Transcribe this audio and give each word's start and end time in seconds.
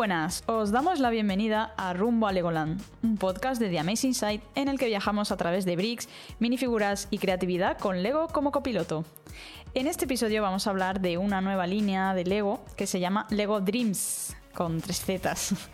buenas, 0.00 0.44
os 0.46 0.70
damos 0.70 0.98
la 0.98 1.10
bienvenida 1.10 1.74
a 1.76 1.92
Rumbo 1.92 2.26
a 2.26 2.32
Legoland, 2.32 2.80
un 3.02 3.18
podcast 3.18 3.60
de 3.60 3.68
The 3.68 3.80
Amazing 3.80 4.14
Side 4.14 4.40
en 4.54 4.68
el 4.68 4.78
que 4.78 4.86
viajamos 4.86 5.30
a 5.30 5.36
través 5.36 5.66
de 5.66 5.76
bricks, 5.76 6.08
minifiguras 6.38 7.06
y 7.10 7.18
creatividad 7.18 7.76
con 7.76 8.02
Lego 8.02 8.28
como 8.28 8.50
copiloto. 8.50 9.04
En 9.74 9.86
este 9.86 10.06
episodio 10.06 10.40
vamos 10.40 10.66
a 10.66 10.70
hablar 10.70 11.02
de 11.02 11.18
una 11.18 11.42
nueva 11.42 11.66
línea 11.66 12.14
de 12.14 12.24
Lego 12.24 12.64
que 12.78 12.86
se 12.86 12.98
llama 12.98 13.26
Lego 13.28 13.60
Dreams, 13.60 14.34
con 14.54 14.80
tres 14.80 15.00
zetas. 15.00 15.54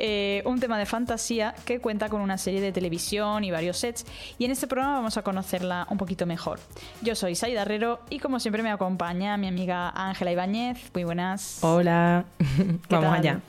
Eh, 0.00 0.42
un 0.44 0.60
tema 0.60 0.78
de 0.78 0.86
fantasía 0.86 1.56
que 1.64 1.80
cuenta 1.80 2.08
con 2.08 2.20
una 2.20 2.38
serie 2.38 2.60
de 2.60 2.70
televisión 2.70 3.42
y 3.42 3.50
varios 3.50 3.78
sets 3.78 4.06
y 4.38 4.44
en 4.44 4.52
este 4.52 4.68
programa 4.68 4.94
vamos 4.94 5.16
a 5.16 5.22
conocerla 5.22 5.88
un 5.90 5.98
poquito 5.98 6.24
mejor. 6.24 6.60
Yo 7.02 7.16
soy 7.16 7.34
Saida 7.34 7.62
Herrero 7.62 7.98
y 8.08 8.20
como 8.20 8.38
siempre 8.38 8.62
me 8.62 8.70
acompaña 8.70 9.36
mi 9.36 9.48
amiga 9.48 9.90
Ángela 9.90 10.30
Ibáñez. 10.30 10.78
Muy 10.94 11.02
buenas. 11.02 11.58
Hola. 11.62 12.26
Vamos 12.88 13.12
allá. 13.12 13.40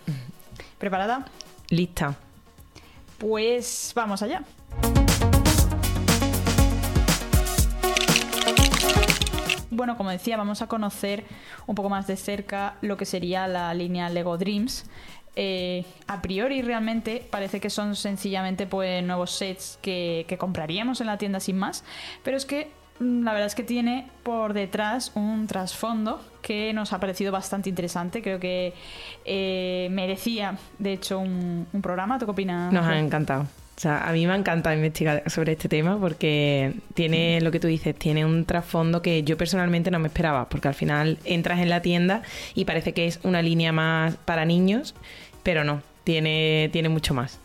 ¿Preparada? 0.79 1.25
Lista. 1.69 2.15
Pues 3.19 3.91
vamos 3.95 4.23
allá. 4.23 4.43
Bueno, 9.71 9.97
como 9.97 10.09
decía, 10.09 10.37
vamos 10.37 10.61
a 10.61 10.67
conocer 10.67 11.25
un 11.67 11.75
poco 11.75 11.89
más 11.89 12.07
de 12.07 12.17
cerca 12.17 12.75
lo 12.81 12.97
que 12.97 13.05
sería 13.05 13.47
la 13.47 13.73
línea 13.73 14.09
Lego 14.09 14.37
Dreams. 14.37 14.85
Eh, 15.35 15.85
a 16.07 16.21
priori 16.21 16.61
realmente 16.61 17.25
parece 17.29 17.59
que 17.59 17.69
son 17.69 17.95
sencillamente 17.95 18.65
pues 18.65 19.03
nuevos 19.03 19.31
sets 19.31 19.79
que, 19.81 20.25
compraríamos 20.39 21.01
en 21.01 21.07
la 21.07 21.17
tienda 21.17 21.39
sin 21.39 21.57
más, 21.57 21.85
pero 22.23 22.35
es 22.35 22.45
que 22.45 22.71
mm, 22.99 23.23
la 23.23 23.31
verdad 23.31 23.47
es 23.47 23.55
que 23.55 23.63
tiene 23.63 24.09
por 24.23 24.53
detrás 24.53 25.11
un 25.15 25.47
trasfondo 25.47 26.19
que 26.41 26.73
nos 26.73 26.93
ha 26.93 26.99
parecido 26.99 27.31
bastante 27.31 27.69
interesante. 27.69 28.21
Creo 28.21 28.39
que 28.39 28.73
eh, 29.23 29.87
merecía, 29.91 30.57
de 30.79 30.93
hecho, 30.93 31.19
un, 31.19 31.67
un 31.71 31.81
programa. 31.81 32.17
¿Tú 32.17 32.25
qué 32.25 32.31
opinas? 32.31 32.73
Nos 32.73 32.85
ha 32.85 32.97
encantado. 32.97 33.45
O 33.79 33.81
sea, 33.81 34.09
a 34.09 34.11
mí 34.11 34.27
me 34.27 34.33
ha 34.33 34.35
encantado 34.35 34.75
investigar 34.75 35.23
sobre 35.27 35.53
este 35.53 35.69
tema 35.69 35.97
porque 35.97 36.73
tiene 36.95 37.39
lo 37.39 37.49
que 37.49 37.61
tú 37.61 37.67
dices, 37.67 37.95
tiene 37.95 38.25
un 38.25 38.43
trasfondo 38.43 39.01
que 39.01 39.23
yo 39.23 39.37
personalmente 39.37 39.89
no 39.89 39.99
me 39.99 40.09
esperaba, 40.09 40.49
porque 40.49 40.67
al 40.67 40.73
final 40.73 41.17
entras 41.23 41.59
en 41.59 41.69
la 41.69 41.81
tienda 41.81 42.21
y 42.55 42.65
parece 42.65 42.93
que 42.93 43.07
es 43.07 43.21
una 43.23 43.41
línea 43.41 43.71
más 43.71 44.17
para 44.17 44.43
niños, 44.43 44.95
pero 45.43 45.63
no, 45.63 45.81
tiene, 46.03 46.69
tiene 46.73 46.89
mucho 46.89 47.13
más. 47.13 47.39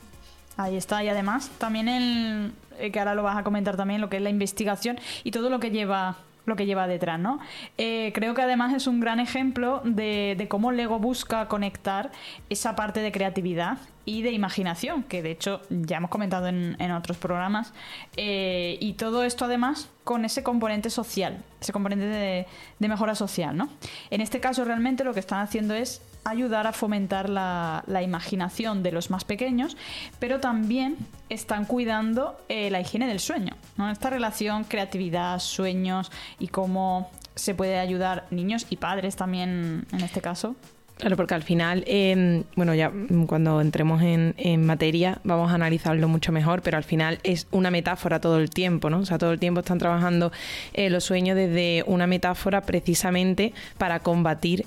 Ahí 0.57 0.75
está, 0.77 1.05
y 1.05 1.09
además 1.09 1.53
también 1.59 1.89
el 1.89 2.53
eh, 2.81 2.91
que 2.91 2.99
ahora 2.99 3.15
lo 3.15 3.23
vas 3.23 3.37
a 3.37 3.45
comentar 3.45 3.77
también, 3.77 4.01
lo 4.01 4.09
que 4.09 4.17
es 4.17 4.23
la 4.25 4.31
investigación 4.31 4.99
y 5.23 5.31
todo 5.31 5.51
lo 5.51 5.61
que 5.61 5.71
lleva 5.71 6.17
lo 6.47 6.57
que 6.57 6.67
lleva 6.67 6.87
detrás, 6.87 7.19
¿no? 7.19 7.41
Eh, 7.79 8.13
creo 8.15 8.35
que 8.35 8.43
además 8.43 8.75
es 8.75 8.87
un 8.87 9.01
gran 9.01 9.21
ejemplo 9.21 9.81
de, 9.85 10.35
de, 10.37 10.49
cómo 10.49 10.73
Lego 10.73 10.99
busca 10.99 11.49
conectar 11.49 12.13
esa 12.51 12.77
parte 12.77 13.01
de 13.01 13.13
creatividad 13.13 13.79
y 14.05 14.23
de 14.23 14.33
imaginación, 14.33 15.03
que 15.03 15.23
de 15.23 15.31
hecho 15.31 15.63
ya 15.71 15.97
hemos 15.97 16.11
comentado 16.11 16.49
en, 16.49 16.93
otros 16.93 17.17
programas, 17.17 17.73
eh, 18.17 18.77
y 18.81 18.95
todo 18.95 19.25
esto 19.25 19.47
además 19.47 19.89
con 20.05 20.25
ese 20.25 20.43
componente 20.43 20.91
social, 20.91 21.43
ese 21.61 21.73
componente 21.73 22.05
de, 22.07 22.47
mejora 22.89 23.15
social, 23.15 23.57
¿no? 23.57 23.71
En 24.11 24.21
este 24.21 24.41
caso 24.41 24.65
realmente 24.65 25.05
lo 25.05 25.15
que 25.15 25.21
están 25.21 25.41
haciendo 25.41 25.75
es 25.75 26.03
ayudar 26.25 26.67
a 26.67 26.73
fomentar 26.73 27.29
la, 27.29 27.83
imaginación 28.03 28.83
de 28.83 28.93
los 28.93 29.11
más 29.11 29.25
pequeños, 29.25 29.77
pero 30.19 30.41
también 30.41 30.97
están 31.29 31.65
cuidando 31.65 32.39
eh, 32.49 32.71
la 32.71 32.81
higiene 32.81 33.07
del 33.07 33.21
sueño, 33.21 33.55
¿no? 33.77 33.91
Esta 33.91 34.11
relación 34.11 34.65
creatividad, 34.65 35.39
sueños 35.39 36.11
y 36.39 36.49
cómo 36.49 37.11
se 37.35 37.55
puede 37.55 37.79
ayudar 37.79 38.27
niños 38.31 38.67
y 38.71 38.77
padres 38.77 39.17
también 39.17 39.87
en 39.93 40.01
este 40.01 40.21
caso 40.21 40.55
Claro, 40.97 41.17
porque 41.17 41.35
al 41.35 41.43
final, 41.43 41.83
em, 41.89 42.45
bueno, 42.55 42.73
ya 42.73 42.93
cuando 43.27 43.61
entremos 43.61 44.01
en, 44.03 44.65
materia 44.65 45.19
vamos 45.25 45.51
a 45.51 45.57
analizarlo 45.57 46.07
mucho 46.09 46.31
mejor, 46.31 46.63
pero 46.63 46.77
al 46.77 46.85
final 46.85 47.19
es 47.25 47.49
una 47.51 47.71
metáfora 47.71 48.21
todo 48.21 48.39
el 48.39 48.49
tiempo, 48.51 48.91
¿no? 48.91 49.01
O 49.01 49.07
sea, 49.07 49.19
todo 49.19 49.33
el 49.33 49.41
tiempo 49.41 49.61
están 49.61 49.79
trabajando 49.79 50.31
eh, 50.73 50.91
los 50.91 51.05
sueños 51.05 51.37
desde 51.37 51.83
una 51.87 52.07
metáfora 52.07 52.61
precisamente 52.63 53.53
para 53.77 54.01
combatir 54.01 54.67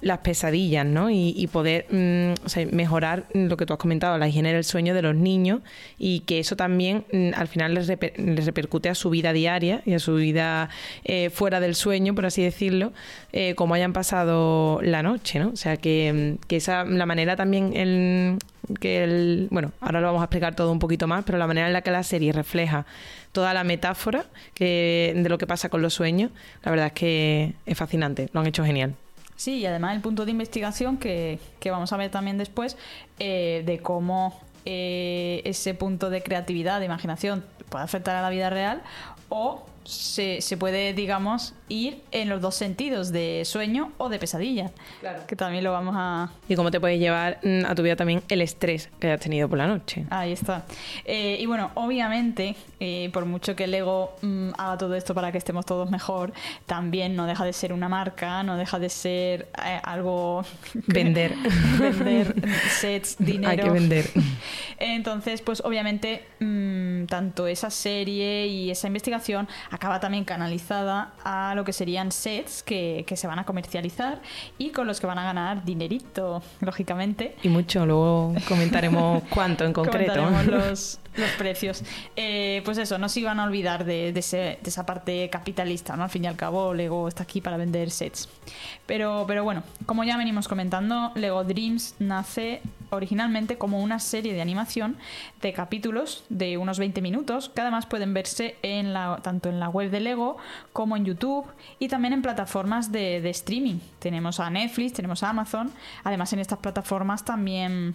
las 0.00 0.18
pesadillas, 0.18 0.86
¿no? 0.86 1.10
Y, 1.10 1.48
poder 1.52 1.86
mm, 1.90 2.74
mejorar 2.74 3.24
lo 3.32 3.56
que 3.56 3.66
tú 3.66 3.72
has 3.72 3.78
comentado, 3.78 4.18
la 4.18 4.28
higiene 4.28 4.52
del 4.52 4.64
sueño 4.64 4.94
de 4.94 5.02
los 5.02 5.14
niños 5.14 5.60
y 5.98 6.20
que 6.20 6.38
eso 6.40 6.56
también 6.56 7.04
mm, 7.12 7.30
al 7.34 7.48
final 7.48 7.74
les, 7.74 7.86
repercute 8.46 8.88
a 8.88 8.94
su 8.94 9.10
vida 9.10 9.32
diaria 9.32 9.82
y 9.84 9.94
a 9.94 9.98
su 9.98 10.16
vida 10.16 10.68
eh, 11.04 11.30
fuera 11.30 11.60
del 11.60 11.74
sueño, 11.74 12.14
por 12.14 12.26
así 12.26 12.42
decirlo, 12.42 12.92
eh, 13.32 13.54
como 13.54 13.74
hayan 13.74 13.92
pasado 13.92 14.80
la 14.82 15.02
noche, 15.02 15.38
¿no? 15.38 15.50
O 15.50 15.56
sea, 15.56 15.76
que, 15.76 16.36
mm, 16.40 16.46
que 16.46 16.56
esa, 16.56 16.84
la 16.84 17.06
manera 17.06 17.36
también 17.36 17.74
el, 17.74 18.38
que 18.80 19.04
el, 19.04 19.48
bueno, 19.50 19.72
ahora 19.80 20.00
lo 20.00 20.08
vamos 20.08 20.20
a 20.20 20.24
explicar 20.24 20.54
todo 20.54 20.70
un 20.70 20.78
poquito 20.78 21.06
más, 21.06 21.24
pero 21.24 21.38
la 21.38 21.46
manera 21.46 21.66
en 21.66 21.72
la 21.72 21.82
que 21.82 21.90
la 21.90 22.02
serie 22.02 22.32
refleja 22.32 22.86
toda 23.32 23.54
la 23.54 23.64
metáfora 23.64 24.26
que, 24.54 25.14
de 25.16 25.28
lo 25.28 25.38
que 25.38 25.46
pasa 25.46 25.68
con 25.68 25.82
los 25.82 25.94
sueños, 25.94 26.30
la 26.62 26.70
verdad 26.70 26.86
es 26.88 26.92
que 26.92 27.54
es 27.66 27.78
fascinante, 27.78 28.28
lo 28.32 28.40
han 28.40 28.46
hecho 28.46 28.64
genial. 28.64 28.94
Sí, 29.38 29.58
y 29.58 29.66
además 29.66 29.94
el 29.94 30.00
punto 30.00 30.24
de 30.24 30.32
investigación 30.32 30.96
que, 30.96 31.38
vamos 31.64 31.92
a 31.92 31.96
ver 31.96 32.10
también 32.10 32.38
después, 32.38 32.76
eh, 33.20 33.62
de 33.64 33.78
cómo 33.78 34.36
eh, 34.64 35.42
ese 35.44 35.74
punto 35.74 36.10
de 36.10 36.24
creatividad, 36.24 36.80
de 36.80 36.86
imaginación, 36.86 37.44
puede 37.68 37.84
afectar 37.84 38.16
a 38.16 38.22
la 38.22 38.30
vida 38.30 38.50
real 38.50 38.82
o 39.28 39.64
se, 39.88 40.42
se, 40.42 40.58
puede, 40.58 40.92
digamos, 40.92 41.54
ir 41.68 42.02
en 42.12 42.28
los 42.28 42.42
dos 42.42 42.54
sentidos, 42.54 43.10
de 43.10 43.42
sueño 43.46 43.92
o 43.96 44.10
de 44.10 44.18
pesadilla. 44.18 44.70
Claro. 45.00 45.22
Que 45.26 45.34
también 45.34 45.64
lo 45.64 45.72
vamos 45.72 45.94
a... 45.96 46.30
Y 46.46 46.56
cómo 46.56 46.70
te 46.70 46.78
puede 46.78 46.98
llevar 46.98 47.38
mm, 47.42 47.64
a 47.64 47.74
tu 47.74 47.82
vida 47.82 47.96
también 47.96 48.22
el 48.28 48.42
estrés 48.42 48.90
que 49.00 49.06
hayas 49.06 49.20
tenido 49.20 49.48
por 49.48 49.56
la 49.56 49.66
noche. 49.66 50.04
Ahí 50.10 50.32
está. 50.32 50.66
Eh, 51.06 51.38
y 51.40 51.46
bueno, 51.46 51.70
obviamente, 51.74 52.54
eh, 52.80 53.08
por 53.14 53.24
mucho 53.24 53.56
que 53.56 53.64
el 53.64 53.74
ego 53.74 54.14
mm, 54.20 54.50
haga 54.58 54.76
todo 54.76 54.94
esto 54.94 55.14
para 55.14 55.32
que 55.32 55.38
estemos 55.38 55.64
todos 55.64 55.90
mejor, 55.90 56.34
también 56.66 57.16
no 57.16 57.24
deja 57.24 57.46
de 57.46 57.54
ser 57.54 57.72
una 57.72 57.88
marca, 57.88 58.42
no 58.42 58.58
deja 58.58 58.78
de 58.78 58.90
ser 58.90 59.48
eh, 59.64 59.80
algo... 59.82 60.44
Vender. 60.86 61.34
vender 61.78 62.34
sets, 62.78 63.16
dinero. 63.18 63.50
Hay 63.50 63.58
que 63.58 63.70
vender. 63.70 64.10
Entonces, 64.78 65.40
pues 65.40 65.62
obviamente, 65.64 66.26
mm, 66.40 67.06
tanto 67.06 67.46
esa 67.46 67.70
serie 67.70 68.46
y 68.48 68.70
esa 68.70 68.86
investigación 68.86 69.17
acaba 69.70 70.00
también 70.00 70.24
canalizada 70.24 71.12
a 71.24 71.54
lo 71.54 71.64
que 71.64 71.72
serían 71.72 72.12
sets 72.12 72.62
que, 72.62 73.04
se 73.18 73.26
van 73.26 73.38
a 73.38 73.44
comercializar 73.44 74.20
y 74.58 74.70
con 74.70 74.86
los 74.86 75.00
que 75.00 75.06
van 75.06 75.18
a 75.18 75.24
ganar 75.24 75.64
dinerito, 75.64 76.42
lógicamente. 76.60 77.34
Y 77.42 77.48
mucho, 77.48 77.84
luego 77.84 78.34
comentaremos 78.46 79.22
cuánto 79.30 79.64
en 79.64 79.72
concreto. 79.72 80.28
los, 80.46 81.00
los 81.18 81.30
precios. 81.32 81.82
Eh, 82.16 82.62
pues 82.64 82.78
eso, 82.78 82.98
no 82.98 83.08
se 83.08 83.20
iban 83.20 83.40
a 83.40 83.44
olvidar 83.44 83.84
de, 83.84 84.08
esa 84.10 84.86
parte 84.86 85.28
capitalista, 85.30 85.96
¿no? 85.96 86.04
Al 86.04 86.10
fin 86.10 86.24
y 86.24 86.26
al 86.26 86.36
cabo, 86.36 86.74
Lego 86.74 87.08
está 87.08 87.22
aquí 87.24 87.40
para 87.40 87.56
vender 87.56 87.90
sets. 87.90 88.28
Pero, 88.86 89.24
pero 89.26 89.44
bueno, 89.44 89.62
como 89.86 90.04
ya 90.04 90.16
venimos 90.16 90.48
comentando, 90.48 91.12
Lego 91.14 91.44
Dreams 91.44 91.96
nace 91.98 92.62
originalmente 92.90 93.58
como 93.58 93.82
una 93.82 93.98
serie 93.98 94.32
de 94.32 94.40
animación 94.40 94.96
de 95.42 95.52
capítulos 95.52 96.24
de 96.28 96.56
unos 96.56 96.78
20 96.78 97.02
minutos 97.02 97.50
que 97.50 97.60
además 97.60 97.86
pueden 97.86 98.14
verse 98.14 98.56
en 98.62 98.92
la, 98.92 99.20
tanto 99.22 99.48
en 99.48 99.60
la 99.60 99.68
web 99.68 99.90
de 99.90 100.00
Lego 100.00 100.38
como 100.72 100.96
en 100.96 101.04
YouTube 101.04 101.46
y 101.78 101.88
también 101.88 102.14
en 102.14 102.22
plataformas 102.22 102.90
de, 102.90 103.20
de 103.20 103.30
streaming. 103.30 103.78
Tenemos 103.98 104.40
a 104.40 104.48
Netflix, 104.50 104.94
tenemos 104.94 105.22
a 105.22 105.30
Amazon. 105.30 105.70
Además 106.04 106.32
en 106.32 106.38
estas 106.38 106.58
plataformas 106.58 107.24
también 107.24 107.94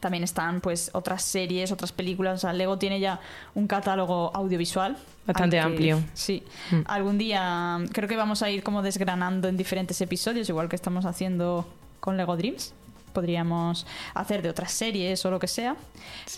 también 0.00 0.24
están 0.24 0.60
pues 0.60 0.90
otras 0.92 1.22
series, 1.22 1.72
otras 1.72 1.92
películas. 1.92 2.36
O 2.36 2.38
sea, 2.38 2.52
Lego 2.52 2.78
tiene 2.78 3.00
ya 3.00 3.20
un 3.54 3.66
catálogo 3.66 4.30
audiovisual. 4.34 4.96
Bastante 5.26 5.60
amplio. 5.60 6.02
Sí. 6.14 6.42
Mm. 6.70 6.80
Algún 6.86 7.18
día 7.18 7.78
creo 7.92 8.08
que 8.08 8.16
vamos 8.16 8.42
a 8.42 8.50
ir 8.50 8.62
como 8.62 8.82
desgranando 8.82 9.48
en 9.48 9.56
diferentes 9.56 10.00
episodios, 10.00 10.48
igual 10.48 10.68
que 10.68 10.76
estamos 10.76 11.04
haciendo 11.04 11.66
con 12.00 12.16
Lego 12.16 12.36
Dreams. 12.36 12.74
Podríamos 13.12 13.86
hacer 14.14 14.42
de 14.42 14.50
otras 14.50 14.72
series 14.72 15.24
o 15.24 15.30
lo 15.30 15.38
que 15.38 15.48
sea. 15.48 15.76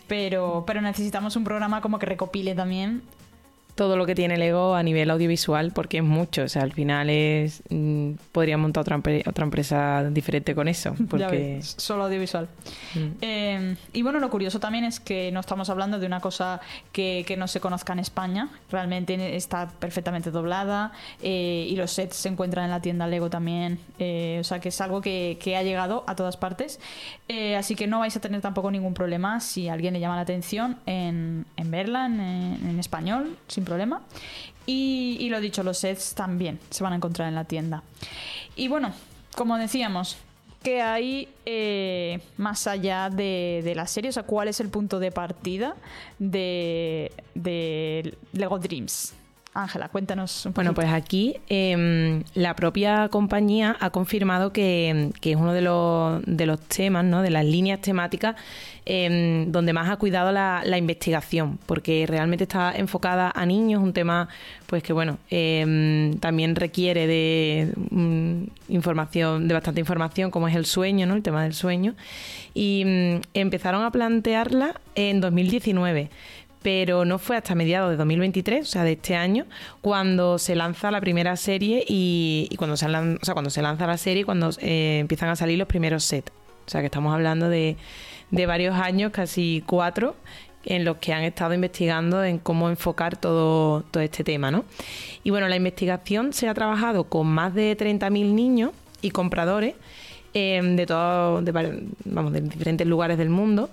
Pero, 0.06 0.64
pero 0.66 0.80
necesitamos 0.80 1.36
un 1.36 1.44
programa 1.44 1.80
como 1.80 1.98
que 1.98 2.06
recopile 2.06 2.54
también 2.54 3.02
todo 3.74 3.96
lo 3.96 4.06
que 4.06 4.14
tiene 4.14 4.36
Lego 4.36 4.74
a 4.74 4.82
nivel 4.82 5.10
audiovisual 5.10 5.72
porque 5.72 5.98
es 5.98 6.04
mucho. 6.04 6.42
O 6.42 6.48
sea, 6.48 6.62
al 6.62 6.72
final 6.72 7.10
es. 7.10 7.62
Mm, 7.70 8.12
podría 8.32 8.56
montar 8.58 8.82
otra, 8.82 9.00
otra 9.26 9.44
empresa 9.44 10.04
diferente 10.10 10.54
con 10.54 10.68
eso. 10.68 10.94
Porque... 11.10 11.60
solo 11.62 12.04
audiovisual. 12.04 12.48
Mm. 12.94 13.08
Eh, 13.20 13.76
y 13.92 14.02
bueno, 14.02 14.20
lo 14.20 14.30
curioso 14.30 14.60
también 14.60 14.84
es 14.84 15.00
que 15.00 15.30
no 15.32 15.40
estamos 15.40 15.70
hablando 15.70 15.98
de 15.98 16.06
una 16.06 16.20
cosa 16.20 16.60
que, 16.92 17.24
no 17.38 17.48
se 17.48 17.60
conozca 17.60 17.92
en 17.92 18.00
España. 18.00 18.48
Realmente 18.70 19.36
está 19.36 19.68
perfectamente 19.68 20.30
doblada 20.30 20.92
eh, 21.22 21.66
y 21.68 21.76
los 21.76 21.92
sets 21.92 22.16
se 22.16 22.28
encuentran 22.28 22.64
en 22.64 22.70
la 22.70 22.80
tienda 22.80 23.06
Lego 23.06 23.30
también. 23.30 23.78
Eh, 23.98 24.38
o 24.40 24.44
sea, 24.44 24.60
que 24.60 24.68
es 24.68 24.80
algo 24.80 25.00
que, 25.00 25.38
ha 25.56 25.62
llegado 25.62 26.04
a 26.06 26.14
todas 26.14 26.36
partes. 26.36 26.78
así 27.56 27.74
que 27.74 27.86
no 27.86 28.00
vais 28.00 28.16
a 28.16 28.20
tener 28.20 28.40
tampoco 28.40 28.70
ningún 28.70 28.94
problema 28.94 29.40
si 29.40 29.68
a 29.68 29.72
alguien 29.72 29.94
le 29.94 30.00
llama 30.00 30.16
la 30.16 30.22
atención 30.22 30.78
en, 30.86 31.46
verla 31.64 32.06
en, 32.06 32.20
en 32.20 32.78
español, 32.78 33.36
sin 33.60 33.64
problema. 33.66 34.00
Y, 34.66 35.28
lo 35.30 35.40
dicho, 35.40 35.62
los 35.62 35.78
sets 35.78 36.14
también 36.14 36.60
se 36.70 36.84
van 36.84 36.92
a 36.92 36.96
encontrar 36.96 37.28
en 37.28 37.34
la 37.34 37.44
tienda. 37.44 37.82
Y 38.56 38.68
bueno, 38.68 38.92
como 39.34 39.58
decíamos, 39.58 40.16
que 40.62 40.80
hay 40.80 41.28
eh, 41.44 42.20
más 42.36 42.66
allá 42.66 43.10
de, 43.10 43.72
la 43.74 43.86
serie? 43.86 44.10
O 44.10 44.12
sea, 44.12 44.22
¿cuál 44.22 44.48
es 44.48 44.60
el 44.60 44.68
punto 44.68 44.98
de 45.00 45.10
partida 45.10 45.74
de, 46.18 47.10
de 47.34 48.14
Lego 48.32 48.58
Dreams? 48.58 49.14
Ángela, 49.52 49.88
cuéntanos 49.88 50.46
un 50.46 50.52
poco. 50.52 50.62
Bueno, 50.62 50.74
pues 50.74 50.88
aquí 50.88 51.36
em, 51.48 52.22
la 52.34 52.54
propia 52.54 53.08
compañía 53.08 53.76
ha 53.80 53.90
confirmado 53.90 54.52
que, 54.52 55.10
es 55.20 55.36
uno 55.36 55.52
de 55.52 55.60
los, 55.60 56.22
de 56.24 56.46
los 56.46 56.60
temas, 56.60 57.04
¿no? 57.04 57.20
de 57.20 57.30
las 57.30 57.44
líneas 57.44 57.80
temáticas 57.80 58.36
em, 58.84 59.50
donde 59.50 59.72
más 59.72 59.90
ha 59.90 59.96
cuidado 59.96 60.30
la, 60.30 60.78
investigación, 60.78 61.58
porque 61.66 62.06
realmente 62.06 62.44
está 62.44 62.72
enfocada 62.76 63.32
a 63.34 63.44
niños, 63.44 63.82
un 63.82 63.92
tema 63.92 64.28
pues 64.66 64.84
que 64.84 64.92
bueno, 64.92 65.18
em, 65.30 66.16
también 66.18 66.54
requiere 66.54 67.08
de 67.08 67.72
mm, 67.90 68.44
información, 68.68 69.48
de 69.48 69.54
bastante 69.54 69.80
información, 69.80 70.30
como 70.30 70.46
es 70.46 70.54
el 70.54 70.64
sueño, 70.64 71.06
¿no? 71.06 71.14
el 71.14 71.24
tema 71.24 71.42
del 71.42 71.54
sueño. 71.54 71.96
Y 72.54 72.84
mm, 72.86 73.20
empezaron 73.34 73.82
a 73.82 73.90
plantearla 73.90 74.80
en 74.94 75.20
2019 75.20 76.08
pero 76.62 77.04
no 77.04 77.18
fue 77.18 77.36
hasta 77.36 77.54
mediados 77.54 77.90
de 77.90 77.96
2023, 77.96 78.66
o 78.66 78.70
sea, 78.70 78.84
de 78.84 78.92
este 78.92 79.16
año, 79.16 79.46
cuando 79.80 80.38
se 80.38 80.54
lanza 80.54 80.90
la 80.90 81.00
primera 81.00 81.36
serie 81.36 81.84
y, 81.86 82.48
cuando, 82.58 82.76
se 82.76 82.86
o 82.86 83.18
sea, 83.22 83.34
cuando 83.34 83.50
se 83.50 83.62
lanza 83.62 83.86
la 83.86 83.96
serie 83.96 84.24
cuando 84.24 84.50
eh, 84.58 84.98
empiezan 85.00 85.30
a 85.30 85.36
salir 85.36 85.58
los 85.58 85.68
primeros 85.68 86.04
sets. 86.04 86.32
O 86.66 86.70
sea, 86.70 86.80
que 86.80 86.86
estamos 86.86 87.12
hablando 87.12 87.48
de, 87.48 87.76
de 88.30 88.46
varios 88.46 88.76
años, 88.76 89.10
casi 89.12 89.64
cuatro, 89.66 90.14
en 90.64 90.84
los 90.84 90.98
que 90.98 91.12
han 91.12 91.22
estado 91.22 91.54
investigando 91.54 92.22
en 92.22 92.38
cómo 92.38 92.68
enfocar 92.68 93.16
todo, 93.16 93.82
todo 93.90 94.02
este 94.02 94.24
tema, 94.24 94.50
¿no? 94.50 94.64
Y 95.24 95.30
bueno, 95.30 95.48
la 95.48 95.56
investigación 95.56 96.32
se 96.32 96.48
ha 96.48 96.54
trabajado 96.54 97.04
con 97.04 97.26
más 97.26 97.54
de 97.54 97.76
30.000 97.76 98.34
niños 98.34 98.72
y 99.00 99.10
compradores 99.10 99.74
eh, 100.34 100.60
de, 100.62 100.86
todo, 100.86 101.42
vamos, 102.04 102.32
de 102.32 102.40
diferentes 102.42 102.86
lugares 102.86 103.18
del 103.18 103.30
mundo 103.30 103.70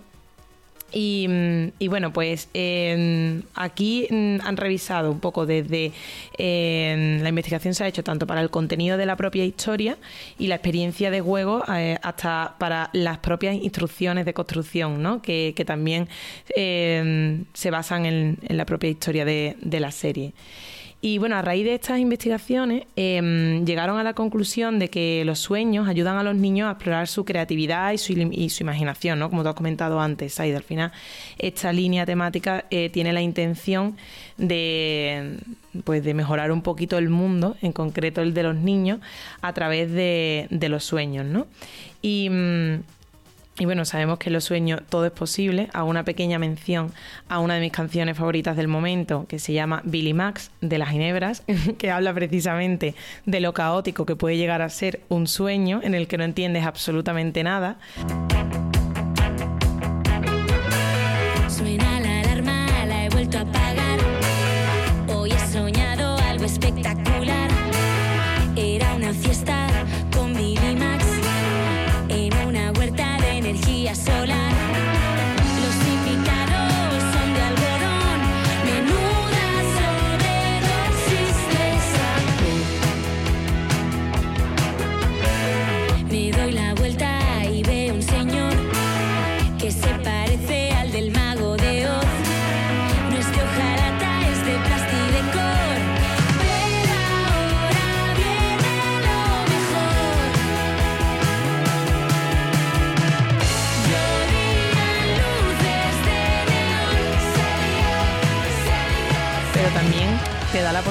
Mm, 0.94 1.68
y, 1.80 1.88
bueno, 1.89 2.13
pues 2.13 2.50
em, 2.54 3.44
aquí 3.56 4.07
mm, 4.10 4.38
han 4.44 4.57
revisado 4.57 5.12
un 5.12 5.19
poco 5.19 5.45
desde 5.45 5.92
em, 6.38 7.22
la 7.22 7.30
investigación 7.30 7.74
se 7.74 7.84
ha 7.84 7.88
hecho 7.88 8.04
tanto 8.04 8.25
para 8.25 8.42
el 8.42 8.50
contenido 8.50 8.98
de 8.98 9.06
la 9.06 9.16
propia 9.18 9.44
historia 9.44 9.98
y 10.39 10.48
la 10.48 10.56
experiencia 10.56 11.12
de 11.12 11.22
juego 11.22 11.63
eh, 11.74 11.98
hasta 12.01 12.56
para 12.57 12.89
las 12.94 13.18
propias 13.19 13.56
instrucciones 13.56 14.25
de 14.25 14.34
construcción, 14.34 15.04
¿no? 15.04 15.22
que, 15.22 15.54
también 15.66 16.07
em, 16.56 17.45
se 17.54 17.72
basan 17.72 18.06
en, 18.06 18.38
la 18.48 18.66
propia 18.66 18.89
historia 18.89 19.25
de 19.25 19.80
la 19.80 19.92
serie. 19.92 20.34
Y 21.00 21.20
bueno, 21.20 21.36
a 21.36 21.44
raíz 21.44 21.64
de 21.64 21.76
estas 21.76 22.00
investigaciones 22.00 22.86
em, 22.96 23.64
llegaron 23.66 24.00
a 24.00 24.04
la 24.04 24.14
conclusión 24.14 24.80
de 24.80 24.90
que 24.90 25.24
los 25.26 25.38
sueños 25.38 25.88
ayudan 25.88 26.18
a 26.18 26.24
los 26.24 26.36
niños 26.36 26.68
a 26.68 26.72
explorar 26.72 27.08
su 27.08 27.24
creatividad 27.24 27.92
y 27.94 28.00
su, 28.00 28.14
imaginación, 28.14 29.20
¿no? 29.20 29.30
Como 29.30 29.44
tú 29.44 29.50
has 29.50 29.56
comentado 29.56 30.02
antes, 30.02 30.40
Aida. 30.40 30.58
Al 30.58 30.64
final, 30.64 30.92
esta 31.38 31.72
línea 31.72 32.06
temática 32.08 32.66
eh, 32.72 32.90
tiene 32.90 33.14
la 33.14 33.22
intención 33.22 33.96
de, 34.38 35.38
pues, 35.84 36.04
de 36.04 36.16
mejorar 36.16 36.52
un 36.52 36.64
poquito 36.64 36.98
el 36.98 37.10
mundo, 37.10 37.56
en 37.62 37.74
concreto 37.74 38.22
el 38.22 38.34
de 38.34 38.42
los 38.44 38.56
niños, 38.56 39.00
a 39.42 39.54
través 39.54 39.92
de, 39.92 40.48
de 40.50 40.70
los 40.70 40.84
sueños, 40.84 41.26
¿no? 41.26 41.46
Y... 42.02 42.30
Mm, 42.30 42.97
y 43.59 43.65
bueno, 43.65 43.86
sabemos 43.86 44.19
que 44.19 44.30
en 44.30 44.33
los 44.33 44.44
sueños 44.44 44.81
todo 44.89 45.06
es 45.06 45.12
posible. 45.12 45.69
Hago 45.74 45.89
una 45.89 46.04
pequeña 46.04 46.38
mención 46.38 46.92
a 47.27 47.39
una 47.39 47.56
de 47.56 47.62
mis 47.62 47.71
canciones 47.71 48.18
favoritas 48.18 48.56
del 48.56 48.68
momento, 48.68 49.25
que 49.27 49.39
se 49.39 49.54
llama 49.54 49.81
Billy 49.83 50.13
Max 50.13 50.51
de 50.62 50.77
las 50.77 50.89
Ginebras, 50.89 51.44
que 51.80 51.89
habla 51.89 52.13
precisamente 52.13 52.94
de 53.25 53.39
lo 53.39 53.54
caótico 53.54 54.06
que 54.06 54.15
puede 54.15 54.38
llegar 54.38 54.62
a 54.62 54.69
ser 54.69 55.01
un 55.09 55.27
sueño 55.27 55.80
en 55.83 55.95
el 55.95 56.07
que 56.07 56.18
no 56.18 56.24
entiendes 56.24 56.65
absolutamente 56.65 57.44
nada. 57.44 57.80
Suena 61.48 62.00
la 62.00 62.19
alarma, 62.19 62.86
la 62.86 63.06
he 63.06 63.10
vuelto 63.10 63.39
a. 63.39 63.67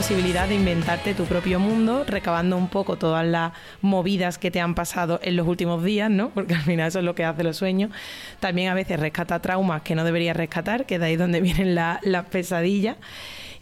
posibilidad 0.06 0.47
de 0.47 0.55
inventarte 0.55 1.14
tu 1.14 1.25
propio 1.25 1.58
mundo, 1.58 2.05
recabando 2.06 2.56
un 2.56 2.69
poco 2.69 2.94
todas 2.94 3.26
las 3.26 3.53
movidas 3.82 4.38
que 4.38 4.53
te 4.53 4.61
han 4.61 4.76
pasado 4.76 5.19
en 5.20 5.35
los 5.35 5.49
últimos 5.49 5.82
días, 5.82 6.08
¿no? 6.08 6.31
Porque 6.31 6.55
al 6.55 6.61
final 6.61 6.87
eso 6.87 7.00
es 7.00 7.05
lo 7.05 7.17
que 7.17 7.25
hace 7.25 7.43
los 7.43 7.56
sueños. 7.56 7.91
También 8.38 8.69
a 8.69 8.75
veces 8.75 9.00
rescata 9.00 9.41
traumas 9.41 9.82
que 9.82 9.97
no 9.97 10.05
debería 10.05 10.32
rescatar, 10.32 10.87
que 10.87 11.00
de 11.00 11.06
ahí 11.06 11.17
donde 11.17 11.41
vienen 11.41 11.75
las 11.75 12.25
pesadillas. 12.31 12.99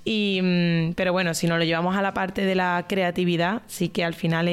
Y, 0.04 0.40
mm, 0.42 0.92
pero 0.96 1.14
bueno, 1.14 1.32
si 1.32 1.46
nos 1.46 1.58
lo 1.58 1.64
llevamos 1.64 1.96
a 1.96 2.02
la 2.02 2.12
parte 2.12 2.44
de 2.44 2.54
la 2.54 2.84
creatividad, 2.86 3.62
sí 3.66 3.88
que 3.88 4.04
al 4.04 4.12
final 4.12 4.46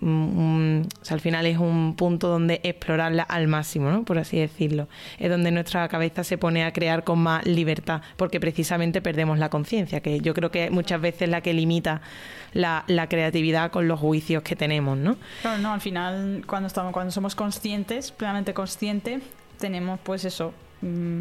es, 0.00 1.12
al 1.12 1.20
final 1.20 1.46
es 1.46 1.58
un 1.58 1.94
punto 1.96 2.28
donde 2.28 2.60
explorarla 2.62 3.22
al 3.22 3.48
máximo, 3.48 3.90
¿no? 3.90 4.04
por 4.04 4.18
así 4.18 4.38
decirlo. 4.38 4.88
Es 5.18 5.30
donde 5.30 5.50
nuestra 5.50 5.88
cabeza 5.88 6.24
se 6.24 6.38
pone 6.38 6.64
a 6.64 6.72
crear 6.72 7.04
con 7.04 7.18
más 7.18 7.44
libertad, 7.46 8.02
porque 8.16 8.40
precisamente 8.40 9.00
perdemos 9.00 9.38
la 9.38 9.48
conciencia, 9.48 10.00
que 10.00 10.20
yo 10.20 10.34
creo 10.34 10.50
que 10.50 10.70
muchas 10.70 11.00
veces 11.00 11.28
la 11.28 11.40
que 11.40 11.52
limita 11.52 12.00
la, 12.52 12.84
creatividad 13.08 13.70
con 13.70 13.86
los 13.86 14.00
juicios 14.00 14.42
que 14.42 14.56
tenemos, 14.56 14.96
¿no? 14.96 15.16
Claro, 15.42 15.58
no, 15.58 15.72
al 15.72 15.80
final 15.80 16.44
cuando 16.46 16.68
estamos, 16.68 16.92
cuando 16.92 17.10
somos 17.12 17.34
conscientes, 17.34 18.12
plenamente 18.12 18.54
conscientes, 18.54 19.22
tenemos 19.58 20.00
pues 20.02 20.24
eso, 20.24 20.52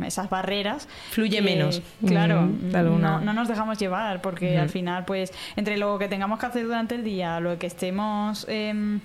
esas 0.05 0.29
barreras. 0.29 0.87
Fluye 1.11 1.41
menos. 1.41 1.81
Claro, 2.05 2.43
mm, 2.43 2.71
no, 2.71 3.21
no, 3.21 3.33
nos 3.33 3.47
dejamos 3.47 3.77
llevar 3.79 4.21
porque 4.21 4.57
al 4.57 4.69
final, 4.69 5.05
pues, 5.05 5.31
entre 5.55 5.77
lo 5.77 5.97
que 5.97 6.07
tengamos 6.07 6.39
que 6.39 6.45
hacer 6.45 6.65
durante 6.65 6.95
el 6.95 7.03
día, 7.03 7.39
lo 7.39 7.57
que 7.57 7.67
estemos... 7.67 8.45
Em, 8.49 8.99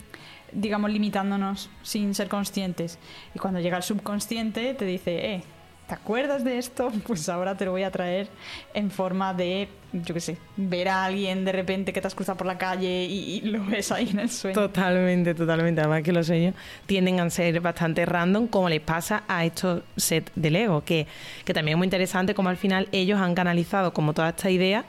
digamos, 0.52 0.90
limitándonos 0.90 1.68
sin 1.82 2.14
ser 2.14 2.28
conscientes. 2.28 2.98
Y 3.34 3.38
cuando 3.38 3.60
llega 3.60 3.76
el 3.76 3.82
subconsciente, 3.82 4.72
te 4.72 4.84
dice, 4.86 5.34
eh, 5.34 5.44
¿te 5.88 5.94
acuerdas 5.94 6.44
de 6.44 6.58
esto? 6.58 6.92
Pues 7.06 7.28
ahora 7.28 7.56
te 7.56 7.64
lo 7.64 7.70
voy 7.72 7.82
a 7.82 7.90
traer 7.90 8.28
en 8.74 8.90
forma 8.90 9.32
de, 9.32 9.68
yo 9.92 10.12
qué 10.12 10.20
sé, 10.20 10.36
ver 10.56 10.88
a 10.88 11.06
alguien 11.06 11.44
de 11.44 11.52
repente 11.52 11.92
que 11.92 12.00
te 12.00 12.06
has 12.06 12.14
cruzado 12.14 12.36
por 12.36 12.46
la 12.46 12.58
calle 12.58 13.04
y, 13.04 13.40
lo 13.40 13.64
ves 13.64 13.90
ahí 13.90 14.10
en 14.10 14.18
el 14.20 14.30
sueño. 14.30 14.54
Totalmente, 14.54 15.34
totalmente. 15.34 15.80
Además 15.80 16.02
que 16.02 16.12
los 16.12 16.26
sueños 16.26 16.54
tienden 16.86 17.20
a 17.20 17.30
ser 17.30 17.60
bastante 17.60 18.04
random, 18.04 18.46
como 18.46 18.68
les 18.68 18.80
pasa 18.80 19.24
a 19.26 19.44
estos 19.46 19.82
sets 19.96 20.30
de 20.34 20.50
Lego, 20.50 20.84
que, 20.84 21.06
que 21.44 21.54
también 21.54 21.76
es 21.76 21.78
muy 21.78 21.86
interesante 21.86 22.34
como 22.34 22.50
al 22.50 22.58
final 22.58 22.88
ellos 22.92 23.18
han 23.18 23.34
canalizado 23.34 23.94
como 23.94 24.12
toda 24.12 24.28
esta 24.28 24.50
idea 24.50 24.84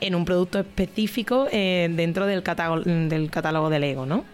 en 0.00 0.14
un 0.14 0.24
producto 0.24 0.58
específico 0.58 1.46
eh, 1.52 1.88
dentro 1.92 2.26
del 2.26 2.42
catálogo, 2.42 2.82
del 2.82 3.30
catálogo 3.30 3.70
de 3.70 3.78
Lego, 3.78 4.06
¿no? 4.06 4.24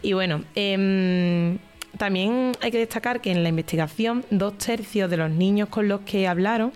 Y 0.00 0.12
bueno, 0.12 0.44
eh, 0.54 1.58
también 1.98 2.52
hay 2.60 2.70
que 2.70 2.78
destacar 2.78 3.20
que 3.20 3.30
en 3.30 3.42
la 3.42 3.48
investigación 3.48 4.24
dos 4.30 4.58
tercios 4.58 5.10
de 5.10 5.16
los 5.16 5.30
niños 5.30 5.68
con 5.68 5.88
los 5.88 6.00
que 6.00 6.26
hablaron 6.26 6.72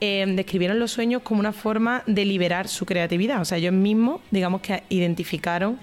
eh, 0.00 0.24
describieron 0.34 0.78
los 0.78 0.90
sueños 0.90 1.22
como 1.22 1.40
una 1.40 1.52
forma 1.52 2.02
de 2.06 2.24
liberar 2.24 2.66
su 2.66 2.84
creatividad. 2.84 3.40
O 3.40 3.44
sea, 3.44 3.58
ellos 3.58 3.72
mismos, 3.72 4.20
digamos 4.30 4.60
que 4.60 4.82
identificaron 4.88 5.78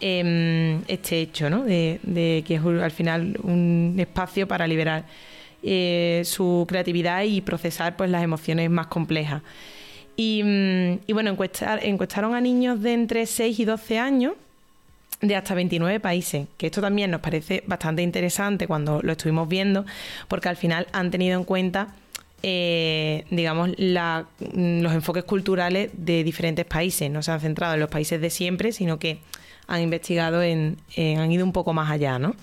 em, 0.00 0.82
este 0.88 1.20
hecho, 1.20 1.48
¿no? 1.48 1.64
De, 1.64 1.98
que 2.46 2.54
es 2.54 2.62
al 2.62 2.90
final 2.90 3.38
un 3.42 3.94
espacio 3.98 4.46
para 4.46 4.66
liberar 4.66 5.06
eh, 5.62 6.22
su 6.24 6.66
creatividad 6.68 7.22
y 7.22 7.40
procesar 7.40 7.96
pues 7.96 8.10
las 8.10 8.22
emociones 8.22 8.68
más 8.68 8.88
complejas. 8.88 9.42
Y, 10.16 10.42
mm, 10.44 11.12
bueno, 11.12 11.30
encuestaron 11.30 12.34
a 12.34 12.40
niños 12.40 12.82
de 12.82 12.92
entre 12.92 13.24
6 13.24 13.58
y 13.58 13.64
12 13.64 13.98
años 13.98 14.34
de 15.22 15.34
hasta 15.36 15.54
29 15.54 16.00
países, 16.00 16.48
que 16.58 16.66
esto 16.66 16.80
también 16.82 17.10
nos 17.10 17.20
parece 17.20 17.62
bastante 17.66 18.02
interesante 18.02 18.66
cuando 18.66 19.00
lo 19.02 19.12
estuvimos 19.12 19.48
viendo, 19.48 19.86
porque 20.28 20.48
al 20.50 20.56
final 20.56 20.86
han 20.92 21.10
tenido 21.10 21.38
en 21.38 21.44
cuenta 21.44 21.88
eh, 22.44 23.24
digamos, 23.30 23.70
la- 23.76 24.26
los 24.52 24.92
enfoques 24.92 25.22
culturales 25.22 25.90
de 25.94 26.24
diferentes 26.24 26.64
países. 26.64 27.08
No 27.08 27.22
se 27.22 27.30
han 27.30 27.40
centrado 27.40 27.74
en 27.74 27.80
los 27.80 27.88
países 27.88 28.20
de 28.20 28.30
siempre, 28.30 28.72
sino 28.72 28.98
que 28.98 29.18
han 29.68 29.80
investigado 29.80 30.42
en, 30.42 30.76
han 30.96 31.30
ido 31.30 31.44
un 31.44 31.52
poco 31.52 31.72
más 31.72 31.88
allá, 31.88 32.18
¿no? 32.18 32.34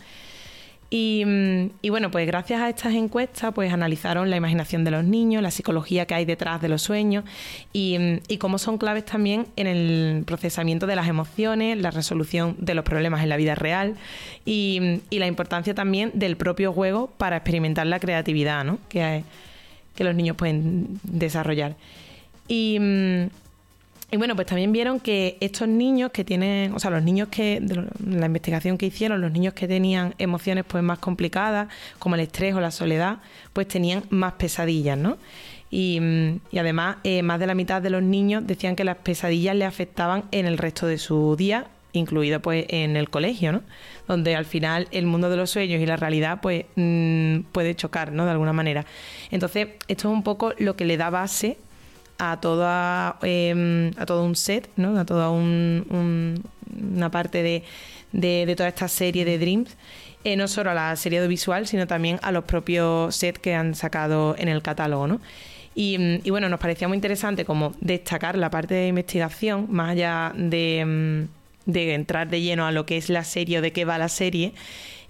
Y, 0.91 1.23
mm, 1.23 1.69
y 1.83 1.89
bueno, 1.89 2.09
pues 2.09 2.25
gracias 2.25 2.61
a 2.61 2.67
estas 2.69 2.95
encuestas, 2.95 3.53
pues 3.53 3.71
analizaron 3.71 4.31
la 4.31 4.37
imaginación 4.37 4.83
de 4.83 4.89
los 4.89 5.03
niños, 5.03 5.43
la 5.43 5.51
psicología 5.51 6.07
que 6.07 6.15
hay 6.15 6.25
detrás 6.25 6.61
de 6.63 6.67
los 6.69 6.81
sueños 6.81 7.25
y, 7.73 7.97
mm, 7.99 8.37
cómo 8.39 8.57
son 8.57 8.79
claves 8.79 9.05
también 9.05 9.45
en 9.55 9.67
el 9.67 10.23
procesamiento 10.25 10.87
de 10.87 10.95
las 10.95 11.07
emociones, 11.07 11.77
la 11.77 11.91
resolución 11.91 12.55
de 12.57 12.73
los 12.73 12.83
problemas 12.85 13.21
en 13.21 13.29
la 13.29 13.37
vida 13.37 13.53
real 13.53 13.97
y, 14.45 14.79
mm, 14.81 14.99
y 15.11 15.19
la 15.19 15.27
importancia 15.27 15.75
también 15.75 16.09
del 16.15 16.37
propio 16.37 16.73
juego 16.73 17.11
para 17.17 17.37
experimentar 17.37 17.85
la 17.85 17.99
creatividad 17.99 18.63
¿no? 18.63 18.79
que, 18.89 19.03
hay- 19.03 19.23
que 19.95 20.03
los 20.03 20.15
niños 20.15 20.37
pueden 20.37 20.99
desarrollar. 21.03 21.75
Y, 22.47 22.79
y 24.11 24.17
bueno, 24.17 24.35
pues 24.35 24.47
también 24.47 24.71
vieron 24.71 24.99
que 24.99 25.37
estos 25.39 25.67
niños 25.67 26.11
que 26.11 26.23
tienen, 26.23 26.73
o 26.73 26.79
sea, 26.79 26.89
los 26.89 27.03
niños 27.03 27.27
que, 27.27 27.59
de 27.61 27.87
la 28.19 28.25
investigación 28.25 28.77
que 28.77 28.87
hicieron, 28.87 29.21
los 29.21 29.31
niños 29.31 29.53
que 29.53 29.67
tenían 29.67 30.15
emociones 30.17 30.65
pues 30.67 30.83
más 30.83 30.97
complicadas, 30.97 31.67
como 31.99 32.15
el 32.15 32.21
estrés 32.21 32.55
o 32.55 32.59
la 32.59 32.71
soledad, 32.71 33.17
pues 33.53 33.67
tenían 33.67 34.03
más 34.09 34.33
pesadillas, 34.33 34.97
¿no? 34.97 35.17
Y, 35.69 35.99
mm, 35.99 36.39
y 36.51 36.57
además, 36.57 36.97
eh, 37.03 37.21
más 37.21 37.39
de 37.39 37.45
la 37.45 37.53
mitad 37.53 37.83
de 37.83 37.91
los 37.91 38.01
niños 38.01 38.47
decían 38.47 38.75
que 38.75 38.83
las 38.83 38.97
pesadillas 38.97 39.55
le 39.55 39.65
afectaban 39.65 40.23
en 40.31 40.47
el 40.47 40.57
resto 40.57 40.87
de 40.87 40.97
su 40.97 41.35
día, 41.37 41.67
incluido 41.93 42.39
pues 42.39 42.65
en 42.69 42.97
el 42.97 43.11
colegio, 43.11 43.51
¿no? 43.51 43.61
Donde 44.07 44.35
al 44.35 44.45
final 44.45 44.87
el 44.89 45.05
mundo 45.05 45.29
de 45.29 45.37
los 45.37 45.51
sueños 45.51 45.79
y 45.81 45.85
la 45.85 45.97
realidad 45.97 46.39
pues 46.41 46.65
mm, 46.75 47.41
puede 47.51 47.75
chocar, 47.75 48.11
¿no? 48.11 48.25
De 48.25 48.31
alguna 48.31 48.53
manera. 48.53 48.87
Entonces, 49.29 49.67
esto 49.87 50.09
es 50.09 50.13
un 50.13 50.23
poco 50.23 50.53
lo 50.57 50.75
que 50.75 50.85
le 50.85 50.97
da 50.97 51.11
base 51.11 51.57
a 52.19 52.39
toda 52.39 53.17
eh, 53.23 53.91
a 53.97 54.05
todo 54.05 54.23
un 54.23 54.35
set, 54.35 54.69
¿no? 54.75 54.99
A 54.99 55.05
toda 55.05 55.29
un- 55.31 55.85
un- 55.89 56.43
una 56.95 57.09
parte 57.09 57.41
de, 57.41 57.63
de- 58.11 58.55
toda 58.55 58.69
esta 58.69 58.87
serie 58.87 59.25
de 59.25 59.37
Dreams. 59.39 59.75
eh, 60.25 60.35
no 60.35 60.47
solo 60.49 60.69
a 60.71 60.73
la 60.73 60.95
serie 60.97 61.19
audiovisual, 61.19 61.65
sino 61.65 61.87
también 61.87 62.19
a 62.21 62.31
los 62.33 62.43
propios 62.43 63.15
sets 63.15 63.39
que 63.39 63.55
han 63.55 63.73
sacado 63.73 64.35
en 64.37 64.49
el 64.49 64.61
catálogo, 64.61 65.07
¿no? 65.07 65.21
Y, 65.75 65.97
mm, 65.97 66.29
bueno, 66.29 66.49
nos 66.49 66.59
parecía 66.59 66.89
muy 66.89 66.95
interesante 66.97 67.45
como 67.45 67.73
destacar 67.79 68.37
la 68.37 68.49
parte 68.49 68.73
de 68.73 68.87
investigación, 68.87 69.67
más 69.69 69.91
allá 69.91 70.33
de, 70.35 70.83
mm, 71.65 71.71
de 71.71 71.93
entrar 71.93 72.27
de 72.29 72.41
lleno 72.41 72.65
a 72.67 72.71
lo 72.73 72.85
que 72.85 72.97
es 72.97 73.09
la 73.09 73.23
serie 73.23 73.59
o 73.59 73.61
de 73.61 73.71
qué 73.71 73.85
va 73.85 73.97
la 73.97 74.09
serie, 74.09 74.51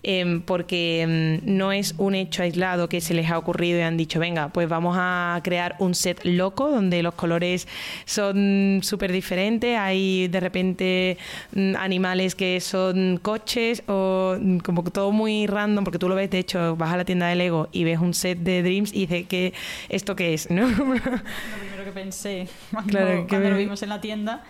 em, 0.04 0.42
porque 0.42 1.02
em, 1.02 1.42
no 1.44 1.72
es 1.72 1.96
un 1.98 2.16
hecho 2.16 2.44
aislado 2.44 2.88
que 2.90 3.02
se 3.02 3.14
les 3.14 3.30
ha 3.30 3.38
ocurrido 3.38 3.80
y 3.80 3.82
han 3.82 3.98
dicho, 3.98 4.20
venga, 4.20 4.50
pues 4.50 4.68
vamos 4.70 4.96
a 5.00 5.40
crear 5.44 5.76
un 5.80 5.96
set 5.96 6.20
loco 6.24 6.70
donde 6.70 7.04
los 7.04 7.14
colores 7.16 7.68
son 8.06 8.80
súper 8.84 9.12
diferentes, 9.12 9.78
hay 9.78 10.28
de 10.28 10.40
repente 10.40 11.18
mm, 11.54 11.76
animales 11.78 12.36
que 12.36 12.60
son 12.60 13.20
coches 13.22 13.84
o 13.88 14.36
mm, 14.40 14.58
como 14.60 14.84
todo 14.84 15.12
muy 15.12 15.48
random, 15.48 15.84
porque 15.84 16.00
tú 16.00 16.10
lo 16.10 16.16
ves, 16.16 16.30
de 16.30 16.40
hecho, 16.40 16.76
vas 16.76 16.94
a 16.94 16.98
la 16.98 17.06
tienda 17.06 17.28
de 17.28 17.36
Lego 17.36 17.70
y 17.72 17.84
ves 17.84 18.00
un 18.00 18.14
set 18.14 18.40
de 18.40 18.64
Dreams 18.64 18.94
y 18.94 19.06
dices, 19.06 19.28
que 19.28 19.54
¿esto 19.90 20.16
qué 20.16 20.34
es? 20.34 20.50
¿no? 20.50 20.68
Lo 20.68 20.76
primero 20.76 21.84
que 21.86 21.92
pensé 21.94 22.48
cuando, 22.72 22.90
Claro, 22.92 23.22
que 23.22 23.28
cuando 23.28 23.48
me- 23.50 23.50
lo 23.52 23.58
vimos 23.58 23.82
en 23.84 23.90
la 23.90 24.02
tienda 24.02 24.44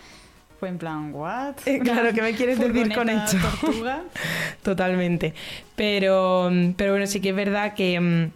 fue 0.60 0.68
en 0.68 0.76
plan, 0.76 1.14
¿what? 1.14 1.54
Eh, 1.64 1.80
claro, 1.80 2.12
¿qué 2.12 2.20
me 2.20 2.34
quieres 2.34 2.58
decir 2.60 2.94
con 2.94 3.08
esto? 3.08 3.38
tortuga. 3.38 4.02
Totalmente. 4.62 5.32
Pero, 5.74 6.50
pero 6.76 6.92
bueno, 6.92 7.06
sí 7.06 7.20
que 7.20 7.30
es 7.30 7.34
verdad 7.34 7.72
que 7.72 7.98
mm, 7.98 8.30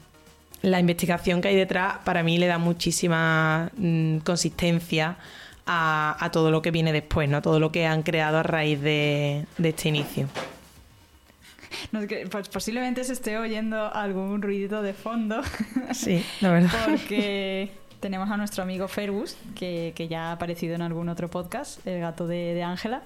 la 0.63 0.81
investigación 0.81 1.43
que 1.43 1.49
hay 1.49 1.57
detrás 1.57 1.99
para 2.03 2.23
mí 2.23 2.39
le 2.39 2.47
da 2.47 2.57
muchísima 2.57 3.71
mm, 3.77 4.19
consistencia 4.19 5.17
a, 5.67 6.17
a 6.19 6.31
todo 6.31 6.51
lo 6.51 6.63
que 6.63 6.71
viene 6.71 6.93
después, 6.93 7.29
¿no? 7.29 7.37
A 7.37 7.43
todo 7.43 7.61
lo 7.61 7.71
que 7.71 7.87
han 7.87 8.03
creado 8.03 8.39
a 8.39 8.43
raíz 8.43 8.81
de, 8.81 9.45
de 9.59 9.69
este 9.69 9.91
inicio. 9.91 10.27
No, 11.93 12.01
posiblemente 12.51 13.05
se 13.05 13.13
esté 13.13 13.37
oyendo 13.37 13.93
algún 13.93 14.41
ruidito 14.41 14.81
de 14.81 14.95
fondo 14.95 15.43
Sí, 15.93 16.25
la 16.41 16.53
verdad. 16.53 16.71
porque 16.87 17.71
tenemos 18.05 18.31
a 18.31 18.37
nuestro 18.37 18.63
amigo 18.63 18.87
Fergus, 18.87 19.35
que, 19.59 19.95
que 19.97 20.09
ya 20.09 20.29
ha 20.29 20.33
aparecido 20.33 20.75
en 20.75 20.83
algún 20.83 21.09
otro 21.09 21.31
podcast, 21.31 21.85
el 21.87 22.01
gato 22.01 22.27
de 22.27 22.63
Ángela, 22.63 23.01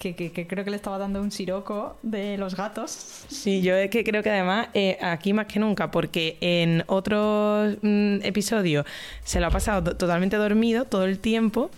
que, 0.00 0.16
que- 0.16 0.32
que 0.32 0.48
creo 0.48 0.64
que 0.64 0.70
le 0.70 0.76
estaba 0.76 0.98
dando 0.98 1.22
un 1.22 1.30
siroco 1.30 1.96
de 2.02 2.36
los 2.36 2.56
gatos. 2.56 2.90
Sí, 3.28 3.62
yo 3.62 3.76
es 3.76 3.90
que 3.90 4.02
creo 4.02 4.24
que 4.24 4.30
además 4.30 4.66
eh, 4.74 4.98
aquí 5.02 5.32
más 5.32 5.46
que 5.46 5.60
nunca, 5.60 5.92
porque 5.92 6.36
en 6.40 6.82
otros 6.88 7.76
mm, 7.80 8.22
episodios 8.24 8.86
se 9.22 9.38
lo 9.38 9.46
ha 9.46 9.50
pasado 9.50 9.84
to- 9.84 9.96
totalmente 9.96 10.34
dormido 10.36 10.84
todo 10.84 11.04
el 11.04 11.20
tiempo 11.20 11.70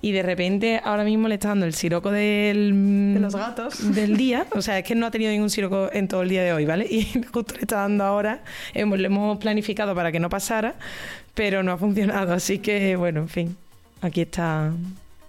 y 0.00 0.12
de 0.12 0.22
repente 0.22 0.80
ahora 0.82 1.04
mismo 1.04 1.28
le 1.28 1.34
está 1.34 1.48
dando 1.48 1.66
el 1.66 1.74
siroco 1.74 2.10
del, 2.10 2.72
mm, 2.72 3.14
De 3.14 3.20
los 3.20 3.36
gatos. 3.36 3.94
del 3.94 4.16
día. 4.16 4.46
O 4.54 4.62
sea, 4.62 4.78
es 4.78 4.84
que 4.86 4.94
no 4.94 5.04
ha 5.06 5.10
tenido 5.10 5.30
ningún 5.30 5.50
siroco 5.50 5.90
en 5.92 6.08
todo 6.08 6.22
el 6.22 6.30
día 6.30 6.42
de 6.42 6.52
hoy, 6.54 6.64
¿vale? 6.64 6.86
Y 6.90 7.04
justo 7.32 7.54
le 7.54 7.60
está 7.62 7.76
dando 7.80 8.04
ahora. 8.04 8.40
Hemos, 8.72 8.98
lo 8.98 9.06
hemos 9.06 9.38
planificado 9.38 9.94
para 9.94 10.10
que 10.10 10.20
no 10.20 10.28
pasara, 10.30 10.74
pero 11.34 11.62
no 11.62 11.72
ha 11.72 11.76
funcionado. 11.78 12.32
Así 12.34 12.58
que, 12.58 12.96
bueno, 12.96 13.20
en 13.20 13.28
fin, 13.28 13.56
aquí 14.00 14.22
está. 14.22 14.72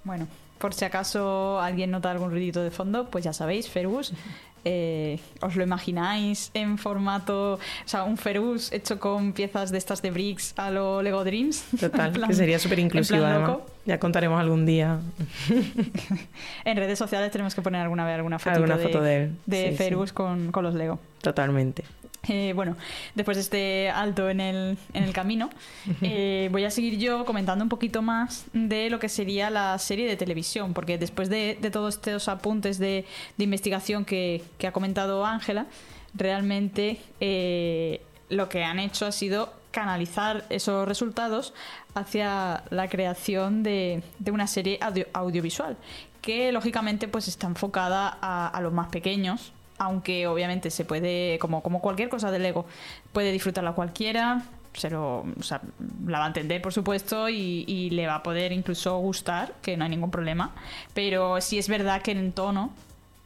Bueno, 0.04 0.28
por 0.60 0.74
si 0.74 0.86
acaso 0.86 1.60
alguien 1.60 1.92
nota 1.92 2.12
algún 2.12 2.32
ruidito 2.32 2.62
de 2.64 2.72
fondo, 2.72 3.10
pues 3.10 3.24
ya 3.24 3.34
sabéis, 3.34 3.70
Fergus. 3.70 4.14
eh, 4.68 5.20
¿Os 5.42 5.56
lo 5.56 5.64
imagináis 5.64 6.50
en 6.56 6.78
formato, 6.80 7.54
o 7.54 7.60
sea, 7.86 8.04
un 8.04 8.18
Fergus 8.18 8.72
hecho 8.72 9.00
con 9.00 9.32
piezas 9.34 9.72
de 9.72 9.78
estas 9.78 10.02
de 10.02 10.10
bricks 10.10 10.54
a 10.58 10.72
lo 10.72 11.02
Lego 11.04 11.24
Dreams? 11.24 11.64
Total, 11.80 12.12
plan- 12.12 12.30
que 12.30 12.36
sería 12.36 12.58
súper 12.58 12.80
inclusivo 12.80 13.20
plan 13.20 13.32
además. 13.32 13.50
loco. 13.50 13.66
Ya 13.86 14.00
contaremos 14.00 14.40
algún 14.40 14.66
día. 14.66 15.00
En 16.66 16.78
redes 16.78 16.98
sociales 16.98 17.32
tenemos 17.32 17.54
que 17.54 17.62
poner 17.62 17.82
alguna 17.82 18.06
vez 18.06 18.16
alguna 18.16 18.40
foto 18.40 18.56
Alguna 18.56 18.78
de, 18.78 18.84
foto 18.84 19.02
de 19.02 19.24
él, 19.24 19.36
de 19.46 19.64
sí, 19.66 19.70
sí. 19.72 19.76
Fergus 19.78 20.12
Con, 20.14 20.52
con 20.52 20.64
los 20.64 20.74
Lego. 20.74 21.00
Totalmente. 21.22 21.84
Eh, 22.28 22.54
bueno, 22.56 22.76
después 23.14 23.38
de 23.38 23.42
este 23.42 23.90
alto 23.90 24.30
en 24.30 24.40
el, 24.40 24.78
en 24.94 25.04
el 25.04 25.14
camino, 25.14 25.50
eh, 26.02 26.50
voy 26.52 26.64
a 26.66 26.72
seguir 26.72 26.98
yo 26.98 27.24
comentando 27.26 27.64
un 27.64 27.70
poquito 27.70 28.02
más 28.02 28.46
de 28.54 28.90
lo 28.90 29.00
que 29.00 29.10
sería 29.10 29.50
la 29.50 29.78
serie 29.80 30.08
de 30.08 30.16
televisión, 30.16 30.74
porque 30.74 30.98
después 30.98 31.30
de, 31.30 31.58
de 31.62 31.72
todos 31.72 31.96
estos 31.96 32.28
apuntes 32.28 32.80
de, 32.80 33.06
de 33.38 33.44
investigación 33.44 34.06
que, 34.06 34.44
que 34.58 34.68
ha 34.68 34.72
comentado 34.72 35.26
Ángela, 35.26 35.68
realmente 36.14 37.00
eh, 37.20 38.02
lo 38.30 38.50
que 38.50 38.64
han 38.64 38.80
hecho 38.80 39.06
ha 39.06 39.12
sido 39.12 39.54
canalizar 39.72 40.46
esos 40.50 40.88
resultados 40.88 41.54
hacia 41.94 42.64
la 42.70 42.88
creación 42.88 43.62
de, 43.62 44.02
de 44.20 44.32
una 44.32 44.48
serie 44.48 44.80
audio- 44.82 45.08
audiovisual 45.14 45.76
que 46.22 46.52
lógicamente 46.52 47.08
pues 47.08 47.28
está 47.28 47.46
enfocada 47.48 48.18
a, 48.22 48.48
a 48.48 48.62
los 48.62 48.74
más 48.74 48.88
pequeños 48.88 49.52
aunque 49.78 50.28
obviamente 50.28 50.70
se 50.70 50.86
puede 50.86 51.38
como, 51.40 51.62
como 51.62 51.82
cualquier 51.82 52.10
cosa 52.10 52.32
de 52.32 52.40
Lego 52.40 52.66
puede 53.12 53.32
disfrutarla 53.32 53.74
cualquiera 53.74 54.44
se 54.74 54.90
lo, 54.90 55.20
o 55.20 55.44
sea, 55.44 55.62
la 56.06 56.20
va 56.20 56.26
a 56.26 56.28
entender 56.28 56.62
por 56.62 56.74
supuesto 56.74 57.30
y, 57.30 57.64
y 57.68 57.90
le 57.92 58.08
va 58.08 58.16
a 58.16 58.24
poder 58.24 58.52
incluso 58.52 58.98
gustar 58.98 59.54
que 59.62 59.78
no 59.78 59.86
hay 59.86 59.90
ningún 59.90 60.12
problema. 60.12 60.54
Pero 60.94 61.40
sí 61.42 61.58
es 61.58 61.70
verdad 61.70 62.02
que 62.02 62.12
en 62.12 62.32
tono 62.34 62.72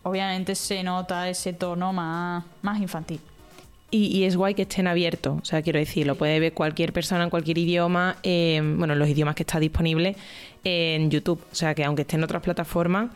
obviamente 0.03 0.55
se 0.55 0.83
nota 0.83 1.29
ese 1.29 1.53
tono 1.53 1.93
más, 1.93 2.43
más 2.61 2.79
infantil. 2.79 3.19
Y, 3.91 4.05
y 4.15 4.25
es 4.25 4.35
guay 4.35 4.53
que 4.53 4.61
estén 4.63 4.85
abiertos, 4.85 5.39
o 5.41 5.45
sea, 5.45 5.63
quiero 5.63 5.79
decir, 5.79 6.05
lo 6.05 6.13
puede 6.13 6.39
ver 6.39 6.53
cualquier 6.53 6.93
persona 6.93 7.23
en 7.23 7.31
cualquier 7.31 7.57
idioma, 7.57 8.17
eh, 8.21 8.61
bueno, 8.77 8.93
los 8.93 9.09
idiomas 9.09 9.33
que 9.33 9.41
está 9.41 9.59
disponible 9.59 10.15
en 10.63 11.09
YouTube. 11.09 11.41
O 11.51 11.55
sea, 11.55 11.73
que 11.73 11.83
aunque 11.83 12.03
esté 12.03 12.15
en 12.15 12.23
otras 12.23 12.43
plataformas, 12.43 13.09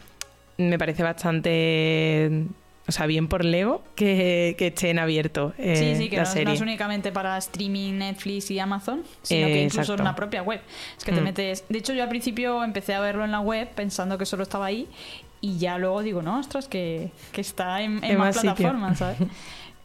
me 0.57 0.79
parece 0.79 1.03
bastante, 1.03 2.47
o 2.87 2.91
sea, 2.91 3.05
bien 3.05 3.27
por 3.29 3.45
Lego 3.45 3.81
que, 3.95 4.55
que 4.57 4.67
estén 4.67 4.99
abiertos 4.99 5.53
eh, 5.57 5.75
Sí, 5.77 6.03
sí, 6.03 6.09
que 6.09 6.17
la 6.17 6.23
no, 6.23 6.27
es- 6.27 6.33
serie. 6.33 6.45
no 6.45 6.51
es 6.53 6.61
únicamente 6.61 7.11
para 7.11 7.37
streaming, 7.37 7.93
Netflix 7.99 8.51
y 8.51 8.59
Amazon, 8.59 9.03
sino 9.21 9.47
Eh, 9.47 9.51
que 9.53 9.61
incluso 9.63 9.81
exacto. 9.93 10.01
en 10.01 10.05
la 10.05 10.15
propia 10.15 10.43
web. 10.43 10.61
Es 10.97 11.03
que 11.05 11.11
te 11.13 11.21
Mm. 11.21 11.23
metes. 11.23 11.63
De 11.69 11.77
hecho, 11.79 11.93
yo 11.93 12.03
al 12.03 12.09
principio 12.09 12.63
empecé 12.63 12.93
a 12.93 12.99
verlo 12.99 13.23
en 13.23 13.31
la 13.31 13.39
web 13.39 13.69
pensando 13.73 14.17
que 14.17 14.25
solo 14.25 14.43
estaba 14.43 14.65
ahí 14.65 14.87
y 15.39 15.57
ya 15.57 15.77
luego 15.77 16.01
digo, 16.03 16.21
no, 16.21 16.39
ostras, 16.39 16.67
que, 16.67 17.11
que 17.31 17.41
está 17.41 17.81
en, 17.81 18.03
en 18.03 18.11
En 18.11 18.17
más, 18.17 18.35
más 18.35 18.41
plataformas, 18.55 18.97
¿sabes? 18.99 19.17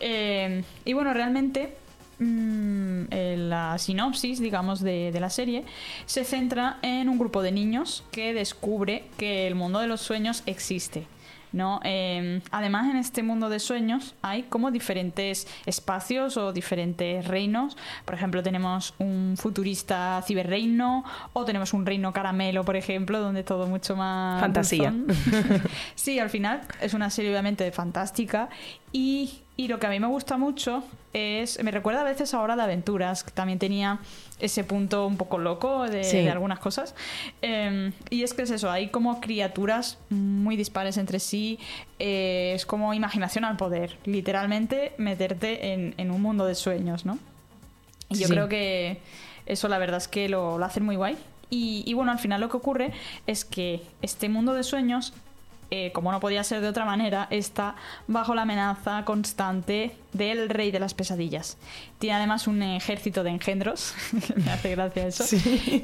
Eh, 0.01 0.63
y 0.85 0.93
bueno, 0.93 1.13
realmente. 1.15 1.75
mm, 2.21 3.05
eh, 3.13 3.37
la 3.39 3.79
sinopsis, 3.79 4.41
digamos, 4.41 4.81
de, 4.81 5.13
de 5.13 5.21
la 5.21 5.31
serie 5.31 5.63
se 6.07 6.25
centra 6.25 6.79
en 6.83 7.09
un 7.09 7.17
grupo 7.19 7.43
de 7.43 7.53
niños 7.53 8.03
que 8.11 8.35
descubre 8.35 9.05
que 9.19 9.47
el 9.47 9.55
mundo 9.55 9.79
de 9.79 9.87
los 9.87 10.01
sueños 10.01 10.43
existe. 10.47 11.05
¿No? 11.53 11.81
Eh, 11.85 12.41
además, 12.51 12.91
en 12.91 12.97
este 12.97 13.23
mundo 13.23 13.49
de 13.49 13.59
sueños 13.59 14.15
hay 14.23 14.45
como 14.45 14.71
diferentes 14.71 15.47
espacios 15.67 16.37
o 16.37 16.53
diferentes 16.53 17.27
reinos. 17.27 17.77
Por 18.05 18.15
ejemplo, 18.15 18.43
tenemos 18.43 18.95
un 18.99 19.35
futurista 19.37 20.23
ciberreino 20.27 21.05
o 21.33 21.45
tenemos 21.45 21.73
un 21.73 21.87
reino 21.87 22.13
caramelo, 22.13 22.65
por 22.65 22.77
ejemplo, 22.77 23.21
donde 23.21 23.43
todo 23.43 23.67
mucho 23.67 23.97
más... 23.97 24.41
Fantasía. 24.41 24.95
sí, 25.95 26.19
al 26.19 26.31
final 26.31 26.61
es 26.81 26.95
una 26.95 27.11
serie 27.11 27.31
obviamente 27.31 27.71
fantástica 27.73 28.49
y 28.93 29.41
Y 29.61 29.67
lo 29.67 29.81
que 29.81 29.89
a 29.89 29.91
mí 29.91 29.99
me 29.99 30.07
gusta 30.07 30.37
mucho 30.37 30.85
es. 31.13 31.61
Me 31.65 31.73
recuerda 31.73 32.03
a 32.03 32.05
veces 32.05 32.33
a 32.33 32.41
Hora 32.41 32.55
de 32.55 32.63
Aventuras, 32.63 33.25
que 33.25 33.33
también 33.33 33.59
tenía 33.59 33.99
ese 34.39 34.63
punto 34.63 35.05
un 35.09 35.17
poco 35.17 35.37
loco 35.39 35.83
de, 35.89 36.05
Sí. 36.05 36.19
de 36.19 36.31
algunas 36.31 36.61
cosas. 36.61 36.95
Eh, 37.43 37.91
y 38.09 38.23
es 38.23 38.35
que 38.35 38.43
es 38.43 38.53
eso, 38.53 38.71
hay 38.71 38.91
como 38.91 39.21
criaturas 39.21 39.99
muy 40.11 40.55
dispares 40.57 40.97
entre 40.97 41.19
sí. 41.19 41.59
eh, 41.99 42.53
es 42.55 42.67
como 42.67 42.95
imaginación 42.95 43.45
al 43.45 43.57
poder. 43.57 43.97
Literalmente 44.05 44.93
meterte 44.97 45.73
en, 45.73 45.93
en 45.99 46.13
un 46.13 46.23
mundo 46.23 46.47
de 46.47 46.55
sueños, 46.55 47.05
¿no? 47.05 47.19
Y 48.11 48.15
yo 48.19 48.29
Sí. 48.29 48.33
creo 48.35 48.49
que 48.49 49.01
eso 49.47 49.67
la 49.67 49.79
verdad 49.79 49.97
es 49.97 50.07
que 50.07 50.29
lo, 50.29 50.57
lo 50.59 50.65
hacen 50.65 50.85
muy 50.85 50.95
guay. 50.95 51.17
Y, 51.51 51.83
y 51.85 51.95
bueno, 51.95 52.13
al 52.13 52.21
final 52.21 52.41
lo 52.41 52.49
que 52.49 52.59
ocurre 52.59 52.93
es 53.27 53.45
que 53.45 53.83
este 54.03 54.29
mundo 54.29 54.53
de 54.55 54.63
sueños, 54.63 55.15
eh, 55.71 55.93
como 55.93 56.13
no 56.13 56.21
podía 56.21 56.43
ser 56.45 56.61
de 56.61 56.69
otra 56.69 56.85
manera, 56.85 57.27
está 57.31 57.77
bajo 58.07 58.35
la 58.35 58.43
amenaza 58.43 59.05
constante 59.05 59.95
del 60.13 60.49
rey 60.49 60.71
de 60.71 60.81
las 60.81 60.95
pesadillas. 60.95 61.59
Tiene 61.99 62.17
además 62.17 62.47
un 62.47 62.63
ejército 62.63 63.23
de 63.23 63.31
engendros, 63.31 63.95
me 64.37 64.51
hace 64.51 64.71
gracia 64.71 65.07
eso. 65.07 65.25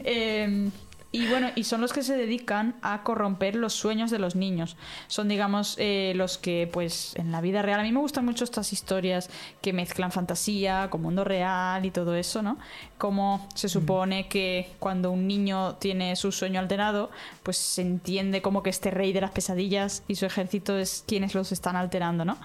Eh, 0.07 0.71
y 1.15 1.29
bueno, 1.29 1.53
y 1.55 1.63
son 1.63 1.81
los 1.81 1.93
que 1.93 2.03
se 2.03 2.17
dedican 2.17 2.75
a 2.83 3.05
corromper 3.05 3.55
los 3.55 3.73
sueños 3.73 4.11
de 4.11 4.19
los 4.19 4.35
niños. 4.35 4.77
Son, 5.07 5.29
digamos, 5.29 5.77
eh, 5.79 6.13
los 6.17 6.39
que, 6.39 6.69
pues, 6.73 7.15
en 7.15 7.31
la 7.31 7.41
vida 7.41 7.63
real. 7.63 7.79
A 7.79 7.85
mí 7.85 7.93
me 7.93 8.01
gustan 8.01 8.25
mucho 8.25 8.43
estas 8.43 8.73
historias 8.73 9.31
que 9.63 9.73
mezclan 9.73 10.11
fantasía 10.11 10.91
con 10.91 11.03
mundo 11.03 11.23
real 11.23 11.87
y 11.87 11.93
todo 11.93 12.17
eso, 12.17 12.43
¿no? 12.43 12.59
Como 12.99 13.47
se 13.55 13.69
supone 13.69 14.27
que 14.27 14.73
cuando 14.81 15.13
un 15.13 15.29
niño 15.29 15.77
tiene 15.77 16.17
su 16.17 16.33
sueño 16.33 16.59
alterado, 16.59 17.13
pues 17.45 17.59
se 17.59 17.83
entiende 17.83 18.43
como 18.43 18.65
que 18.65 18.71
este 18.71 18.91
rey 18.91 19.13
de 19.13 19.21
las 19.21 19.31
pesadillas 19.31 20.03
y 20.09 20.17
su 20.17 20.27
ejército 20.27 20.77
es 20.77 21.05
quienes 21.07 21.33
los 21.37 21.53
están 21.53 21.77
alterando, 21.77 22.25
¿no? 22.25 22.39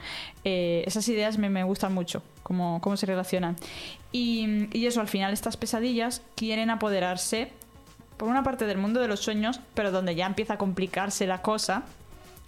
Eh, 0.43 0.83
esas 0.85 1.09
ideas 1.09 1.39
me, 1.39 1.49
me 1.49 1.63
gustan 1.63 1.91
mucho, 1.91 2.21
cómo, 2.43 2.81
cómo 2.81 2.97
se 2.97 3.07
relacionan. 3.07 3.55
Y, 4.11 4.67
y 4.77 4.85
eso, 4.85 5.01
al 5.01 5.07
final, 5.07 5.33
estas 5.33 5.57
pesadillas 5.57 6.21
quieren 6.35 6.69
apoderarse 6.69 7.51
por 8.19 8.27
una 8.27 8.43
parte 8.43 8.65
del 8.65 8.77
mundo 8.77 8.99
de 8.99 9.07
los 9.07 9.21
sueños, 9.21 9.61
pero 9.73 9.91
donde 9.91 10.13
ya 10.13 10.25
empieza 10.27 10.55
a 10.55 10.57
complicarse 10.57 11.25
la 11.25 11.41
cosa, 11.41 11.83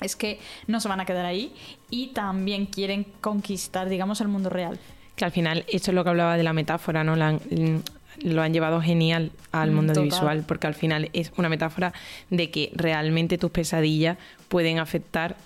es 0.02 0.16
que 0.18 0.40
no 0.68 0.82
se 0.82 0.90
van 0.90 1.00
a 1.00 1.06
quedar 1.06 1.26
ahí 1.26 1.54
y 1.90 2.08
también 2.08 2.66
quieren 2.66 3.06
conquistar, 3.22 3.88
digamos, 3.88 4.20
el 4.20 4.28
mundo 4.28 4.50
real. 4.50 4.78
Que 5.16 5.24
al 5.26 5.32
final, 5.32 5.64
esto 5.70 5.92
es 5.92 5.96
lo 5.96 6.04
que 6.04 6.10
hablaba 6.10 6.36
de 6.36 6.44
la 6.44 6.52
metáfora, 6.54 7.04
¿no? 7.06 7.16
La 7.16 7.40
lo 8.24 8.42
han 8.42 8.54
llevado 8.54 8.82
genial 8.82 9.32
al 9.54 9.72
Mm, 9.72 9.76
mundo 9.76 9.94
total. 9.94 10.10
visual, 10.10 10.44
porque 10.46 10.68
al 10.68 10.76
final 10.76 11.10
es 11.14 11.32
una 11.38 11.48
metáfora 11.48 11.94
de 12.30 12.52
que 12.52 12.70
realmente 12.76 13.38
tus 13.38 13.50
pesadillas 13.52 14.18
pueden 14.50 14.78
afectar 14.80 15.38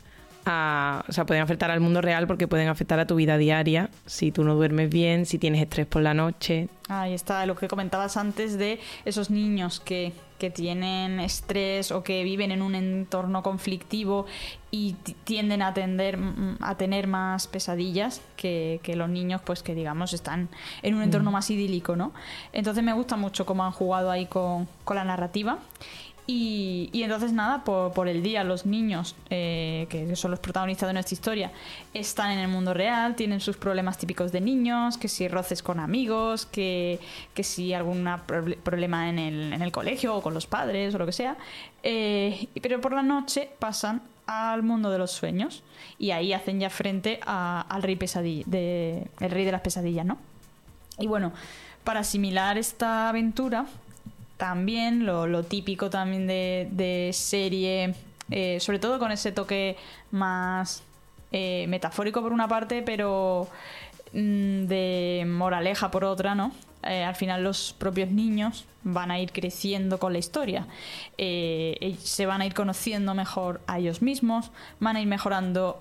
a, 0.46 1.04
o 1.08 1.12
sea, 1.12 1.26
pueden 1.26 1.42
afectar 1.44 1.72
al 1.72 1.80
mundo 1.80 2.02
real 2.02 2.28
porque 2.28 2.48
pueden 2.48 2.68
afectar 2.68 3.00
a 3.00 3.08
tu 3.08 3.16
vida 3.16 3.38
diaria, 3.38 3.90
si 4.06 4.32
tú 4.32 4.44
no 4.44 4.56
duermes 4.56 4.90
bien, 4.90 5.26
si 5.26 5.40
tienes 5.40 5.62
estrés 5.62 5.88
por 5.88 6.02
la 6.02 6.14
noche. 6.14 6.70
Ahí 6.88 7.14
está 7.14 7.46
lo 7.46 7.56
que 7.56 7.68
comentabas 7.68 8.16
antes 8.18 8.58
de 8.60 8.80
esos 9.06 9.32
niños 9.32 9.80
que, 9.80 10.14
que 10.38 10.52
tienen 10.52 11.20
estrés 11.20 11.92
o 11.92 12.04
que 12.04 12.24
viven 12.24 12.52
en 12.52 12.62
un 12.62 12.76
entorno 12.76 13.42
conflictivo 13.42 14.28
y 14.70 14.94
ti- 14.94 15.16
tienden 15.24 15.64
a, 15.64 15.74
tender, 15.74 16.18
mm, 16.18 16.58
a 16.62 16.76
tener 16.78 17.08
más 17.08 17.48
pesadillas 17.48 18.22
que, 18.38 18.80
que 18.84 18.96
los 18.96 19.10
niños 19.10 19.42
pues 19.44 19.64
que 19.64 19.74
digamos 19.74 20.14
están 20.14 20.50
en 20.84 20.94
un 20.94 21.02
entorno 21.02 21.32
más 21.32 21.50
idílico, 21.50 21.96
¿no? 21.96 22.14
Entonces 22.54 22.84
me 22.84 22.94
gusta 22.94 23.16
mucho 23.18 23.48
cómo 23.48 23.64
han 23.66 23.72
jugado 23.72 24.12
ahí 24.12 24.28
con, 24.28 24.68
con 24.84 24.96
la 24.98 25.06
narrativa. 25.06 25.58
Y, 26.28 26.90
y 26.92 27.04
entonces 27.04 27.34
nada, 27.34 27.64
por, 27.64 27.94
por 27.94 28.08
el 28.08 28.24
día 28.24 28.44
los 28.44 28.66
niños, 28.66 29.16
eh, 29.30 29.86
que 29.90 30.16
son 30.16 30.32
los 30.32 30.40
protagonistas 30.40 30.88
de 30.88 30.94
nuestra 30.94 31.14
historia, 31.14 31.52
están 31.94 32.32
en 32.32 32.40
el 32.40 32.48
mundo 32.48 32.74
real, 32.74 33.16
tienen 33.16 33.40
sus 33.40 33.58
problemas 33.58 34.00
típicos 34.00 34.32
de 34.32 34.42
niños, 34.42 34.98
que 34.98 35.08
si 35.08 35.28
roces 35.28 35.62
con 35.62 35.80
amigos, 35.80 36.48
que, 36.48 37.00
que 37.36 37.44
si 37.44 37.74
algún 37.74 38.10
problema 38.64 39.10
en 39.10 39.20
el, 39.20 39.54
en 39.54 39.62
el 39.62 39.72
colegio 39.72 40.16
o 40.16 40.22
con 40.24 40.34
los 40.34 40.48
padres 40.48 40.96
o 40.96 40.98
lo 40.98 41.06
que 41.06 41.12
sea. 41.12 41.38
Eh, 41.84 42.48
pero 42.60 42.82
por 42.82 42.94
la 42.94 43.04
noche 43.04 43.50
pasan 43.60 44.02
al 44.26 44.64
mundo 44.64 44.90
de 44.90 44.98
los 44.98 45.12
sueños 45.12 45.64
y 46.00 46.10
ahí 46.10 46.34
hacen 46.34 46.60
ya 46.60 46.72
frente 46.72 47.20
al 47.26 47.84
rey 47.84 47.96
pesadilla, 47.96 48.44
de, 48.48 49.08
el 49.20 49.30
rey 49.30 49.46
de 49.46 49.52
las 49.52 49.62
pesadillas, 49.62 50.06
¿no? 50.06 50.18
Y 50.98 51.06
bueno, 51.06 51.34
para 51.84 52.00
asimilar 52.00 52.58
esta 52.58 53.10
aventura, 53.10 53.68
también 54.38 55.06
lo, 55.06 55.44
típico 55.44 55.90
también 55.90 56.28
de, 56.28 57.10
serie, 57.14 57.96
eh, 58.32 58.60
sobre 58.60 58.80
todo 58.80 59.00
con 59.00 59.12
ese 59.12 59.32
toque 59.32 59.78
más 60.12 60.84
eh, 61.32 61.66
metafórico 61.68 62.22
por 62.22 62.34
una 62.34 62.48
parte, 62.48 62.82
pero 62.82 63.48
mm, 64.14 64.66
de 64.66 65.26
moraleja 65.28 65.92
por 65.92 66.04
otra, 66.04 66.36
¿no? 66.36 66.52
Eh, 66.84 67.04
al 67.04 67.16
final 67.16 67.44
los 67.44 67.74
propios 67.74 68.12
niños 68.12 68.66
van 68.84 69.10
a 69.10 69.20
ir 69.20 69.32
creciendo 69.32 69.98
con 69.98 70.14
la 70.14 70.20
historia. 70.20 70.68
Se 71.18 72.26
van 72.28 72.42
a 72.42 72.46
ir 72.46 72.54
conociendo 72.54 73.16
mejor 73.16 73.62
a 73.66 73.80
ellos 73.80 74.04
mismos, 74.04 74.52
van 74.80 74.96
a 74.96 75.02
ir 75.02 75.08
mejorando 75.08 75.80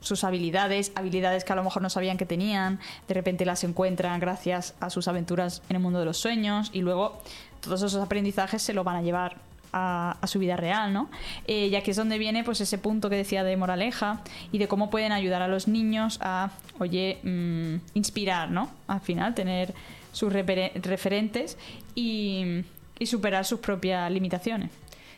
sus 0.00 0.24
habilidades, 0.24 0.92
habilidades 0.94 1.44
que 1.44 1.52
a 1.52 1.56
lo 1.56 1.64
mejor 1.64 1.82
no 1.82 1.90
sabían 1.90 2.16
que 2.16 2.26
tenían, 2.26 2.78
de 3.08 3.14
repente 3.14 3.44
las 3.44 3.64
encuentran 3.64 4.20
gracias 4.20 4.74
a 4.80 4.88
sus 4.88 5.08
aventuras 5.08 5.62
en 5.68 5.76
el 5.76 5.82
mundo 5.82 5.98
de 5.98 6.04
los 6.04 6.16
sueños 6.16 6.70
y 6.72 6.80
luego 6.80 7.20
todos 7.66 7.82
esos 7.82 8.02
aprendizajes 8.02 8.62
se 8.62 8.72
lo 8.72 8.84
van 8.84 8.96
a 8.96 9.02
llevar 9.02 9.36
a, 9.72 10.26
su 10.26 10.38
vida 10.38 10.56
real, 10.56 10.92
¿no? 10.92 11.10
Eh, 11.46 11.66
y 11.66 11.74
aquí 11.76 11.90
es 11.90 11.96
donde 11.96 12.18
viene 12.18 12.44
pues 12.44 12.60
ese 12.60 12.78
punto 12.78 13.10
que 13.10 13.16
decía 13.16 13.44
de 13.44 13.56
moraleja 13.56 14.22
y 14.52 14.58
de 14.58 14.68
cómo 14.68 14.90
pueden 14.90 15.12
ayudar 15.12 15.42
a 15.42 15.48
los 15.48 15.68
niños 15.68 16.18
a, 16.22 16.50
oye, 16.78 17.18
mm, 17.22 17.76
inspirar, 17.94 18.50
¿no? 18.50 18.70
Al 18.86 19.00
final, 19.00 19.34
tener 19.34 19.74
sus 20.12 20.32
referentes 20.32 21.58
y, 21.94 22.64
superar 23.04 23.44
sus 23.44 23.60
propias 23.60 24.10
limitaciones. 24.10 24.70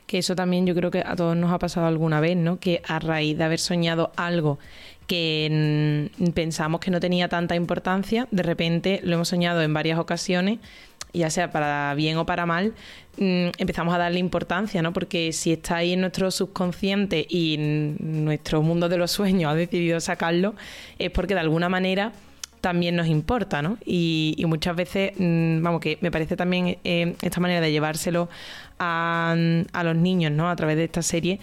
Que 0.09 0.19
eso 0.19 0.35
también 0.35 0.67
yo 0.67 0.75
creo 0.75 0.91
que 0.91 1.01
a 1.01 1.15
todos 1.15 1.37
nos 1.37 1.53
ha 1.53 1.59
pasado 1.61 1.87
alguna 1.87 2.19
vez, 2.19 2.37
¿no? 2.37 2.59
Que 2.59 2.83
a 2.89 2.99
raíz 2.99 3.39
de 3.39 3.45
haber 3.45 3.61
soñado 3.61 4.11
algo 4.17 4.59
que 5.07 6.11
pensamos 6.35 6.81
que 6.81 6.91
no 6.91 6.99
tenía 6.99 7.29
tanta 7.29 7.55
importancia, 7.55 8.27
de 8.31 8.43
repente 8.43 9.01
lo 9.05 9.15
hemos 9.15 9.29
soñado 9.29 9.63
en 9.63 9.73
varias 9.73 9.99
ocasiones, 9.99 10.59
ya 11.13 11.31
sea 11.31 11.51
para 11.51 11.95
bien 11.95 12.17
o 12.17 12.27
para 12.27 12.47
mal, 12.47 12.75
mm, 13.19 13.49
empezamos 13.59 13.95
a 13.95 13.99
darle 13.99 14.19
importancia, 14.19 14.83
¿no? 14.83 14.93
Porque 14.93 15.33
si 15.33 15.53
está 15.53 15.77
ahí 15.77 15.93
en 15.93 16.01
nuestro 16.01 16.31
subconsciente 16.31 17.27
y 17.29 17.57
mm, 17.59 18.25
nuestro 18.25 18.63
mundo 18.63 18.89
de 18.89 18.99
los 18.99 19.11
sueños 19.11 19.53
ha 19.53 19.55
decidido 19.55 20.01
sacarlo, 20.01 20.55
es 20.99 21.11
porque 21.11 21.35
de 21.35 21.41
alguna 21.41 21.69
manera 21.69 22.13
también 22.61 22.97
nos 22.97 23.07
importa, 23.07 23.63
¿no? 23.63 23.79
Y, 23.85 24.35
y 24.37 24.45
muchas 24.47 24.75
veces, 24.77 25.13
mm, 25.19 25.63
vamos, 25.63 25.81
que 25.81 25.99
me 26.01 26.11
parece 26.11 26.37
también 26.37 26.79
eh, 26.85 27.15
esta 27.23 27.41
manera 27.41 27.61
de 27.61 27.71
llevárselo 27.71 28.29
a, 28.79 29.37
a 29.73 29.85
los 29.85 29.97
niños, 29.97 30.33
¿no? 30.33 30.51
A 30.51 30.57
través 30.57 30.77
de 30.77 30.85
esta 30.85 31.03
serie, 31.03 31.41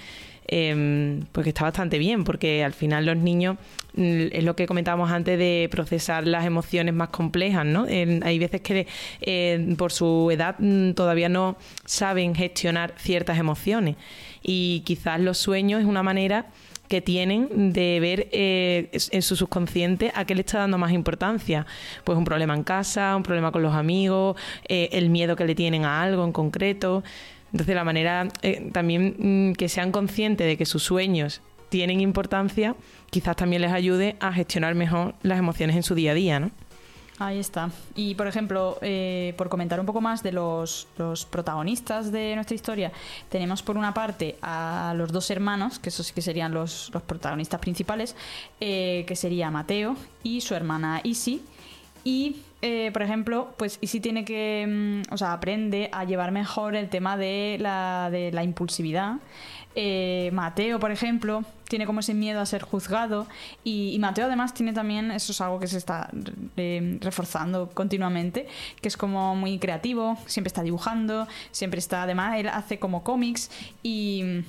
eh, 0.48 1.20
pues 1.32 1.44
que 1.44 1.50
está 1.50 1.64
bastante 1.64 1.98
bien, 1.98 2.24
porque 2.24 2.64
al 2.64 2.74
final 2.74 3.06
los 3.06 3.18
niños, 3.18 3.58
mm, 3.96 4.28
es 4.32 4.44
lo 4.44 4.56
que 4.56 4.66
comentábamos 4.68 5.12
antes 5.12 5.38
de 5.40 5.68
procesar 5.72 6.28
las 6.28 6.46
emociones 6.46 6.94
más 6.94 7.10
complejas, 7.10 7.66
¿no? 7.66 7.88
En- 7.88 8.24
hay 8.24 8.40
veces 8.40 8.62
que 8.62 8.88
eh, 9.22 9.76
por 9.78 9.92
su 9.92 10.30
edad 10.32 10.56
mm, 10.60 10.92
todavía 10.94 11.30
no 11.30 11.58
saben 11.86 12.36
gestionar 12.36 12.94
ciertas 12.98 13.38
emociones 13.40 13.96
y 14.44 14.82
quizás 14.86 15.20
los 15.20 15.38
sueños 15.38 15.82
es 15.82 15.88
una 15.88 16.04
manera 16.04 16.48
que 16.88 17.02
tienen 17.02 17.74
de 17.74 18.00
ver 18.00 18.28
eh, 18.32 18.92
en 19.12 19.22
su 19.24 19.36
subconsciente 19.36 20.12
a 20.14 20.26
qué 20.26 20.36
le 20.36 20.42
está 20.42 20.60
dando 20.60 20.78
más 20.78 20.92
importancia. 20.92 21.66
Pues 22.04 22.16
un 22.16 22.26
problema 22.26 22.54
en 22.54 22.62
casa, 22.64 23.16
un 23.16 23.24
problema 23.24 23.52
con 23.52 23.64
los 23.64 23.74
amigos, 23.74 24.38
eh, 24.68 24.90
el 24.92 25.10
miedo 25.10 25.36
que 25.36 25.46
le 25.46 25.56
tienen 25.56 25.84
a 25.84 26.04
algo 26.04 26.24
en 26.24 26.32
concreto. 26.32 27.04
Entonces 27.56 27.74
la 27.74 27.86
manera 27.86 28.28
eh, 28.42 28.70
también 28.74 29.16
mm, 29.18 29.54
que 29.54 29.70
sean 29.70 29.94
conscientes 29.94 30.46
de 30.46 30.58
que 30.58 30.66
sus 30.66 30.84
sueños 30.84 31.40
tienen 31.70 32.02
importancia, 32.02 32.76
quizás 33.10 33.38
también 33.38 33.62
les 33.62 33.72
ayude 33.72 34.18
a 34.20 34.34
gestionar 34.34 34.76
mejor 34.76 35.16
las 35.24 35.40
emociones 35.40 35.78
en 35.78 35.84
su 35.84 35.96
día 35.96 36.12
a 36.12 36.16
día, 36.16 36.38
¿no? 36.42 36.52
Ahí 37.18 37.40
está. 37.40 37.70
Y 37.96 38.16
por 38.16 38.28
ejemplo, 38.28 38.78
eh, 38.82 39.34
por 39.38 39.48
comentar 39.48 39.80
un 39.80 39.86
poco 39.86 40.02
más 40.02 40.22
de 40.22 40.34
los, 40.34 40.90
los 40.98 41.24
protagonistas 41.24 42.12
de 42.12 42.36
nuestra 42.36 42.56
historia, 42.56 42.92
tenemos 43.30 43.64
por 43.64 43.78
una 43.78 43.94
parte 43.94 44.36
a 44.42 44.94
los 44.98 45.14
dos 45.14 45.32
hermanos, 45.32 45.80
que 45.80 45.88
esos 45.88 46.08
sí 46.08 46.14
que 46.14 46.22
serían 46.22 46.54
los, 46.54 46.92
los 46.94 47.04
protagonistas 47.04 47.62
principales, 47.62 48.18
eh, 48.60 49.06
que 49.08 49.16
sería 49.16 49.50
Mateo 49.50 49.96
y 50.24 50.42
su 50.42 50.56
hermana 50.56 51.00
Isi. 51.06 51.42
Y, 52.04 52.36
eh, 52.68 52.90
por 52.92 53.04
ejemplo, 53.04 53.54
pues 53.58 53.78
Isi 53.80 54.00
tiene 54.00 54.26
que, 54.26 54.66
mm, 54.68 55.14
o 55.14 55.18
sea, 55.20 55.34
aprende 55.34 55.88
a 55.92 56.04
llevar 56.04 56.32
mejor 56.32 56.76
el 56.76 56.90
tema 56.90 57.16
de 57.16 57.58
la, 57.60 58.10
de 58.12 58.32
la 58.32 58.44
impulsividad. 58.44 59.18
Eh, 59.76 60.32
Mateo, 60.34 60.80
por 60.80 60.90
ejemplo, 60.90 61.44
tiene 61.70 61.86
como 61.86 62.00
ese 62.00 62.16
miedo 62.16 62.42
a 62.42 62.46
ser 62.48 62.64
juzgado 62.64 63.28
y, 63.64 63.92
y 63.94 64.00
Mateo 64.00 64.26
además 64.26 64.56
tiene 64.56 64.74
también, 64.74 65.12
eso 65.12 65.32
es 65.32 65.42
algo 65.42 65.60
que 65.60 65.68
se 65.68 65.78
está 65.78 66.10
eh, 66.58 66.98
reforzando 67.02 67.70
continuamente, 67.70 68.48
que 68.82 68.88
es 68.88 68.98
como 68.98 69.36
muy 69.36 69.60
creativo, 69.60 70.18
siempre 70.26 70.48
está 70.48 70.64
dibujando, 70.64 71.28
siempre 71.52 71.78
está, 71.78 72.02
además 72.02 72.40
él 72.40 72.48
hace 72.48 72.80
como 72.80 73.04
cómics 73.04 73.52
y, 73.84 74.42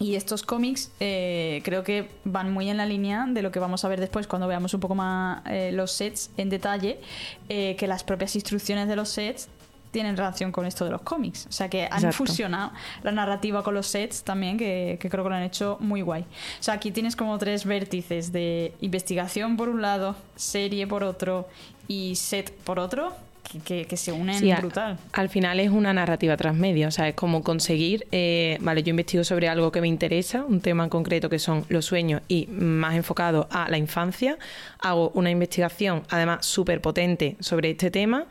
Y 0.00 0.16
estos 0.16 0.42
cómics 0.42 0.90
eh, 0.98 1.62
creo 1.64 1.84
que 1.84 2.08
van 2.24 2.52
muy 2.52 2.68
en 2.68 2.76
la 2.76 2.84
línea 2.86 3.26
de 3.28 3.42
lo 3.42 3.52
que 3.52 3.60
vamos 3.60 3.84
a 3.84 3.88
ver 3.88 4.00
después 4.00 4.26
cuando 4.26 4.48
veamos 4.48 4.74
un 4.74 4.80
poco 4.80 4.96
más 4.96 5.42
eh, 5.46 5.70
los 5.72 5.92
sets 5.92 6.30
en 6.36 6.50
detalle, 6.50 7.00
eh, 7.48 7.76
que 7.78 7.86
las 7.86 8.02
propias 8.02 8.34
instrucciones 8.34 8.88
de 8.88 8.96
los 8.96 9.08
sets 9.08 9.48
tienen 9.92 10.16
relación 10.16 10.50
con 10.50 10.66
esto 10.66 10.84
de 10.84 10.90
los 10.90 11.02
cómics. 11.02 11.46
O 11.48 11.52
sea 11.52 11.70
que 11.70 11.84
han 11.84 11.92
Exacto. 11.92 12.16
fusionado 12.16 12.72
la 13.04 13.12
narrativa 13.12 13.62
con 13.62 13.74
los 13.74 13.86
sets 13.86 14.24
también, 14.24 14.58
que, 14.58 14.98
que 15.00 15.08
creo 15.08 15.22
que 15.22 15.30
lo 15.30 15.36
han 15.36 15.44
hecho 15.44 15.76
muy 15.78 16.02
guay. 16.02 16.22
O 16.22 16.62
sea, 16.62 16.74
aquí 16.74 16.90
tienes 16.90 17.14
como 17.14 17.38
tres 17.38 17.64
vértices 17.64 18.32
de 18.32 18.74
investigación 18.80 19.56
por 19.56 19.68
un 19.68 19.80
lado, 19.80 20.16
serie 20.34 20.88
por 20.88 21.04
otro 21.04 21.48
y 21.86 22.16
set 22.16 22.52
por 22.64 22.80
otro, 22.80 23.12
que, 23.50 23.58
que- 23.60 23.84
que 23.86 23.96
se 23.96 24.10
unen 24.12 24.38
Sí, 24.38 24.50
a- 24.50 24.56
brutal. 24.58 24.98
Al 25.12 25.28
final 25.28 25.60
es 25.60 25.70
una 25.70 25.92
narrativa 25.92 26.36
transmedia, 26.36 26.88
o 26.88 26.90
sea, 26.90 27.08
es 27.08 27.14
como 27.14 27.42
conseguir, 27.42 28.06
eh, 28.12 28.58
vale, 28.60 28.82
yo 28.82 28.90
investigo 28.90 29.22
sobre 29.24 29.48
algo 29.48 29.70
que 29.70 29.80
me 29.80 29.88
interesa, 29.88 30.44
un 30.44 30.60
tema 30.60 30.84
en 30.84 30.90
concreto 30.90 31.28
que 31.28 31.38
son 31.38 31.64
los 31.68 31.84
sueños 31.84 32.22
y 32.28 32.46
más 32.48 32.94
enfocado 32.94 33.46
a 33.50 33.68
la 33.70 33.78
infancia, 33.78 34.38
hago 34.80 35.10
una 35.14 35.30
investigación 35.30 36.02
además 36.10 36.44
súper 36.46 36.80
potente 36.80 37.36
sobre 37.40 37.70
este 37.70 37.90
tema, 37.90 38.26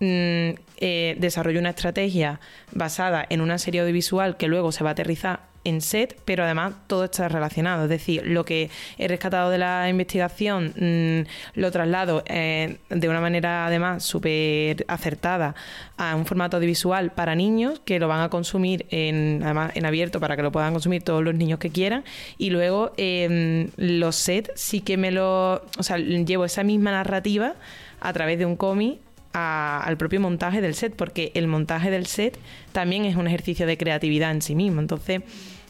mm, 0.00 0.50
eh, 0.78 1.16
desarrollo 1.18 1.60
una 1.60 1.70
estrategia 1.70 2.40
basada 2.72 3.24
en 3.28 3.40
una 3.40 3.58
serie 3.58 3.80
audiovisual 3.82 4.36
que 4.36 4.48
luego 4.48 4.72
se 4.72 4.82
va 4.82 4.90
a 4.90 4.92
aterrizar 4.92 5.53
en 5.64 5.80
set, 5.80 6.18
pero 6.24 6.44
además 6.44 6.74
todo 6.86 7.04
está 7.04 7.28
relacionado. 7.28 7.84
Es 7.84 7.88
decir, 7.90 8.22
lo 8.26 8.44
que 8.44 8.70
he 8.98 9.08
rescatado 9.08 9.50
de 9.50 9.58
la 9.58 9.88
investigación 9.88 10.74
mm, 10.78 11.58
lo 11.58 11.70
traslado 11.72 12.22
eh, 12.26 12.76
de 12.90 13.08
una 13.08 13.20
manera 13.20 13.66
además 13.66 14.02
súper 14.04 14.84
acertada 14.88 15.54
a 15.96 16.14
un 16.16 16.26
formato 16.26 16.56
audiovisual 16.58 17.12
para 17.12 17.34
niños 17.34 17.80
que 17.84 17.98
lo 17.98 18.08
van 18.08 18.20
a 18.20 18.28
consumir 18.28 18.86
en, 18.90 19.40
además 19.42 19.72
en 19.74 19.86
abierto 19.86 20.20
para 20.20 20.36
que 20.36 20.42
lo 20.42 20.52
puedan 20.52 20.72
consumir 20.72 21.02
todos 21.02 21.22
los 21.22 21.34
niños 21.34 21.58
que 21.58 21.70
quieran. 21.70 22.04
Y 22.38 22.50
luego 22.50 22.92
eh, 22.96 23.68
los 23.76 24.16
sets 24.16 24.50
sí 24.54 24.80
que 24.80 24.96
me 24.96 25.10
lo... 25.10 25.64
O 25.78 25.82
sea, 25.82 25.96
llevo 25.98 26.44
esa 26.44 26.62
misma 26.64 26.90
narrativa 26.90 27.54
a 28.00 28.12
través 28.12 28.38
de 28.38 28.46
un 28.46 28.56
cómic 28.56 28.98
a- 29.32 29.82
al 29.84 29.96
propio 29.96 30.20
montaje 30.20 30.60
del 30.60 30.74
set, 30.74 30.94
porque 30.94 31.32
el 31.34 31.46
montaje 31.48 31.90
del 31.90 32.06
set 32.06 32.38
también 32.72 33.04
es 33.04 33.16
un 33.16 33.26
ejercicio 33.26 33.66
de 33.66 33.76
creatividad 33.76 34.30
en 34.30 34.42
sí 34.42 34.54
mismo. 34.54 34.80
Entonces, 34.80 35.22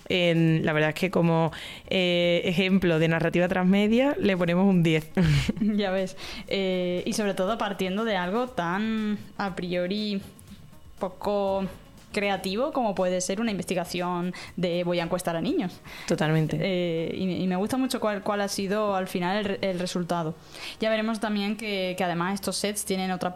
en- 0.09 0.65
la 0.65 0.73
verdad 0.73 0.91
es 0.91 0.95
que 0.97 1.11
como 1.11 1.53
eh, 1.89 2.43
ejemplo 2.45 2.99
de 2.99 3.09
narrativa 3.09 3.49
transmedia 3.49 4.17
le 4.21 4.37
ponemos 4.37 4.67
un 4.67 4.83
10. 4.83 5.11
Ya 5.61 5.91
ves. 5.91 6.17
Eh, 6.49 7.03
y 7.07 7.13
sobre 7.15 7.35
todo 7.35 7.59
partiendo 7.59 8.05
de 8.05 8.17
algo 8.17 8.49
tan 8.49 9.19
a 9.39 9.55
priori 9.57 10.21
poco 10.99 11.65
creativo 12.15 12.73
como 12.73 12.95
puede 12.95 13.21
ser 13.21 13.43
una 13.43 13.51
investigación 13.51 14.33
de 14.57 14.83
voy 14.85 15.01
a 15.01 15.03
encuestar 15.03 15.37
a 15.37 15.43
niños. 15.43 15.79
Totalmente. 16.09 16.57
Eh, 16.59 17.15
y, 17.15 17.43
y 17.43 17.47
me 17.47 17.57
gusta 17.57 17.77
mucho 17.77 18.01
cuál, 18.01 18.23
cuál 18.23 18.41
ha 18.41 18.49
sido 18.49 18.97
al 18.97 19.07
final 19.07 19.37
el, 19.37 19.45
re- 19.45 19.59
el 19.61 19.79
resultado. 19.79 20.35
Ya 20.81 20.89
veremos 20.89 21.21
también 21.21 21.57
que, 21.59 21.95
que 21.99 22.05
además 22.05 22.33
estos 22.35 22.57
sets 22.57 22.87
tienen 22.87 23.11
otra 23.11 23.35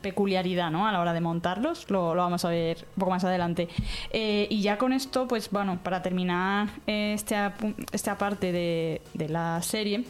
peculiaridad 0.00 0.70
¿no? 0.70 0.86
a 0.86 0.92
la 0.92 1.00
hora 1.00 1.12
de 1.12 1.20
montarlos. 1.20 1.90
Lo, 1.90 2.14
lo 2.14 2.22
vamos 2.22 2.44
a 2.44 2.48
ver 2.48 2.86
un 2.94 3.00
poco 3.00 3.10
más 3.10 3.24
adelante. 3.24 3.68
Eh, 4.12 4.46
y 4.48 4.62
ya 4.62 4.78
con 4.78 4.92
esto, 4.92 5.28
pues 5.28 5.50
bueno, 5.50 5.80
para 5.82 6.00
terminar 6.00 6.68
eh, 6.86 7.12
este, 7.14 7.36
esta 7.92 8.16
parte 8.16 8.52
de, 8.52 9.02
de 9.12 9.28
la 9.28 9.60
serie, 9.60 10.04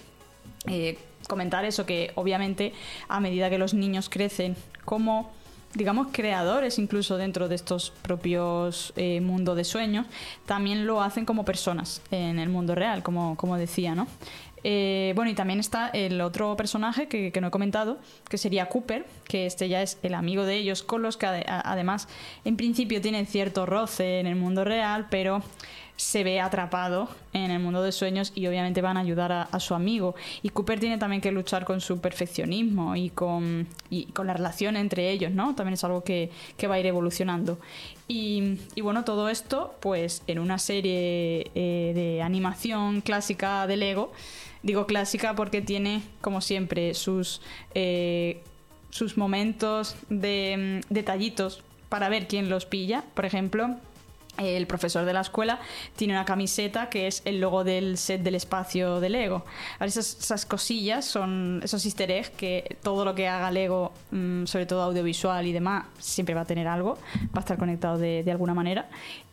eh, 0.66 0.98
comentar 1.27 1.64
eso 1.64 1.87
que 1.87 2.11
obviamente 2.16 2.72
a 3.09 3.18
medida 3.20 3.48
que 3.48 3.57
los 3.57 3.72
niños 3.75 4.09
crecen 4.09 4.57
como 4.85 5.31
digamos 5.74 6.08
creadores 6.12 6.78
incluso 6.78 7.16
dentro 7.16 7.48
de 7.48 7.54
estos 7.54 7.92
propios 8.02 8.92
eh, 8.96 9.20
mundos 9.20 9.56
de 9.56 9.64
sueños 9.64 10.06
también 10.46 10.87
lo 10.87 11.02
hacen 11.02 11.24
como 11.24 11.44
personas 11.44 12.02
en 12.11 12.38
el 12.38 12.48
mundo 12.48 12.74
real 12.74 13.02
como, 13.02 13.37
como 13.37 13.56
decía 13.56 13.94
no 13.94 14.06
Eh, 14.64 15.12
bueno 15.16 15.28
y 15.28 15.35
también 15.35 15.58
está 15.58 15.88
el 15.88 16.20
otro 16.20 16.54
personaje 16.56 17.08
que, 17.08 17.32
que 17.32 17.40
no 17.40 17.48
he 17.48 17.50
comentado 17.50 17.98
que 18.30 18.38
sería 18.38 18.68
Cooper 18.68 19.04
que 19.26 19.46
este 19.46 19.68
ya 19.68 19.82
es 19.82 19.98
el 20.04 20.14
amigo 20.14 20.44
de 20.44 20.54
ellos 20.54 20.85
con 20.85 21.02
los 21.02 21.16
que 21.16 21.26
además 21.26 22.06
en 22.44 22.56
principio 22.56 23.00
tienen 23.00 23.26
cierto 23.26 23.66
roce 23.66 24.20
en 24.20 24.28
el 24.28 24.37
mundo 24.37 24.62
real 24.62 25.08
pero 25.11 25.42
se 25.96 26.24
ve 26.24 26.40
atrapado 26.40 27.09
en 27.33 27.50
el 27.50 27.61
mundo 27.61 27.83
de 27.83 27.92
sueños 27.92 28.33
y 28.35 28.46
obviamente 28.46 28.83
van 28.83 28.96
a 28.96 29.00
ayudar 29.00 29.33
a, 29.33 29.61
su 29.61 29.74
amigo. 29.74 30.14
Y 30.42 30.48
Cooper 30.48 30.81
tiene 30.81 30.98
también 30.98 31.20
que 31.20 31.31
luchar 31.31 31.64
con 31.64 31.81
su 31.81 32.00
perfeccionismo 32.00 32.96
y 32.96 33.11
con, 33.11 33.68
y 33.90 34.07
con 34.07 34.26
la 34.26 34.35
relación 34.35 34.76
entre 34.76 35.11
ellos, 35.11 35.33
¿no? 35.33 35.55
También 35.55 35.74
es 35.74 35.85
algo 35.85 36.02
que, 36.02 36.31
que 36.57 36.66
va 36.66 36.76
a 36.76 36.81
ir 36.81 36.87
evolucionando. 36.87 37.59
Y, 38.09 38.59
y 38.74 38.81
bueno, 38.81 39.05
todo 39.05 39.28
esto, 39.28 39.74
pues 39.81 40.22
en 40.26 40.38
una 40.38 40.59
serie 40.59 41.50
eh, 41.55 41.92
de 41.94 42.22
animación 42.22 43.00
clásica 43.00 43.66
de 43.66 43.76
Lego. 43.76 44.12
Digo 44.62 44.87
clásica 44.87 45.35
porque 45.35 45.61
tiene, 45.61 46.02
como 46.20 46.40
siempre, 46.40 46.94
sus, 46.94 47.40
eh, 47.74 48.42
sus 48.90 49.16
momentos 49.16 49.96
de 50.09 50.81
mm, 50.88 50.92
detallitos 50.92 51.62
para 51.88 52.09
ver 52.09 52.28
quién 52.28 52.48
los 52.48 52.64
pilla. 52.66 53.05
Por 53.14 53.24
ejemplo, 53.24 53.76
el 54.38 54.66
profesor 54.66 55.04
de 55.04 55.12
la 55.12 55.20
escuela 55.20 55.60
tiene 55.96 56.14
una 56.14 56.24
camiseta 56.24 56.88
que 56.88 57.06
es 57.06 57.22
el 57.24 57.40
logo 57.40 57.64
del 57.64 57.98
set 57.98 58.22
del 58.22 58.34
espacio 58.34 59.00
de 59.00 59.10
Lego. 59.10 59.44
Ahora, 59.74 59.86
esas, 59.86 60.16
esas 60.18 60.46
cosillas 60.46 61.04
son 61.04 61.60
esos 61.62 61.84
easter 61.84 62.10
eggs 62.10 62.30
que 62.30 62.76
todo 62.82 63.04
lo 63.04 63.14
que 63.14 63.28
haga 63.28 63.50
Lego, 63.50 63.92
mm, 64.10 64.46
sobre 64.46 64.66
todo 64.66 64.82
audiovisual 64.82 65.46
y 65.46 65.52
demás, 65.52 65.84
siempre 65.98 66.34
va 66.34 66.42
a 66.42 66.46
tener 66.46 66.66
algo, 66.66 66.98
va 67.26 67.38
a 67.38 67.40
estar 67.40 67.58
conectado 67.58 67.98
de, 67.98 68.22
de 68.22 68.30
alguna 68.30 68.54
manera. 68.54 68.88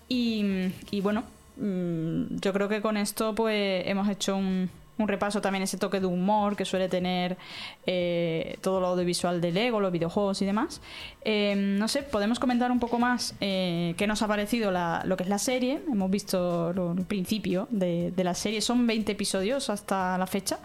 Y, 0.08 0.72
y 0.92 1.02
bueno, 1.02 1.24
mm, 1.58 2.38
yo 2.42 2.54
creo 2.54 2.68
que 2.68 2.82
con 2.82 2.98
esto 2.98 3.36
pues 3.36 3.88
hemos 3.88 4.10
hecho 4.10 4.36
un, 4.36 4.70
un 5.00 5.08
repaso 5.08 5.42
también 5.42 5.64
ese 5.64 5.78
toque 5.78 6.00
de 6.00 6.06
humor 6.06 6.56
que 6.56 6.66
suele 6.66 6.90
tener 6.90 7.38
eh, 7.86 8.58
todo 8.62 8.80
lo 8.80 8.88
audiovisual 8.88 9.42
de 9.42 9.52
Lego, 9.52 9.80
los 9.80 9.92
videojuegos 9.92 10.42
y 10.42 10.46
demás. 10.46 10.82
Eh, 11.26 11.56
no 11.56 11.88
sé, 11.88 12.04
podemos 12.04 12.40
comentar 12.40 12.72
un 12.72 12.80
poco 12.80 13.00
más 13.00 13.34
eh, 13.42 13.96
qué 13.98 14.06
nos 14.08 14.22
ha 14.22 14.28
parecido 14.28 14.72
la- 14.72 15.02
lo 15.06 15.18
que 15.18 15.24
es 15.24 15.30
la 15.30 15.40
serie. 15.40 15.82
Hemos 15.92 16.12
visto 16.12 16.74
lo- 16.74 16.92
el 16.92 17.06
principio 17.06 17.68
de, 17.72 18.12
de 18.16 18.24
la 18.24 18.34
serie, 18.36 18.62
son 18.62 18.86
20 18.86 19.12
episodios 19.14 19.70
hasta 19.70 20.18
la 20.18 20.28
fecha. 20.28 20.60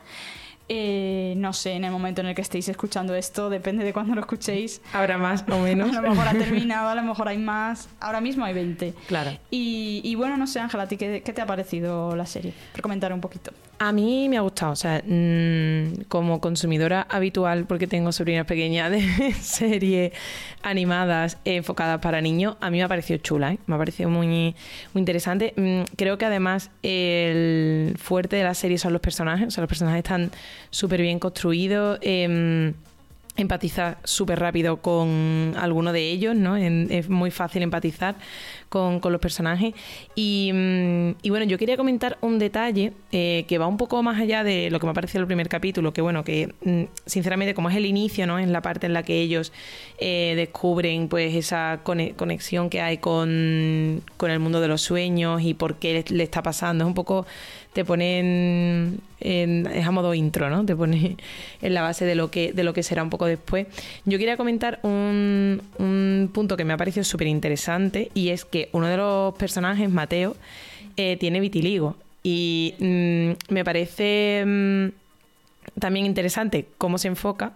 Eh, 0.67 1.35
no 1.37 1.53
sé, 1.53 1.73
en 1.73 1.85
el 1.85 1.91
momento 1.93 2.23
en 2.23 2.29
el 2.29 2.35
que 2.35 2.41
estéis 2.41 2.67
escuchando 2.71 3.15
esto, 3.15 3.51
depende 3.51 3.85
de 3.85 3.93
cuándo 3.93 4.15
lo 4.15 4.23
escuchéis. 4.23 4.81
Habrá 4.95 5.19
más 5.19 5.45
o 5.53 5.59
menos. 5.59 5.95
A 5.97 6.01
lo 6.01 6.09
mejor 6.11 6.27
ha 6.27 6.33
terminado, 6.39 6.89
a 6.89 6.95
lo 6.95 7.03
mejor 7.03 7.29
hay 7.29 7.37
más. 7.37 7.91
Ahora 8.01 8.23
mismo 8.23 8.47
hay 8.47 8.55
20. 8.55 8.95
Claro. 9.07 9.33
Y, 9.51 10.01
y 10.03 10.15
bueno, 10.15 10.39
no 10.39 10.47
sé, 10.47 10.61
Ángela, 10.61 10.85
¿a 10.85 10.89
ti 10.89 10.97
qué, 10.97 11.21
qué 11.23 11.33
te 11.35 11.43
ha 11.43 11.47
parecido 11.47 12.17
la 12.17 12.25
serie? 12.25 12.55
Por 12.73 12.81
comentar 12.81 13.13
un 13.13 13.21
poquito. 13.21 13.53
A 13.79 13.93
mí 13.93 14.29
me 14.29 14.37
ha 14.37 14.41
gustado, 14.41 14.73
o 14.73 14.77
sea, 14.77 15.03
mm, 15.05 16.05
como 16.09 16.41
consumidora 16.41 17.07
habitual, 17.11 17.67
porque 17.67 17.87
tengo 17.87 18.13
sobrinas 18.13 18.47
pequeñas 18.47 18.91
de 18.91 19.01
series 19.41 20.13
animadas 20.63 21.39
enfocadas 21.45 22.01
para 22.01 22.21
niños, 22.21 22.57
a 22.61 22.71
mí 22.71 22.79
me 22.79 22.85
ha 22.85 22.89
parecido 22.89 23.19
chula, 23.19 23.53
¿eh? 23.53 23.59
me 23.67 23.75
ha 23.75 23.79
parecido 23.79 24.09
muy, 24.09 24.55
interesante. 24.95 25.55
Mm, 25.57 25.83
creo 25.97 26.19
que 26.19 26.25
además 26.25 26.71
el 26.83 27.97
fuerte 27.99 28.37
de 28.37 28.45
la 28.45 28.55
serie 28.55 28.79
son 28.79 28.93
los 28.93 29.03
personajes, 29.03 29.49
o 29.49 29.51
sea, 29.51 29.63
los 29.63 29.69
personajes 29.69 29.99
están 29.99 30.31
súper 30.71 31.03
bien 31.03 31.19
construidos. 31.19 31.99
em, 32.03 32.75
empatizar 33.37 33.99
súper 34.05 34.39
rápido 34.39 34.77
con 34.77 35.55
alguno 35.59 35.93
de 35.93 36.11
ellos, 36.11 36.37
¿no? 36.37 36.57
Es 36.57 37.09
muy 37.09 37.31
fácil 37.31 37.63
empatizar 37.63 38.15
con, 38.75 39.13
los 39.13 39.21
personajes. 39.21 39.73
Y, 40.15 40.51
mm, 40.53 41.11
y 41.23 41.31
bueno, 41.31 41.47
yo 41.47 41.57
quería 41.59 41.77
comentar 41.77 42.19
un 42.21 42.39
detalle 42.39 42.93
eh, 43.13 43.45
que 43.47 43.59
va 43.59 43.67
un 43.67 43.77
poco 43.77 44.03
más 44.03 44.21
allá 44.21 44.43
de 44.43 44.71
lo 44.71 44.81
que 44.81 44.87
me 44.87 44.91
ha 44.91 44.95
parecido 44.95 45.21
el 45.21 45.27
primer 45.27 45.49
capítulo, 45.49 45.93
que 45.93 46.03
bueno, 46.03 46.25
que 46.25 46.53
mm, 46.65 46.83
sinceramente 47.07 47.55
como 47.55 47.71
es 47.71 47.77
el 47.77 47.87
inicio, 47.87 48.27
¿no? 48.27 48.39
Es 48.39 48.49
la 48.49 48.61
parte 48.63 48.87
en 48.87 48.93
la 48.93 49.03
que 49.05 49.21
ellos 49.21 49.53
eh, 49.99 50.35
descubren 50.37 51.09
pues 51.09 51.35
esa 51.35 51.81
cone- 51.85 52.15
conexión 52.17 52.69
que 52.69 52.81
hay 52.81 52.99
con, 52.99 54.03
con 54.17 54.31
el 54.31 54.41
mundo 54.41 54.61
de 54.61 54.69
los 54.69 54.83
sueños 54.83 55.43
y 55.43 55.55
por 55.55 55.77
qué 55.77 56.05
le, 56.09 56.17
le 56.17 56.25
está 56.25 56.43
pasando. 56.43 56.85
Es 56.85 56.89
un 56.89 56.95
poco 56.95 57.27
te 57.75 57.85
ponen 57.85 59.01
en, 59.21 59.67
es 59.67 59.85
a 59.87 59.91
modo 59.91 60.15
intro, 60.15 60.49
¿no? 60.49 60.65
Te 60.65 60.77
pone 60.77 61.17
en 61.61 61.75
la 61.75 61.83
base 61.83 62.05
de 62.05 62.15
lo 62.15 62.31
que, 62.31 62.53
de 62.53 62.63
lo 62.63 62.73
que 62.73 62.83
será 62.83 63.03
un 63.03 63.11
poco 63.11 63.27
después. 63.27 63.67
Yo 64.05 64.17
quería 64.19 64.37
comentar 64.37 64.79
un, 64.83 65.61
un 65.79 66.31
punto 66.33 66.57
que 66.57 66.65
me 66.65 66.73
ha 66.73 66.77
parecido 66.77 67.03
súper 67.05 67.27
interesante 67.27 68.11
y 68.15 68.29
es 68.29 68.45
que 68.45 68.64
uno 68.73 68.87
de 68.89 68.97
los 68.97 69.35
personajes, 69.35 69.91
Mateo, 69.91 70.37
eh, 70.97 71.17
tiene 71.19 71.41
vitiligo. 71.41 71.97
Y 72.23 72.75
mm, 72.79 73.53
me 73.53 73.65
parece 73.65 74.45
mm, 74.47 74.89
también 75.79 76.07
interesante 76.07 76.67
cómo 76.79 76.99
se 76.99 77.09
enfoca 77.09 77.53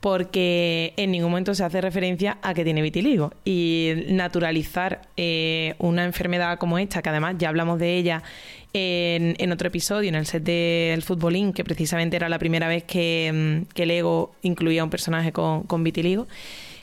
porque 0.00 0.92
en 0.96 1.10
ningún 1.10 1.30
momento 1.30 1.54
se 1.54 1.64
hace 1.64 1.80
referencia 1.80 2.38
a 2.42 2.54
que 2.54 2.62
tiene 2.62 2.82
vitiligo 2.82 3.32
y 3.44 3.94
naturalizar 4.08 5.02
eh, 5.16 5.74
una 5.78 6.04
enfermedad 6.04 6.58
como 6.58 6.78
esta, 6.78 7.02
que 7.02 7.08
además 7.08 7.34
ya 7.38 7.48
hablamos 7.48 7.80
de 7.80 7.96
ella 7.96 8.22
en, 8.72 9.50
otro 9.50 9.68
episodio, 9.68 10.08
en 10.08 10.14
el 10.14 10.26
set 10.26 10.44
del 10.44 11.02
Futbolín, 11.02 11.52
que 11.52 11.64
precisamente 11.64 12.16
era 12.16 12.28
la 12.28 12.38
primera 12.38 12.68
vez 12.68 12.84
que, 12.84 13.66
mm, 13.74 13.82
Lego 13.82 14.32
incluía 14.42 14.84
un 14.84 14.90
personaje 14.90 15.32
con, 15.32 15.64
con 15.64 15.82
vitiligo. 15.82 16.28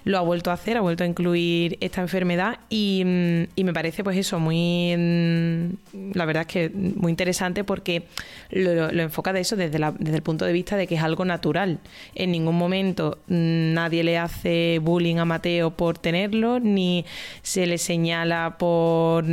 Lo 0.05 0.19
ha 0.19 0.21
vuelto 0.21 0.51
a 0.51 0.53
hacer, 0.53 0.77
ha 0.77 0.81
vuelto 0.81 1.03
a 1.03 1.07
incluir 1.07 1.77
esta 1.81 1.99
enfermedad 1.99 2.59
y, 2.69 3.03
mm, 3.03 3.43
y 3.55 3.63
me 3.63 3.73
parece 3.73 4.03
pues 4.03 4.15
eso 4.17 4.39
muy, 4.39 4.95
mm, 4.95 6.11
la 6.13 6.25
verdad 6.25 6.41
es 6.41 6.47
que 6.47 6.69
muy 6.69 7.11
interesante 7.11 7.63
porque 7.63 8.03
lo, 8.51 8.89
enfoca 8.89 9.33
de 9.33 9.41
eso 9.41 9.55
desde, 9.55 9.79
desde 9.99 10.15
el 10.15 10.21
punto 10.21 10.45
de 10.45 10.53
vista 10.53 10.77
de 10.77 10.85
que 10.87 10.95
es 10.95 11.01
algo 11.01 11.25
natural. 11.25 11.79
En 12.13 12.31
ningún 12.31 12.55
momento 12.55 13.17
mm, 13.27 13.73
nadie 13.73 14.03
le 14.03 14.17
hace 14.19 14.79
bullying 14.81 15.17
a 15.17 15.25
Mateo 15.25 15.71
por 15.71 15.97
tenerlo, 15.97 16.59
ni 16.59 17.03
se 17.41 17.65
le 17.65 17.79
señala 17.79 18.57
por 18.57 19.25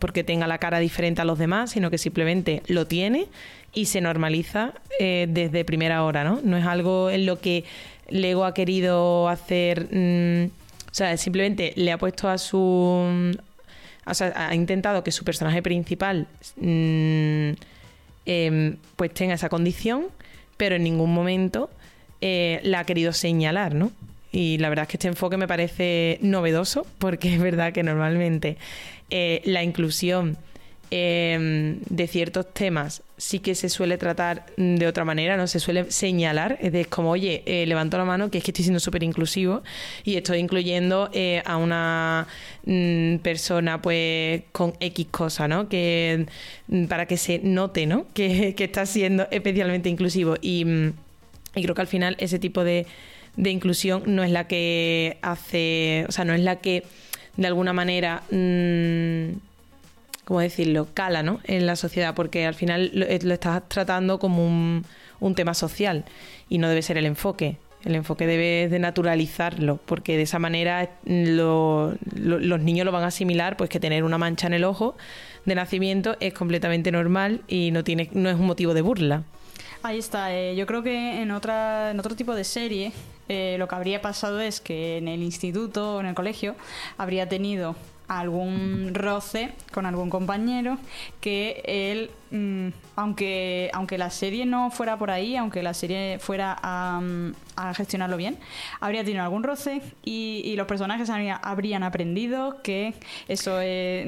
porque 0.00 0.24
tenga 0.24 0.46
la 0.46 0.58
cara 0.58 0.80
diferente 0.80 1.22
a 1.22 1.24
los 1.24 1.38
demás, 1.38 1.70
sino 1.70 1.90
que 1.90 1.98
simplemente 1.98 2.62
lo 2.66 2.86
tiene 2.86 3.28
y 3.72 3.86
se 3.86 4.00
normaliza 4.00 4.72
eh, 5.00 5.26
desde 5.28 5.64
primera 5.64 6.04
hora, 6.04 6.24
¿no? 6.24 6.40
No 6.44 6.56
es 6.56 6.64
algo 6.64 7.10
en 7.10 7.26
lo 7.26 7.40
que 7.40 7.64
Lego 8.08 8.44
ha 8.44 8.54
querido 8.54 9.28
hacer, 9.28 9.88
mm, 9.90 10.46
o 10.90 10.94
sea, 10.94 11.16
simplemente 11.16 11.72
le 11.76 11.92
ha 11.92 11.98
puesto 11.98 12.28
a 12.28 12.38
su, 12.38 12.58
o 14.06 14.14
sea, 14.14 14.48
ha 14.48 14.54
intentado 14.54 15.02
que 15.02 15.12
su 15.12 15.24
personaje 15.24 15.62
principal 15.62 16.26
mm, 16.56 17.50
em, 18.26 18.76
pues 18.96 19.12
tenga 19.12 19.34
esa 19.34 19.48
condición, 19.48 20.06
pero 20.56 20.76
en 20.76 20.84
ningún 20.84 21.12
momento 21.12 21.70
eh, 22.20 22.60
la 22.62 22.80
ha 22.80 22.84
querido 22.84 23.12
señalar, 23.12 23.74
¿no? 23.74 23.92
Y 24.32 24.58
la 24.58 24.68
verdad 24.68 24.84
es 24.84 24.88
que 24.88 24.96
este 24.96 25.08
enfoque 25.08 25.36
me 25.36 25.46
parece 25.46 26.18
novedoso, 26.20 26.86
porque 26.98 27.34
es 27.34 27.40
verdad 27.40 27.72
que 27.72 27.82
normalmente 27.82 28.56
eh, 29.10 29.42
la 29.44 29.62
inclusión 29.62 30.36
eh, 30.90 31.78
de 31.88 32.06
ciertos 32.08 32.52
temas 32.52 33.02
sí 33.24 33.38
que 33.38 33.54
se 33.54 33.70
suele 33.70 33.96
tratar 33.96 34.44
de 34.58 34.86
otra 34.86 35.06
manera, 35.06 35.38
no 35.38 35.46
se 35.46 35.58
suele 35.58 35.90
señalar, 35.90 36.58
es 36.60 36.72
de, 36.72 36.84
como, 36.84 37.10
oye, 37.10 37.42
eh, 37.46 37.64
levanto 37.64 37.96
la 37.96 38.04
mano 38.04 38.30
que 38.30 38.36
es 38.36 38.44
que 38.44 38.50
estoy 38.50 38.64
siendo 38.64 38.80
súper 38.80 39.02
inclusivo 39.02 39.62
y 40.04 40.16
estoy 40.16 40.40
incluyendo 40.40 41.08
eh, 41.14 41.42
a 41.46 41.56
una 41.56 42.26
mm, 42.66 43.16
persona 43.22 43.80
pues 43.80 44.42
con 44.52 44.74
X 44.78 45.06
cosa, 45.10 45.48
¿no? 45.48 45.70
Que 45.70 46.26
mm, 46.68 46.84
para 46.84 47.06
que 47.06 47.16
se 47.16 47.38
note, 47.38 47.86
¿no? 47.86 48.06
Que, 48.14 48.54
que 48.54 48.64
está 48.64 48.84
siendo 48.84 49.26
especialmente 49.30 49.88
inclusivo 49.88 50.36
y, 50.42 50.66
mm, 50.66 50.92
y 51.56 51.62
creo 51.62 51.74
que 51.74 51.80
al 51.80 51.86
final 51.86 52.16
ese 52.20 52.38
tipo 52.38 52.62
de, 52.62 52.86
de 53.36 53.50
inclusión 53.50 54.02
no 54.06 54.22
es 54.22 54.32
la 54.32 54.46
que 54.46 55.16
hace, 55.22 56.04
o 56.10 56.12
sea, 56.12 56.26
no 56.26 56.34
es 56.34 56.40
la 56.40 56.56
que 56.56 56.84
de 57.38 57.46
alguna 57.46 57.72
manera... 57.72 58.22
¿cómo 60.24 60.40
decirlo?, 60.40 60.88
cala 60.94 61.22
¿no? 61.22 61.40
en 61.44 61.66
la 61.66 61.76
sociedad, 61.76 62.14
porque 62.14 62.46
al 62.46 62.54
final 62.54 62.90
lo, 62.94 63.06
eh, 63.06 63.18
lo 63.22 63.34
estás 63.34 63.62
tratando 63.68 64.18
como 64.18 64.46
un, 64.46 64.84
un 65.20 65.34
tema 65.34 65.54
social 65.54 66.04
y 66.48 66.58
no 66.58 66.68
debe 66.68 66.82
ser 66.82 66.96
el 66.98 67.06
enfoque. 67.06 67.56
El 67.84 67.94
enfoque 67.96 68.26
debe 68.26 68.68
de 68.70 68.78
naturalizarlo, 68.78 69.76
porque 69.84 70.16
de 70.16 70.22
esa 70.22 70.38
manera 70.38 70.88
lo- 71.04 71.94
lo- 72.14 72.38
los 72.38 72.60
niños 72.60 72.86
lo 72.86 72.92
van 72.92 73.04
a 73.04 73.08
asimilar, 73.08 73.58
pues 73.58 73.68
que 73.68 73.78
tener 73.78 74.04
una 74.04 74.16
mancha 74.16 74.46
en 74.46 74.54
el 74.54 74.64
ojo 74.64 74.96
de 75.44 75.54
nacimiento 75.54 76.16
es 76.20 76.32
completamente 76.32 76.90
normal 76.90 77.42
y 77.46 77.70
no, 77.72 77.84
tiene, 77.84 78.08
no 78.14 78.30
es 78.30 78.36
un 78.36 78.46
motivo 78.46 78.72
de 78.72 78.80
burla. 78.80 79.24
Ahí 79.82 79.98
está. 79.98 80.34
eh, 80.34 80.56
yo 80.56 80.64
creo 80.66 80.82
que 80.82 81.20
en, 81.20 81.30
otra, 81.30 81.90
en 81.90 82.00
otro 82.00 82.16
tipo 82.16 82.34
de 82.34 82.44
serie 82.44 82.92
eh, 83.28 83.56
lo 83.58 83.68
que 83.68 83.74
habría 83.74 84.00
pasado 84.00 84.40
es 84.40 84.62
que 84.62 84.96
en 84.96 85.06
el 85.08 85.22
instituto 85.22 85.96
o 85.96 86.00
en 86.00 86.06
el 86.06 86.14
colegio 86.14 86.54
habría 86.96 87.28
tenido 87.28 87.76
algún 88.08 88.90
roce 88.94 89.52
con 89.72 89.86
algún 89.86 90.10
compañero 90.10 90.78
que 91.20 91.62
él, 91.64 92.10
mm, 92.30 92.68
aunque, 92.96 93.70
aunque 93.72 93.98
la 93.98 94.10
serie 94.10 94.46
no 94.46 94.70
fuera 94.70 94.98
por 94.98 95.10
ahí, 95.10 95.36
aunque 95.36 95.62
la 95.62 95.74
serie 95.74 96.18
fuera 96.18 96.56
a, 96.62 97.00
mm, 97.02 97.32
a 97.56 97.74
gestionarlo 97.74 98.16
bien, 98.16 98.36
habría 98.80 99.04
tenido 99.04 99.22
algún 99.24 99.42
roce 99.42 99.80
y, 100.04 100.42
y 100.44 100.56
los 100.56 100.66
personajes 100.66 101.08
habría- 101.10 101.36
habrían 101.36 101.82
aprendido 101.82 102.60
que 102.62 102.94
eso 103.28 103.58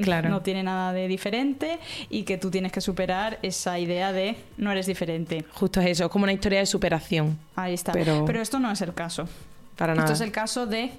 Claro. 0.03 0.29
no 0.29 0.41
tiene 0.41 0.63
nada 0.63 0.93
de 0.93 1.07
diferente 1.07 1.79
y 2.09 2.23
que 2.23 2.37
tú 2.37 2.51
tienes 2.51 2.71
que 2.71 2.81
superar 2.81 3.39
esa 3.41 3.79
idea 3.79 4.11
de 4.13 4.35
no 4.57 4.71
eres 4.71 4.85
diferente. 4.85 5.45
Justo 5.53 5.81
es 5.81 5.87
eso, 5.87 6.05
es 6.05 6.11
como 6.11 6.23
una 6.23 6.33
historia 6.33 6.59
de 6.59 6.65
superación. 6.65 7.37
Ahí 7.55 7.73
está. 7.73 7.91
Pero- 7.93 8.25
Pero, 8.25 8.41
esto 8.41 8.59
no 8.59 8.71
es 8.71 8.81
el 8.81 8.93
caso. 8.93 9.27
Para 9.75 9.93
Esto 9.93 10.01
nada. 10.03 10.13
es 10.13 10.21
el 10.21 10.31
caso 10.31 10.65
de 10.65 10.91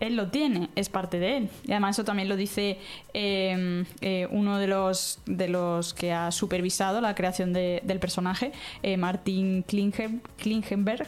él 0.00 0.16
lo 0.16 0.28
tiene, 0.30 0.68
es 0.74 0.88
parte 0.88 1.18
de 1.18 1.36
él. 1.36 1.48
Y 1.64 1.72
además 1.72 1.96
eso 1.96 2.04
también 2.04 2.28
lo 2.28 2.36
dice 2.36 2.78
eh, 3.14 3.84
eh, 4.00 4.28
uno 4.30 4.58
de 4.58 4.66
los, 4.66 5.20
de 5.26 5.48
los 5.48 5.94
que 5.94 6.12
ha 6.12 6.30
supervisado 6.32 7.00
la 7.00 7.14
creación 7.14 7.52
de- 7.52 7.80
del 7.84 7.98
personaje, 8.00 8.52
eh, 8.82 8.96
Martin 8.96 9.64
Klinge- 9.64 10.20
Klingenberg. 10.36 11.06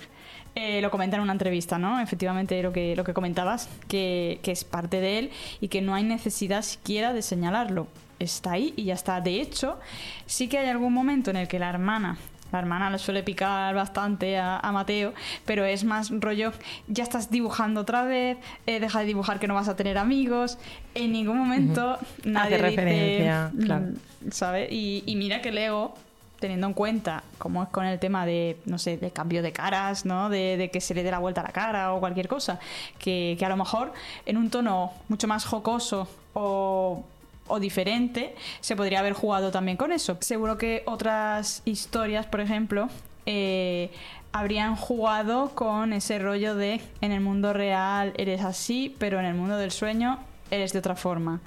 Eh, 0.54 0.80
lo 0.80 0.90
comenta 0.90 1.16
en 1.16 1.22
una 1.22 1.32
entrevista, 1.32 1.76
¿no? 1.76 2.00
Efectivamente 2.00 2.62
lo 2.62 2.72
que, 2.72 2.96
lo 2.96 3.04
que 3.04 3.12
comentabas, 3.12 3.68
que, 3.88 4.40
que 4.42 4.52
es 4.52 4.64
parte 4.64 5.00
de 5.02 5.18
él 5.18 5.30
y 5.60 5.68
que 5.68 5.82
no 5.82 5.94
hay 5.94 6.02
necesidad 6.02 6.62
siquiera 6.62 7.12
de 7.12 7.20
señalarlo. 7.20 7.88
Está 8.18 8.52
ahí 8.52 8.72
y 8.74 8.84
ya 8.84 8.94
está. 8.94 9.20
De 9.20 9.42
hecho, 9.42 9.78
sí 10.24 10.48
que 10.48 10.56
hay 10.56 10.68
algún 10.70 10.94
momento 10.94 11.28
en 11.30 11.36
el 11.36 11.48
que 11.48 11.58
la 11.58 11.68
hermana 11.68 12.16
la 12.52 12.58
hermana 12.58 12.90
le 12.90 12.98
suele 12.98 13.22
picar 13.22 13.74
bastante 13.74 14.38
a, 14.38 14.58
a 14.58 14.72
Mateo, 14.72 15.14
pero 15.44 15.64
es 15.64 15.84
más 15.84 16.10
rollo, 16.10 16.52
ya 16.88 17.04
estás 17.04 17.30
dibujando 17.30 17.82
otra 17.82 18.04
vez, 18.04 18.38
eh, 18.66 18.80
deja 18.80 19.00
de 19.00 19.06
dibujar 19.06 19.38
que 19.38 19.48
no 19.48 19.54
vas 19.54 19.68
a 19.68 19.76
tener 19.76 19.98
amigos. 19.98 20.58
En 20.94 21.12
ningún 21.12 21.38
momento 21.38 21.98
nadie 22.24 22.56
Hace 22.56 22.68
dice, 22.68 22.76
referencia, 22.76 23.50
mm, 23.52 23.62
claro. 23.64 23.86
¿sabes? 24.30 24.68
Y, 24.70 25.02
y 25.06 25.16
mira 25.16 25.40
que 25.42 25.52
Lego, 25.52 25.94
teniendo 26.40 26.66
en 26.66 26.74
cuenta 26.74 27.22
cómo 27.38 27.62
es 27.62 27.68
con 27.70 27.86
el 27.86 27.98
tema 27.98 28.26
de, 28.26 28.58
no 28.66 28.78
sé, 28.78 28.96
de 28.96 29.10
cambio 29.10 29.42
de 29.42 29.52
caras, 29.52 30.04
¿no? 30.04 30.28
De, 30.28 30.56
de 30.56 30.70
que 30.70 30.80
se 30.80 30.94
le 30.94 31.02
dé 31.02 31.10
la 31.10 31.18
vuelta 31.18 31.40
a 31.40 31.44
la 31.44 31.52
cara 31.52 31.92
o 31.92 32.00
cualquier 32.00 32.28
cosa, 32.28 32.58
que, 32.98 33.36
que 33.38 33.44
a 33.44 33.48
lo 33.48 33.56
mejor 33.56 33.92
en 34.26 34.36
un 34.36 34.50
tono 34.50 34.92
mucho 35.08 35.28
más 35.28 35.44
jocoso 35.44 36.08
o 36.34 37.04
o 37.48 37.60
diferente, 37.60 38.34
se 38.60 38.76
podría 38.76 39.00
haber 39.00 39.12
jugado 39.12 39.50
también 39.50 39.76
con 39.76 39.92
eso. 39.92 40.16
Seguro 40.20 40.58
que 40.58 40.82
otras 40.86 41.62
historias, 41.64 42.26
por 42.26 42.40
ejemplo, 42.40 42.88
eh, 43.26 43.90
habrían 44.32 44.76
jugado 44.76 45.50
con 45.54 45.92
ese 45.92 46.18
rollo 46.18 46.54
de 46.54 46.80
en 47.00 47.12
el 47.12 47.20
mundo 47.20 47.52
real 47.52 48.12
eres 48.16 48.42
así, 48.42 48.94
pero 48.98 49.18
en 49.18 49.26
el 49.26 49.34
mundo 49.34 49.56
del 49.56 49.70
sueño 49.70 50.18
eres 50.50 50.72
de 50.72 50.78
otra 50.78 50.94
forma. 50.94 51.40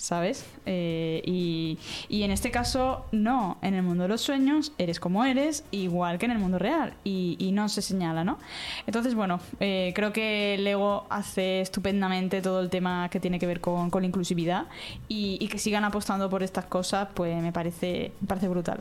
¿Sabes? 0.00 0.46
Eh, 0.64 1.20
y, 1.26 1.78
y 2.08 2.22
en 2.22 2.30
este 2.30 2.50
caso, 2.50 3.04
no. 3.12 3.58
En 3.60 3.74
el 3.74 3.82
mundo 3.82 4.04
de 4.04 4.08
los 4.08 4.22
sueños 4.22 4.72
eres 4.78 4.98
como 4.98 5.26
eres, 5.26 5.62
igual 5.72 6.16
que 6.16 6.24
en 6.24 6.32
el 6.32 6.38
mundo 6.38 6.58
real. 6.58 6.94
Y, 7.04 7.36
y 7.38 7.52
no 7.52 7.68
se 7.68 7.82
señala, 7.82 8.24
¿no? 8.24 8.38
Entonces, 8.86 9.14
bueno, 9.14 9.40
eh, 9.60 9.92
creo 9.94 10.10
que 10.10 10.56
Lego 10.58 11.04
hace 11.10 11.60
estupendamente 11.60 12.40
todo 12.40 12.60
el 12.60 12.70
tema 12.70 13.10
que 13.10 13.20
tiene 13.20 13.38
que 13.38 13.46
ver 13.46 13.60
con, 13.60 13.90
con 13.90 14.00
la 14.00 14.08
inclusividad. 14.08 14.68
Y, 15.06 15.36
y 15.38 15.48
que 15.48 15.58
sigan 15.58 15.84
apostando 15.84 16.30
por 16.30 16.42
estas 16.42 16.64
cosas, 16.64 17.08
pues 17.12 17.40
me 17.42 17.52
parece, 17.52 18.12
me 18.22 18.26
parece 18.26 18.48
brutal. 18.48 18.80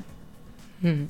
Mm. 0.82 1.03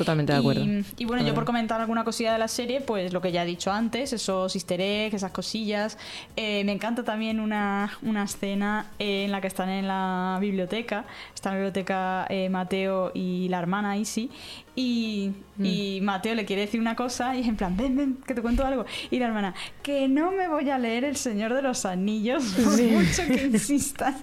Totalmente 0.00 0.32
de 0.32 0.38
acuerdo. 0.38 0.64
Y, 0.64 0.82
y 0.96 1.04
bueno, 1.04 1.22
yo 1.26 1.34
por 1.34 1.44
comentar 1.44 1.78
alguna 1.78 2.04
cosilla 2.04 2.32
de 2.32 2.38
la 2.38 2.48
serie, 2.48 2.80
pues 2.80 3.12
lo 3.12 3.20
que 3.20 3.32
ya 3.32 3.42
he 3.42 3.46
dicho 3.46 3.70
antes, 3.70 4.14
esos 4.14 4.54
easter 4.56 4.80
eggs, 4.80 5.14
esas 5.16 5.30
cosillas. 5.30 5.98
Eh, 6.36 6.64
me 6.64 6.72
encanta 6.72 7.04
también 7.04 7.38
una, 7.38 7.92
una 8.00 8.24
escena 8.24 8.86
eh, 8.98 9.24
en 9.26 9.30
la 9.32 9.42
que 9.42 9.46
están 9.48 9.68
en 9.68 9.86
la 9.86 10.38
biblioteca. 10.40 11.04
Está 11.34 11.50
en 11.50 11.54
la 11.56 11.58
biblioteca 11.60 12.26
eh, 12.30 12.48
Mateo 12.48 13.12
y 13.14 13.48
la 13.50 13.58
hermana 13.58 13.96
Isi. 13.98 14.30
Y, 14.74 15.32
Mm. 15.58 15.64
y 15.66 16.00
Mateo 16.00 16.34
le 16.34 16.46
quiere 16.46 16.62
decir 16.62 16.80
una 16.80 16.96
cosa 16.96 17.36
y 17.36 17.40
es 17.42 17.48
en 17.48 17.56
plan, 17.56 17.76
ven, 17.76 17.94
ven, 17.94 18.16
que 18.26 18.32
te 18.34 18.40
cuento 18.40 18.64
algo. 18.64 18.86
Y 19.10 19.18
la 19.18 19.26
hermana, 19.26 19.54
que 19.82 20.08
no 20.08 20.30
me 20.32 20.48
voy 20.48 20.70
a 20.70 20.78
leer 20.78 21.04
El 21.04 21.16
Señor 21.16 21.52
de 21.52 21.60
los 21.60 21.84
Anillos 21.84 22.42
por 22.54 22.72
Sí. 22.72 22.84
mucho 22.84 23.22
que 23.26 23.44
insistan. 23.52 24.16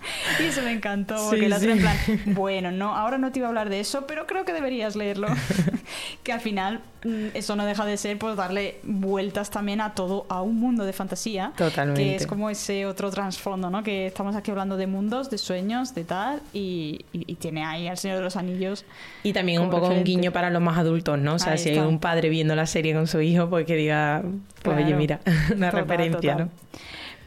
Y 0.40 0.44
eso 0.44 0.62
me 0.62 0.72
encantó, 0.72 1.16
porque 1.28 1.46
Sí, 1.48 1.52
otro 1.52 1.70
en 1.72 1.76
sí. 1.78 1.82
plan, 1.82 1.96
bueno, 2.34 2.70
no, 2.70 2.94
ahora 2.94 3.18
no 3.18 3.32
te 3.32 3.38
iba 3.40 3.46
a 3.46 3.50
hablar 3.50 3.68
de 3.70 3.80
eso, 3.80 4.06
pero 4.06 4.26
creo 4.26 4.44
que 4.44 4.52
deberías 4.52 4.96
leerlo. 4.96 5.28
que 6.22 6.32
al 6.32 6.40
final 6.40 6.80
mm, 7.04 7.28
eso 7.34 7.56
no 7.56 7.64
deja 7.64 7.84
de 7.86 7.96
ser 7.96 8.18
pues 8.18 8.36
darle 8.36 8.78
vueltas 8.82 9.50
también 9.50 9.80
a 9.80 9.94
todo, 9.94 10.26
a 10.28 10.42
un 10.42 10.58
mundo 10.60 10.84
de 10.84 10.92
fantasía. 10.92 11.52
Totalmente. 11.56 12.02
Que 12.02 12.14
es 12.16 12.26
como 12.26 12.50
ese 12.50 12.86
otro 12.86 13.10
trasfondo, 13.10 13.70
¿no? 13.70 13.82
Que 13.82 14.06
estamos 14.06 14.36
aquí 14.36 14.50
hablando 14.50 14.76
de 14.76 14.86
mundos, 14.86 15.30
de 15.30 15.38
sueños, 15.38 15.94
de 15.94 16.04
tal, 16.04 16.40
y, 16.52 17.04
y- 17.12 17.24
y 17.32 17.34
tiene 17.36 17.64
ahí 17.64 17.88
al 17.88 17.98
Señor 17.98 18.18
de 18.18 18.24
los 18.24 18.36
Anillos. 18.36 18.84
Y 19.22 19.32
también 19.32 19.60
un 19.60 19.68
poco 19.70 19.84
un 19.86 19.90
referente. 19.90 20.10
guiño 20.10 20.32
para 20.32 20.50
los 20.50 20.62
más 20.62 20.78
adultos, 20.78 21.18
¿no? 21.18 21.34
O 21.34 21.38
sea, 21.38 21.52
Ahí 21.52 21.58
si 21.58 21.70
hay 21.70 21.76
está. 21.76 21.88
un 21.88 21.98
padre 21.98 22.28
viendo 22.28 22.54
la 22.54 22.66
serie 22.66 22.94
con 22.94 23.06
su 23.06 23.20
hijo, 23.20 23.48
pues 23.48 23.66
que 23.66 23.74
diga, 23.76 24.22
pues 24.62 24.76
oye, 24.76 24.84
Claro. 24.86 24.98
mira, 24.98 25.20
una 25.54 25.70
Total, 25.70 25.72
referencia, 25.88 26.32
total. 26.32 26.38
¿no? 26.46 26.68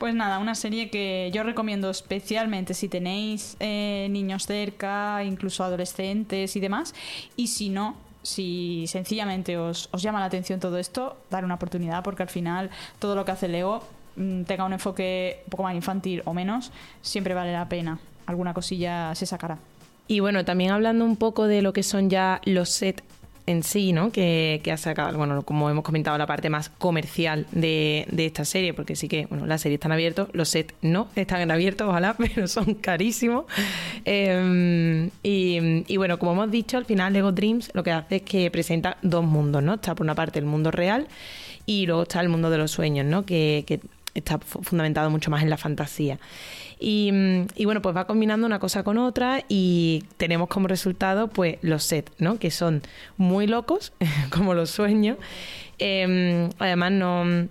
Pues 0.02 0.16
nada, 0.16 0.40
una 0.40 0.56
serie 0.56 0.90
que 0.90 1.30
yo 1.32 1.44
recomiendo 1.44 1.92
especialmente 1.92 2.74
si 2.74 2.90
tenéis 2.90 3.56
eh, 3.60 4.08
niños 4.10 4.48
cerca, 4.48 5.24
incluso 5.24 5.64
adolescentes 5.64 6.56
y 6.56 6.60
demás. 6.60 6.96
Y 7.36 7.50
si 7.50 7.70
no, 7.70 7.96
si 8.24 8.86
sencillamente 8.88 9.60
os, 9.60 9.90
os 9.92 10.02
llama 10.02 10.20
la 10.20 10.26
atención 10.26 10.60
todo 10.60 10.80
esto, 10.80 11.18
dar 11.30 11.46
una 11.46 11.54
oportunidad 11.54 12.02
porque 12.04 12.24
al 12.24 12.30
final 12.30 12.72
todo 12.98 13.14
lo 13.14 13.26
que 13.26 13.32
hace 13.34 13.48
Lego, 13.48 13.84
mm, 14.16 14.42
tenga 14.46 14.66
un 14.66 14.74
enfoque 14.74 15.44
un 15.46 15.52
poco 15.52 15.62
más 15.62 15.76
infantil 15.76 16.24
o 16.26 16.34
menos, 16.34 16.72
siempre 17.04 17.36
vale 17.36 17.54
la 17.54 17.70
pena. 17.70 18.00
Alguna 18.26 18.56
cosilla 18.56 19.14
se 19.14 19.28
sacará. 19.28 19.60
Y 20.08 20.20
bueno, 20.20 20.44
también 20.44 20.72
hablando 20.72 21.06
un 21.06 21.16
poco 21.16 21.46
de 21.46 21.62
lo 21.62 21.74
que 21.74 21.84
son 21.84 22.10
ya 22.10 22.42
los 22.46 22.70
sets 22.70 23.04
en 23.46 23.64
sí, 23.64 23.94
¿no? 23.94 24.12
Que, 24.12 24.62
que, 24.64 24.72
ha 24.72 24.78
sacado, 24.78 25.18
bueno, 25.18 25.42
como 25.44 25.70
hemos 25.70 25.84
comentado, 25.84 26.18
la 26.18 26.28
parte 26.28 26.50
más 26.50 26.70
comercial 26.70 27.46
de, 27.52 28.06
de, 28.12 28.26
esta 28.26 28.46
serie, 28.46 28.74
porque 28.74 28.96
sí 28.96 29.08
que, 29.08 29.26
bueno, 29.28 29.46
las 29.46 29.62
series 29.62 29.78
están 29.78 29.92
abiertos, 29.92 30.30
los 30.34 30.50
sets 30.50 30.74
no 30.82 31.08
están 31.16 31.50
abiertos, 31.52 31.88
ojalá, 31.88 32.14
pero 32.18 32.48
son 32.48 32.76
carísimos. 32.76 33.46
Eh, 34.06 35.10
y, 35.24 35.98
bueno, 35.98 36.20
como 36.20 36.34
hemos 36.34 36.52
dicho, 36.52 36.78
al 36.78 36.86
final 36.86 37.14
Lego 37.14 37.32
Dreams 37.32 37.72
lo 37.74 37.84
que 37.84 37.92
hace 37.92 38.18
es 38.18 38.22
que 38.24 38.50
presenta 38.52 38.98
dos 39.02 39.24
mundos, 39.24 39.64
¿no? 39.64 39.76
Está 39.76 39.96
por 39.96 40.06
una 40.06 40.16
parte 40.16 40.40
el 40.40 40.46
mundo 40.46 40.72
real 40.72 41.08
y 41.66 41.86
luego 41.86 42.04
está 42.04 42.22
el 42.22 42.30
mundo 42.30 42.50
de 42.50 42.58
los 42.58 42.72
sueños, 42.72 43.06
¿no? 43.06 43.26
Que 43.26 43.80
está 44.14 44.40
fundamentado 44.40 45.10
mucho 45.10 45.32
más 45.32 45.44
en 45.44 45.50
la 45.50 45.58
fantasía. 45.58 46.20
Y, 46.80 47.12
y, 47.56 47.66
bueno, 47.66 47.82
pues 47.82 47.96
va 47.96 48.06
combinando 48.08 48.48
una 48.48 48.60
cosa 48.60 48.84
con 48.84 48.98
otra 48.98 49.44
y 49.48 50.04
tenemos 50.18 50.48
como 50.50 50.68
resultado 50.68 51.30
pues 51.30 51.58
los 51.62 51.84
sets, 51.84 52.12
¿no? 52.18 52.40
Que 52.40 52.52
son 52.52 52.82
muy 53.18 53.48
locos, 53.48 53.94
como 54.32 54.54
los 54.54 54.72
sueños. 54.72 55.18
Eh, 55.80 56.50
además 56.60 56.92
no 56.92 57.48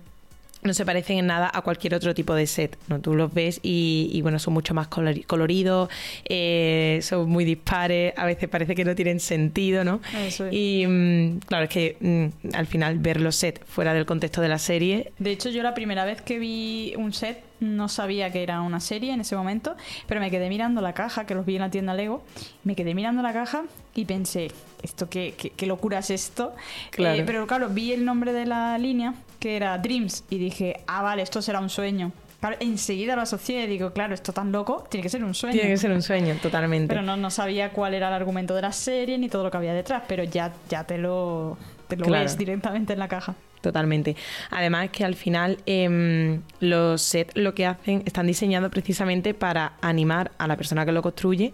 no 0.63 0.73
se 0.73 0.85
parecen 0.85 1.17
en 1.17 1.27
nada 1.27 1.49
a 1.53 1.61
cualquier 1.61 1.95
otro 1.95 2.13
tipo 2.13 2.33
de 2.33 2.47
set. 2.47 2.77
¿no? 2.87 2.99
Tú 2.99 3.15
los 3.15 3.33
ves 3.33 3.59
y, 3.63 4.09
y 4.13 4.21
bueno, 4.21 4.39
son 4.39 4.53
mucho 4.53 4.73
más 4.73 4.87
coloridos, 4.87 5.89
eh, 6.25 6.99
son 7.01 7.29
muy 7.29 7.45
dispares, 7.45 8.13
a 8.17 8.25
veces 8.25 8.49
parece 8.49 8.75
que 8.75 8.85
no 8.85 8.95
tienen 8.95 9.19
sentido, 9.19 9.83
¿no? 9.83 10.01
Eso 10.25 10.47
es. 10.47 10.53
Y 10.53 10.85
mm, 10.87 11.39
claro, 11.39 11.63
es 11.65 11.69
que 11.69 11.97
mm, 11.99 12.55
al 12.55 12.67
final 12.67 12.99
ver 12.99 13.19
los 13.19 13.35
sets 13.35 13.61
fuera 13.65 13.93
del 13.93 14.05
contexto 14.05 14.41
de 14.41 14.49
la 14.49 14.59
serie... 14.59 15.11
De 15.19 15.31
hecho, 15.31 15.49
yo 15.49 15.63
la 15.63 15.73
primera 15.73 16.05
vez 16.05 16.21
que 16.21 16.39
vi 16.39 16.93
un 16.97 17.13
set 17.13 17.43
no 17.59 17.89
sabía 17.89 18.31
que 18.31 18.43
era 18.43 18.61
una 18.61 18.79
serie 18.79 19.13
en 19.13 19.21
ese 19.21 19.35
momento, 19.35 19.75
pero 20.07 20.19
me 20.19 20.31
quedé 20.31 20.49
mirando 20.49 20.81
la 20.81 20.93
caja, 20.93 21.25
que 21.25 21.35
los 21.35 21.45
vi 21.45 21.55
en 21.55 21.61
la 21.61 21.69
tienda 21.69 21.93
Lego, 21.93 22.23
me 22.63 22.75
quedé 22.75 22.95
mirando 22.95 23.21
la 23.21 23.33
caja 23.33 23.63
y 23.93 24.05
pensé, 24.05 24.51
¿esto 24.81 25.09
qué, 25.09 25.35
qué, 25.37 25.51
qué 25.51 25.67
locura 25.67 25.99
es 25.99 26.09
esto? 26.09 26.53
Claro. 26.89 27.19
Eh, 27.19 27.23
pero 27.25 27.45
claro, 27.45 27.69
vi 27.69 27.93
el 27.93 28.03
nombre 28.03 28.33
de 28.33 28.47
la 28.47 28.77
línea, 28.79 29.13
que 29.41 29.57
era 29.57 29.77
Dreams, 29.77 30.23
y 30.29 30.37
dije, 30.37 30.81
ah, 30.87 31.01
vale, 31.01 31.21
esto 31.23 31.41
será 31.41 31.59
un 31.59 31.69
sueño. 31.69 32.13
Claro, 32.39 32.55
enseguida 32.59 33.15
lo 33.15 33.21
asocié 33.23 33.63
y 33.65 33.67
digo, 33.67 33.91
claro, 33.91 34.13
esto 34.13 34.31
tan 34.33 34.51
loco, 34.51 34.85
tiene 34.89 35.03
que 35.03 35.09
ser 35.09 35.23
un 35.23 35.33
sueño. 35.35 35.53
Tiene 35.53 35.69
que 35.69 35.77
ser 35.77 35.91
un 35.91 36.01
sueño, 36.01 36.35
totalmente. 36.41 36.87
Pero 36.87 37.01
no, 37.01 37.17
no 37.17 37.29
sabía 37.29 37.71
cuál 37.71 37.93
era 37.93 38.07
el 38.07 38.13
argumento 38.13 38.55
de 38.55 38.61
la 38.61 38.71
serie 38.71 39.17
ni 39.17 39.27
todo 39.29 39.43
lo 39.43 39.51
que 39.51 39.57
había 39.57 39.73
detrás, 39.73 40.03
pero 40.07 40.23
ya, 40.23 40.53
ya 40.69 40.83
te 40.85 40.97
lo, 40.97 41.57
te 41.87 41.97
lo 41.97 42.05
Claro. 42.05 42.23
ves 42.23 42.37
directamente 42.37 42.93
en 42.93 42.99
la 42.99 43.07
caja. 43.07 43.35
Totalmente. 43.61 44.15
Además 44.49 44.89
que 44.89 45.05
al 45.05 45.13
final 45.15 45.59
eh, 45.67 46.39
los 46.61 47.01
sets 47.03 47.35
lo 47.35 47.53
que 47.53 47.67
hacen 47.67 48.01
están 48.07 48.25
diseñados 48.25 48.71
precisamente 48.71 49.35
para 49.35 49.73
animar 49.81 50.31
a 50.39 50.47
la 50.47 50.55
persona 50.57 50.83
que 50.85 50.91
lo 50.91 51.03
construye 51.03 51.53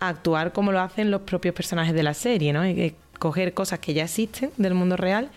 a 0.00 0.08
actuar 0.08 0.52
como 0.52 0.72
lo 0.72 0.80
hacen 0.80 1.12
los 1.12 1.20
propios 1.22 1.54
personajes 1.54 1.94
de 1.94 2.02
la 2.02 2.14
serie, 2.14 2.52
¿no? 2.52 2.62
Que 2.62 2.96
coger 3.20 3.54
cosas 3.54 3.78
que 3.78 3.94
ya 3.94 4.02
existen 4.04 4.50
del 4.56 4.74
mundo 4.74 4.96
real, 4.96 5.28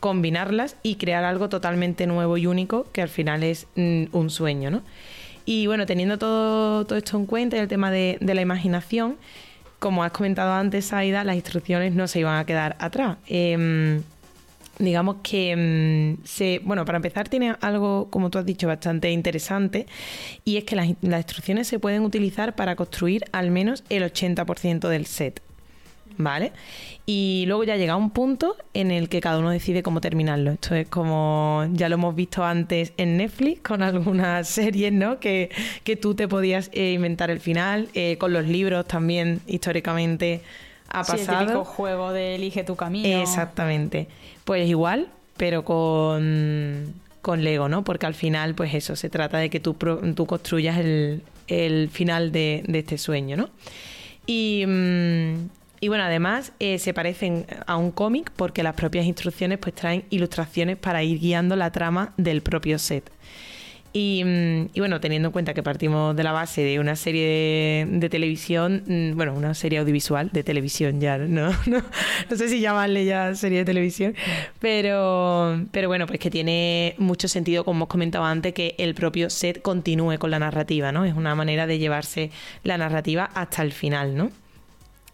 combinarlas 0.00 0.76
y 0.82 0.96
crear 0.96 1.24
algo 1.24 1.48
totalmente 1.48 2.06
nuevo 2.06 2.36
y 2.36 2.46
único 2.46 2.86
que 2.92 3.02
al 3.02 3.08
final 3.08 3.42
es 3.42 3.66
mm, 3.74 4.04
un 4.12 4.30
sueño, 4.30 4.70
¿no? 4.70 4.82
Y 5.44 5.66
bueno, 5.66 5.86
teniendo 5.86 6.18
todo, 6.18 6.84
todo 6.84 6.98
esto 6.98 7.16
en 7.16 7.26
cuenta 7.26 7.56
y 7.56 7.60
el 7.60 7.68
tema 7.68 7.90
de, 7.90 8.18
la 8.20 8.40
imaginación, 8.40 9.16
como 9.78 10.04
has 10.04 10.12
comentado 10.12 10.52
antes, 10.52 10.92
Aida, 10.92 11.24
las 11.24 11.36
instrucciones 11.36 11.94
no 11.94 12.06
se 12.06 12.20
iban 12.20 12.38
a 12.38 12.44
quedar 12.44 12.76
atrás. 12.80 13.16
Em, 13.26 14.02
digamos 14.78 15.16
que 15.22 16.16
mm, 16.20 16.24
se 16.24 16.60
bueno 16.62 16.84
para 16.84 16.96
empezar 16.96 17.28
tiene 17.28 17.56
algo 17.60 18.08
como 18.10 18.30
tú 18.30 18.38
has 18.38 18.46
dicho 18.46 18.68
bastante 18.68 19.10
interesante 19.10 19.86
y 20.44 20.56
es 20.56 20.64
que 20.64 20.76
las 20.76 20.86
instrucciones 20.86 21.66
se 21.66 21.80
pueden 21.80 22.02
utilizar 22.02 22.54
para 22.54 22.76
construir 22.76 23.24
al 23.32 23.50
menos 23.50 23.82
el 23.88 24.04
80% 24.04 24.88
del 24.88 25.06
set 25.06 25.42
¿vale? 26.18 26.52
Y 27.06 27.44
luego 27.46 27.64
ya 27.64 27.76
llega 27.76 27.96
un 27.96 28.10
punto 28.10 28.56
en 28.74 28.90
el 28.90 29.08
que 29.08 29.20
cada 29.20 29.38
uno 29.38 29.50
decide 29.50 29.82
cómo 29.82 30.00
terminarlo. 30.02 30.50
Esto 30.52 30.74
es 30.74 30.86
como 30.88 31.66
ya 31.72 31.88
lo 31.88 31.94
hemos 31.94 32.14
visto 32.14 32.44
antes 32.44 32.92
en 32.98 33.16
Netflix 33.16 33.60
con 33.62 33.82
algunas 33.82 34.46
series, 34.48 34.92
¿no? 34.92 35.18
Que, 35.18 35.50
que 35.84 35.96
tú 35.96 36.14
te 36.14 36.28
podías 36.28 36.70
eh, 36.74 36.92
inventar 36.92 37.30
el 37.30 37.40
final, 37.40 37.88
eh, 37.94 38.16
con 38.18 38.32
los 38.34 38.44
libros 38.46 38.86
también 38.86 39.40
históricamente 39.46 40.42
ha 40.90 41.04
Sí, 41.04 41.12
el 41.12 41.18
pasado. 41.18 41.40
típico 41.40 41.64
juego 41.64 42.12
de 42.12 42.34
elige 42.34 42.64
tu 42.64 42.76
camino. 42.76 43.20
Exactamente. 43.22 44.08
Pues 44.44 44.68
igual, 44.68 45.08
pero 45.36 45.64
con, 45.64 46.92
con 47.22 47.42
Lego, 47.44 47.68
¿no? 47.68 47.84
Porque 47.84 48.06
al 48.06 48.14
final, 48.14 48.54
pues 48.54 48.74
eso, 48.74 48.96
se 48.96 49.08
trata 49.08 49.38
de 49.38 49.48
que 49.50 49.60
tú, 49.60 49.74
tú 50.14 50.26
construyas 50.26 50.78
el, 50.78 51.22
el 51.46 51.88
final 51.90 52.32
de, 52.32 52.64
de 52.66 52.78
este 52.80 52.98
sueño, 52.98 53.36
¿no? 53.36 53.50
Y, 54.26 54.64
mm, 54.66 55.34
y 55.80 55.88
bueno, 55.88 56.04
además 56.04 56.52
eh, 56.58 56.78
se 56.78 56.92
parecen 56.94 57.46
a 57.66 57.76
un 57.76 57.90
cómic 57.90 58.32
porque 58.34 58.62
las 58.62 58.74
propias 58.74 59.06
instrucciones 59.06 59.58
pues 59.58 59.74
traen 59.74 60.04
ilustraciones 60.10 60.76
para 60.76 61.02
ir 61.02 61.20
guiando 61.20 61.56
la 61.56 61.70
trama 61.70 62.12
del 62.16 62.42
propio 62.42 62.78
set. 62.78 63.10
Y, 63.92 64.22
mm, 64.24 64.78
bueno, 64.78 65.00
teniendo 65.00 65.28
en 65.28 65.32
cuenta 65.32 65.54
que 65.54 65.62
partimos 65.62 66.14
de 66.14 66.22
la 66.22 66.32
base 66.32 66.62
de 66.62 66.78
una 66.78 66.94
serie 66.94 67.26
de, 67.26 67.98
de 67.98 68.08
televisión, 68.10 68.82
mm, 68.86 69.16
bueno, 69.16 69.34
una 69.34 69.54
serie 69.54 69.78
audiovisual 69.78 70.30
de 70.30 70.44
televisión 70.44 71.00
ya, 71.00 71.16
no, 71.16 71.50
no, 71.66 71.82
no 72.30 72.36
sé 72.36 72.48
si 72.48 72.60
llamarle 72.60 73.04
ya 73.06 73.34
serie 73.34 73.58
de 73.58 73.64
televisión, 73.64 74.14
pero, 74.60 75.64
pero 75.72 75.88
bueno, 75.88 76.06
pues 76.06 76.20
que 76.20 76.30
tiene 76.30 76.94
mucho 76.98 77.28
sentido, 77.28 77.64
como 77.64 77.78
hemos 77.78 77.88
comentado 77.88 78.24
antes, 78.24 78.52
que 78.52 78.74
el 78.78 78.94
propio 78.94 79.30
set 79.30 79.62
continúe 79.62 80.18
con 80.18 80.30
la 80.30 80.38
narrativa, 80.38 80.92
¿no? 80.92 81.04
Es 81.04 81.14
una 81.14 81.34
manera 81.34 81.66
de 81.66 81.78
llevarse 81.78 82.30
la 82.64 82.76
narrativa 82.78 83.24
hasta 83.34 83.62
el 83.62 83.72
final, 83.72 84.16
¿no? 84.16 84.30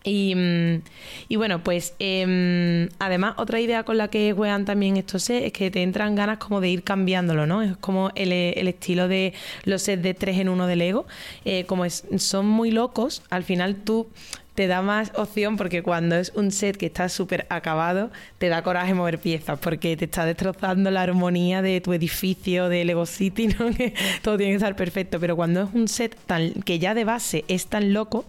Y, 0.06 0.34
mm, 0.34 0.82
y 1.28 1.36
bueno, 1.36 1.64
pues 1.64 1.94
em, 1.98 2.88
además 2.98 3.34
otra 3.38 3.58
idea 3.60 3.84
con 3.84 3.96
la 3.96 4.08
que 4.08 4.32
juegan 4.34 4.66
también 4.66 4.98
estos 4.98 5.22
sets 5.24 5.46
es 5.46 5.52
que 5.52 5.70
te 5.70 5.82
entran 5.82 6.14
ganas 6.14 6.36
como 6.38 6.60
de 6.60 6.68
ir 6.68 6.82
cambiándolo, 6.84 7.46
¿no? 7.46 7.62
Es 7.62 7.76
como 7.78 8.10
el, 8.14 8.30
el 8.32 8.68
estilo 8.68 9.08
de 9.08 9.32
los 9.64 9.82
sets 9.82 10.02
de 10.02 10.12
3 10.14 10.38
en 10.38 10.50
1 10.50 10.66
de 10.66 10.76
Lego. 10.76 11.06
Eh, 11.46 11.64
como 11.64 11.84
es- 11.86 12.04
son 12.18 12.46
muy 12.46 12.70
locos, 12.70 13.22
al 13.30 13.44
final 13.44 13.76
tú 13.76 14.06
te 14.54 14.68
da 14.68 14.82
más 14.82 15.12
opción 15.16 15.56
porque 15.56 15.82
cuando 15.82 16.16
es 16.16 16.32
un 16.34 16.52
set 16.52 16.76
que 16.76 16.86
está 16.86 17.08
súper 17.08 17.46
acabado, 17.50 18.10
te 18.38 18.48
da 18.48 18.62
coraje 18.62 18.94
mover 18.94 19.18
piezas 19.18 19.58
porque 19.58 19.96
te 19.96 20.04
está 20.04 20.24
destrozando 20.24 20.90
la 20.90 21.02
armonía 21.02 21.60
de 21.60 21.80
tu 21.80 21.92
edificio 21.92 22.68
de 22.68 22.84
Lego 22.84 23.06
City, 23.06 23.48
¿no? 23.58 23.70
Que 23.74 23.94
todo 24.22 24.36
tiene 24.36 24.52
que 24.52 24.56
estar 24.56 24.76
perfecto. 24.76 25.18
Pero 25.18 25.34
cuando 25.36 25.62
es 25.62 25.68
un 25.74 25.88
set 25.88 26.16
tan, 26.26 26.52
que 26.62 26.78
ya 26.78 26.94
de 26.94 27.04
base 27.04 27.44
es 27.48 27.66
tan 27.66 27.92
loco, 27.92 28.24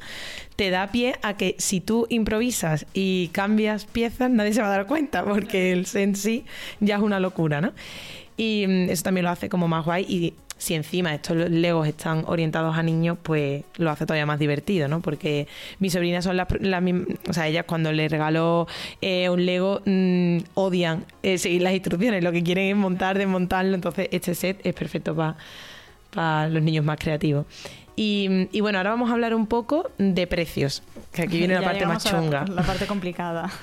te 0.55 0.69
da 0.71 0.87
pie 0.91 1.15
a 1.21 1.37
que 1.37 1.55
si 1.59 1.79
tú 1.79 2.07
improvisas 2.09 2.87
y 2.93 3.27
cambias 3.29 3.85
piezas, 3.85 4.31
nadie 4.31 4.53
se 4.53 4.61
va 4.61 4.67
a 4.67 4.77
dar 4.77 4.87
cuenta 4.87 5.23
porque 5.23 5.71
el 5.71 5.85
set 5.85 6.03
en 6.05 6.15
sí 6.15 6.45
ya 6.79 6.95
es 6.95 7.01
una 7.01 7.19
locura, 7.19 7.61
¿no? 7.61 7.73
Y 8.37 8.65
mm, 8.67 8.89
eso 8.89 9.03
también 9.03 9.25
lo 9.25 9.31
hace 9.31 9.49
como 9.49 9.67
más 9.67 9.85
guay 9.85 10.05
y 10.07 10.33
si 10.57 10.73
encima 10.73 11.13
estos 11.13 11.35
legos 11.49 11.87
están 11.87 12.23
orientados 12.27 12.77
a 12.77 12.83
niños, 12.83 13.17
pues 13.21 13.63
lo 13.77 13.89
hace 13.89 14.05
todavía 14.05 14.25
más 14.25 14.39
divertido, 14.39 14.87
¿no? 14.87 15.01
Porque 15.01 15.47
mis 15.79 15.93
sobrinas 15.93 16.23
son 16.23 16.37
las, 16.37 16.47
las 16.61 16.81
mismas, 16.81 17.07
o 17.27 17.33
sea, 17.33 17.47
ellas 17.47 17.65
cuando 17.67 17.91
les 17.91 18.09
regaló 18.09 18.67
eh, 19.01 19.29
un 19.29 19.45
lego 19.45 19.81
mm, 19.85 20.37
odian 20.53 21.05
eh, 21.23 21.37
seguir 21.37 21.61
las 21.61 21.73
instrucciones, 21.73 22.23
lo 22.23 22.31
que 22.31 22.43
quieren 22.43 22.69
es 22.69 22.75
montar, 22.75 23.17
desmontarlo, 23.17 23.75
entonces 23.75 24.07
este 24.11 24.33
set 24.33 24.65
es 24.65 24.73
perfecto 24.73 25.15
para 25.15 26.47
los 26.47 26.63
niños 26.63 26.85
más 26.85 26.97
creativos. 26.97 27.45
Y, 27.95 28.49
y 28.51 28.59
bueno, 28.61 28.77
ahora 28.79 28.89
vamos 28.91 29.09
a 29.09 29.13
hablar 29.13 29.33
un 29.33 29.47
poco 29.47 29.89
de 29.97 30.27
precios, 30.27 30.83
que 31.13 31.21
aquí 31.23 31.37
viene 31.37 31.53
la 31.55 31.61
Ya 31.61 31.65
parte 31.67 31.85
más 31.85 32.05
la- 32.05 32.11
chunga. 32.11 32.45
La, 32.47 32.63
parte 32.63 32.87
complicada. 32.87 33.49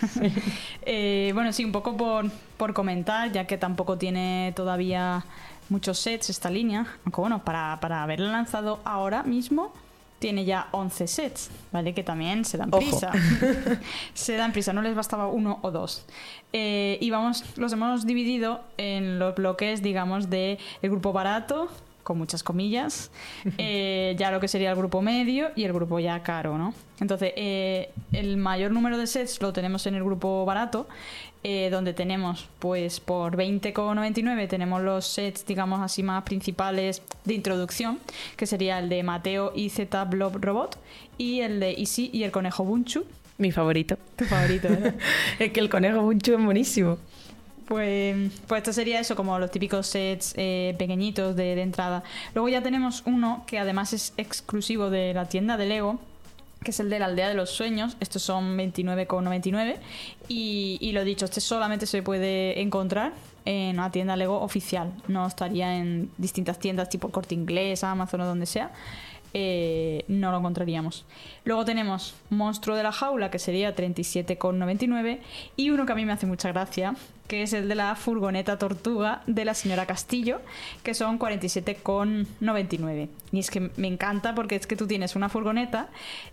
Eh, 0.84 1.30
bueno, 1.34 1.52
sí, 1.52 1.64
un 1.64 1.70
poco 1.72 1.96
por, 1.96 2.28
por 2.56 2.72
comentar, 2.74 3.30
ya 3.30 3.46
que 3.46 3.56
tampoco 3.56 3.98
tiene 3.98 4.52
todavía 4.56 5.24
muchos 5.68 5.98
sets 5.98 6.30
esta 6.30 6.50
línea. 6.50 6.86
Aunque 7.04 7.20
bueno, 7.20 7.44
para, 7.44 7.78
para 7.80 8.02
haberla 8.02 8.30
lanzado 8.32 8.80
ahora 8.84 9.22
mismo, 9.22 9.72
tiene 10.18 10.44
ya 10.44 10.68
11 10.72 11.06
sets, 11.06 11.50
¿vale? 11.72 11.94
Que 11.94 12.02
también 12.02 12.44
se 12.44 12.56
dan 12.58 12.68
Ojo. 12.72 12.80
prisa. 12.80 13.12
se 14.14 14.36
dan 14.36 14.52
prisa, 14.52 14.72
no 14.72 14.82
les 14.82 14.94
bastaba 14.94 15.26
uno 15.28 15.58
o 15.62 15.70
dos. 15.70 16.04
Eh, 16.52 16.98
y 17.00 17.10
vamos, 17.10 17.44
los 17.56 17.72
hemos 17.72 18.06
dividido 18.06 18.60
en 18.76 19.18
los 19.18 19.34
bloques, 19.34 19.82
digamos, 19.82 20.30
de 20.30 20.58
el 20.82 20.90
grupo 20.90 21.12
barato, 21.12 21.68
con 22.02 22.18
muchas 22.18 22.42
comillas, 22.42 23.10
eh, 23.58 24.14
ya 24.18 24.30
lo 24.30 24.40
que 24.40 24.48
sería 24.48 24.70
el 24.70 24.76
grupo 24.76 25.02
medio 25.02 25.50
y 25.56 25.64
el 25.64 25.72
grupo 25.72 25.98
ya 25.98 26.22
caro, 26.22 26.58
¿no? 26.58 26.74
Entonces, 27.00 27.32
eh, 27.36 27.90
el 28.12 28.36
mayor 28.36 28.70
número 28.70 28.96
de 28.96 29.06
sets 29.06 29.40
lo 29.42 29.52
tenemos 29.52 29.86
en 29.86 29.94
el 29.94 30.04
grupo 30.04 30.44
barato, 30.44 30.86
eh, 31.42 31.68
donde 31.70 31.92
tenemos, 31.92 32.48
pues, 32.60 33.00
por 33.00 33.36
20,99 33.36 34.46
tenemos 34.46 34.80
los 34.82 35.06
sets, 35.06 35.44
digamos 35.44 35.80
así, 35.80 36.04
más 36.04 36.22
principales 36.22 37.02
de 37.24 37.34
introducción, 37.34 37.98
que 38.36 38.46
sería 38.46 38.78
el 38.78 38.88
de 38.88 39.02
Mateo 39.02 39.52
y 39.54 39.70
Z 39.70 40.04
Blob 40.04 40.36
Robot, 40.40 40.78
y 41.18 41.40
el 41.40 41.58
de 41.58 41.72
Easy 41.72 42.10
y 42.12 42.22
el 42.22 42.30
conejo 42.30 42.64
Bunchu. 42.64 43.04
Mi 43.38 43.50
favorito. 43.50 43.96
Tu 44.14 44.24
favorito, 44.24 44.68
¿verdad? 44.68 44.94
Es 45.40 45.50
que 45.50 45.58
el 45.58 45.68
conejo 45.68 46.02
Bunchu 46.02 46.34
es 46.34 46.44
buenísimo. 46.44 46.98
Pues, 47.72 48.14
pues 48.48 48.58
esto 48.58 48.74
sería 48.74 49.00
eso, 49.00 49.16
como 49.16 49.38
los 49.38 49.50
típicos 49.50 49.86
sets 49.86 50.34
eh, 50.36 50.74
pequeñitos 50.78 51.34
de, 51.34 51.58
entrada. 51.62 52.02
Luego 52.34 52.50
ya 52.50 52.62
tenemos 52.62 53.02
uno 53.06 53.44
que 53.46 53.58
además 53.58 53.94
es 53.94 54.12
exclusivo 54.18 54.90
de 54.90 55.14
la 55.14 55.24
tienda 55.24 55.56
de 55.56 55.64
Lego, 55.64 55.98
que 56.62 56.72
es 56.72 56.80
el 56.80 56.90
de 56.90 56.98
la 56.98 57.06
aldea 57.06 57.30
de 57.30 57.34
los 57.34 57.48
sueños. 57.48 57.96
Estos 57.98 58.20
son 58.20 58.58
29,99. 58.58 59.76
Y, 60.28 60.76
y 60.82 60.92
lo 60.92 61.02
dicho, 61.02 61.24
este 61.24 61.40
solamente 61.40 61.86
se 61.86 62.02
puede 62.02 62.60
encontrar 62.60 63.14
en 63.46 63.78
una 63.78 63.90
tienda 63.90 64.16
Lego 64.16 64.42
oficial. 64.42 64.92
No 65.08 65.26
estaría 65.26 65.78
en 65.78 66.10
distintas 66.18 66.58
tiendas 66.58 66.90
tipo 66.90 67.08
Corte 67.08 67.34
Inglés, 67.34 67.84
Amazon 67.84 68.20
o 68.20 68.26
donde 68.26 68.44
sea. 68.44 68.70
Eh, 69.34 70.04
no 70.08 70.30
lo 70.30 70.38
encontraríamos. 70.38 71.04
Luego 71.44 71.64
tenemos 71.64 72.14
Monstruo 72.30 72.76
de 72.76 72.82
la 72.82 72.92
Jaula, 72.92 73.30
que 73.30 73.38
sería 73.38 73.74
37,99. 73.74 75.20
Y 75.56 75.70
uno 75.70 75.86
que 75.86 75.92
a 75.92 75.94
mí 75.94 76.04
me 76.04 76.12
hace 76.12 76.26
mucha 76.26 76.52
gracia, 76.52 76.94
que 77.28 77.42
es 77.42 77.52
el 77.52 77.68
de 77.68 77.74
la 77.74 77.94
furgoneta 77.94 78.58
tortuga 78.58 79.22
de 79.26 79.44
la 79.44 79.54
señora 79.54 79.86
Castillo, 79.86 80.40
que 80.82 80.94
son 80.94 81.18
47,99. 81.18 83.08
Y 83.32 83.38
es 83.38 83.50
que 83.50 83.70
me 83.76 83.88
encanta 83.88 84.34
porque 84.34 84.56
es 84.56 84.66
que 84.66 84.76
tú 84.76 84.86
tienes 84.86 85.16
una 85.16 85.28
furgoneta, 85.28 85.88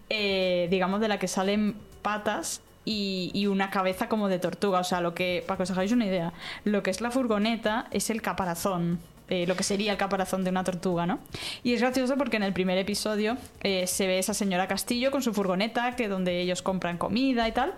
eh, 0.09 0.67
digamos, 0.69 0.99
de 0.99 1.07
la 1.07 1.19
que 1.19 1.27
salen 1.27 1.75
patas 2.01 2.61
y, 2.83 3.31
y 3.33 3.47
una 3.47 3.69
cabeza 3.69 4.09
como 4.09 4.27
de 4.27 4.39
tortuga. 4.39 4.79
O 4.79 4.83
sea, 4.83 4.99
lo 4.99 5.13
que, 5.13 5.43
para 5.47 5.57
que 5.57 5.63
os 5.63 5.71
hagáis 5.71 5.93
una 5.93 6.05
idea, 6.05 6.33
lo 6.65 6.83
que 6.83 6.91
es 6.91 6.99
la 6.99 7.11
furgoneta 7.11 7.87
es 7.91 8.09
el 8.09 8.21
caparazón. 8.21 8.99
Eh, 9.29 9.45
lo 9.47 9.55
que 9.55 9.63
sería 9.63 9.91
el 9.91 9.97
caparazón 9.97 10.43
de 10.43 10.49
una 10.49 10.63
tortuga, 10.63 11.05
¿no? 11.05 11.19
Y 11.63 11.73
es 11.73 11.81
gracioso 11.81 12.17
porque 12.17 12.37
en 12.37 12.43
el 12.43 12.53
primer 12.53 12.77
episodio 12.77 13.37
eh, 13.61 13.87
se 13.87 14.07
ve 14.07 14.19
esa 14.19 14.33
señora 14.33 14.67
Castillo 14.67 15.11
con 15.11 15.21
su 15.21 15.33
furgoneta, 15.33 15.95
que 15.95 16.07
donde 16.07 16.41
ellos 16.41 16.61
compran 16.61 16.97
comida 16.97 17.47
y 17.47 17.51
tal. 17.51 17.73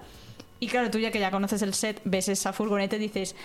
Y 0.59 0.67
claro, 0.67 0.91
tú 0.91 0.99
ya 0.99 1.11
que 1.11 1.19
ya 1.19 1.31
conoces 1.31 1.61
el 1.61 1.73
set, 1.73 2.01
ves 2.05 2.29
esa 2.29 2.53
furgoneta 2.53 2.95
y 2.95 2.99
dices, 2.99 3.35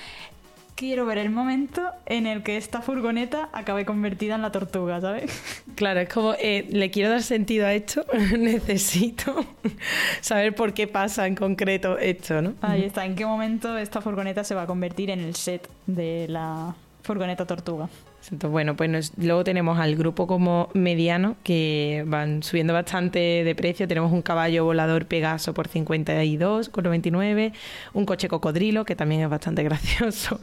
quiero 0.76 1.06
ver 1.06 1.18
el 1.18 1.30
momento 1.30 1.82
en 2.04 2.26
el 2.26 2.42
que 2.42 2.56
esta 2.56 2.82
furgoneta 2.82 3.48
acabe 3.52 3.84
convertida 3.84 4.36
en 4.36 4.42
la 4.42 4.52
tortuga, 4.52 5.00
¿sabes? 5.00 5.32
Claro, 5.74 6.00
es 6.00 6.08
como, 6.08 6.34
eh, 6.38 6.66
le 6.70 6.90
quiero 6.90 7.10
dar 7.10 7.22
sentido 7.22 7.66
a 7.66 7.74
esto, 7.74 8.06
necesito 8.38 9.44
saber 10.20 10.54
por 10.54 10.72
qué 10.74 10.86
pasa 10.86 11.26
en 11.26 11.34
concreto 11.34 11.98
esto, 11.98 12.40
¿no? 12.40 12.54
Ahí 12.60 12.84
está, 12.84 13.04
en 13.04 13.16
qué 13.16 13.26
momento 13.26 13.76
esta 13.76 14.00
furgoneta 14.00 14.44
se 14.44 14.54
va 14.54 14.62
a 14.62 14.66
convertir 14.66 15.10
en 15.10 15.20
el 15.20 15.34
set 15.34 15.68
de 15.86 16.26
la 16.28 16.74
furgoneta 17.06 17.46
tortuga. 17.46 17.88
Entonces, 18.28 18.50
bueno, 18.50 18.74
pues 18.76 18.90
nos- 18.90 19.12
luego 19.16 19.44
tenemos 19.44 19.78
al 19.78 19.94
grupo 19.94 20.26
como 20.26 20.68
mediano 20.74 21.36
que 21.44 22.02
van 22.08 22.42
subiendo 22.42 22.72
bastante 22.72 23.18
de 23.44 23.54
precio. 23.54 23.86
Tenemos 23.86 24.10
un 24.12 24.20
caballo 24.22 24.64
volador 24.64 25.06
Pegaso 25.06 25.54
por 25.54 25.68
52,99, 25.68 27.52
un 27.94 28.04
coche 28.04 28.28
cocodrilo 28.28 28.84
que 28.84 28.96
también 28.96 29.20
es 29.22 29.28
bastante 29.28 29.62
gracioso 29.68 30.40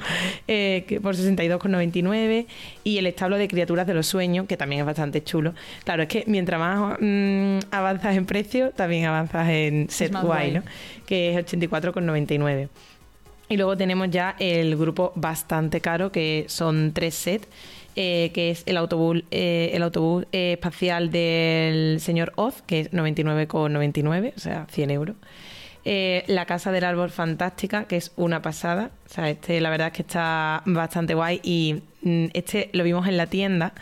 eh, 0.47 0.86
que 0.88 1.01
por 1.01 1.16
62,99 1.16 2.45
y 2.86 2.97
el 2.97 3.07
establo 3.07 3.38
de 3.38 3.47
criaturas 3.49 3.86
de 3.86 3.93
los 3.93 4.07
sueños 4.07 4.47
que 4.47 4.55
también 4.57 4.80
es 4.82 4.86
bastante 4.86 5.22
chulo. 5.24 5.53
Claro, 5.84 6.03
es 6.03 6.09
que 6.09 6.24
mientras 6.28 6.59
más 6.59 6.97
mm, 7.01 7.59
avanzas 7.72 8.16
en 8.16 8.26
precio, 8.26 8.72
también 8.72 9.05
avanzas 9.05 9.49
en 9.49 9.89
set 9.89 10.14
guay. 10.22 10.51
¿no? 10.53 10.64
Que 11.05 11.38
es 11.38 11.45
84,99. 11.45 12.70
Y 13.49 13.57
luego 13.57 13.77
tenemos 13.77 14.09
ya 14.09 14.35
el 14.39 14.75
grupo 14.77 15.11
bastante 15.15 15.81
caro, 15.81 16.11
que 16.11 16.45
son 16.47 16.91
tres 16.93 17.13
sets, 17.15 17.47
eh, 17.95 18.31
que 18.33 18.49
es 18.49 18.63
el 18.65 18.77
autobús, 18.77 19.23
eh, 19.29 19.71
el 19.73 19.83
autobús 19.83 20.25
eh, 20.31 20.53
espacial 20.53 21.11
del 21.11 21.99
señor 21.99 22.33
Oz, 22.35 22.63
que 22.65 22.79
es 22.81 22.91
99,99, 22.91 24.33
o 24.35 24.39
sea, 24.39 24.65
100 24.71 24.91
euros. 24.91 25.15
Eh, 25.86 26.23
la 26.27 26.45
casa 26.45 26.71
del 26.71 26.86
árbol 26.86 27.09
fantástica, 27.09 27.86
que 27.86 27.97
es 27.97 28.13
una 28.15 28.41
pasada. 28.41 28.91
O 29.05 29.13
sea, 29.13 29.29
este 29.29 29.59
la 29.59 29.69
verdad 29.69 29.88
es 29.88 29.93
que 29.93 30.01
está 30.03 30.61
bastante 30.65 31.13
guay 31.13 31.41
y 31.43 31.81
mm, 32.03 32.27
este 32.34 32.69
lo 32.71 32.86
vimos 32.86 33.05
en 33.07 33.17
la 33.17 33.27
tienda 33.27 33.73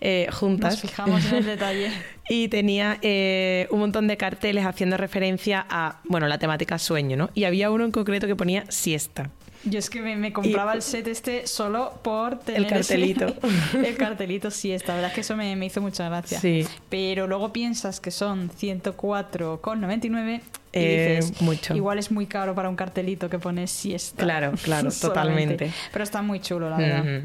eh, 0.00 0.28
juntas. 0.30 0.74
Nos 0.74 0.80
fijamos 0.82 1.24
en 1.26 1.34
el 1.36 1.44
detalle. 1.46 1.90
Y 2.30 2.48
tenía 2.48 2.98
eh, 3.00 3.66
un 3.70 3.78
montón 3.78 4.06
de 4.06 4.18
carteles 4.18 4.66
haciendo 4.66 4.98
referencia 4.98 5.64
a, 5.66 6.00
bueno, 6.04 6.28
la 6.28 6.36
temática 6.36 6.78
sueño, 6.78 7.16
¿no? 7.16 7.30
Y 7.32 7.44
había 7.44 7.70
uno 7.70 7.86
en 7.86 7.90
concreto 7.90 8.26
que 8.26 8.36
ponía 8.36 8.66
siesta. 8.68 9.30
Yo 9.64 9.78
es 9.80 9.90
que 9.90 10.00
me, 10.00 10.14
me 10.16 10.32
compraba 10.32 10.72
Y- 10.74 10.76
el 10.76 10.82
set 10.82 11.08
este 11.08 11.46
solo 11.48 11.98
por 12.02 12.38
tener 12.38 12.62
ese- 12.62 12.94
cartelito. 12.94 13.26
el 13.84 13.96
cartelito, 13.96 14.50
sí, 14.50 14.72
esta 14.72 14.94
verdad 14.94 15.10
es 15.10 15.14
que 15.14 15.20
eso 15.22 15.36
me, 15.36 15.56
me 15.56 15.66
hizo 15.66 15.80
mucha 15.80 16.08
gracia. 16.08 16.40
Sí. 16.40 16.64
Pero 16.88 17.26
luego 17.26 17.52
piensas 17.52 17.98
que 18.00 18.10
son 18.12 18.50
104,99 18.50 20.36
y 20.36 20.40
Eh, 20.72 21.16
dices, 21.20 21.42
mucho. 21.42 21.74
igual 21.74 21.98
es 21.98 22.10
muy 22.10 22.26
caro 22.26 22.54
para 22.54 22.68
un 22.68 22.76
cartelito 22.76 23.28
que 23.28 23.38
pone 23.38 23.66
siesta. 23.66 24.22
Claro, 24.22 24.52
claro, 24.62 24.90
totalmente. 25.00 25.72
Pero 25.92 26.04
está 26.04 26.22
muy 26.22 26.40
chulo, 26.40 26.70
la 26.70 26.76
verdad. 26.76 27.22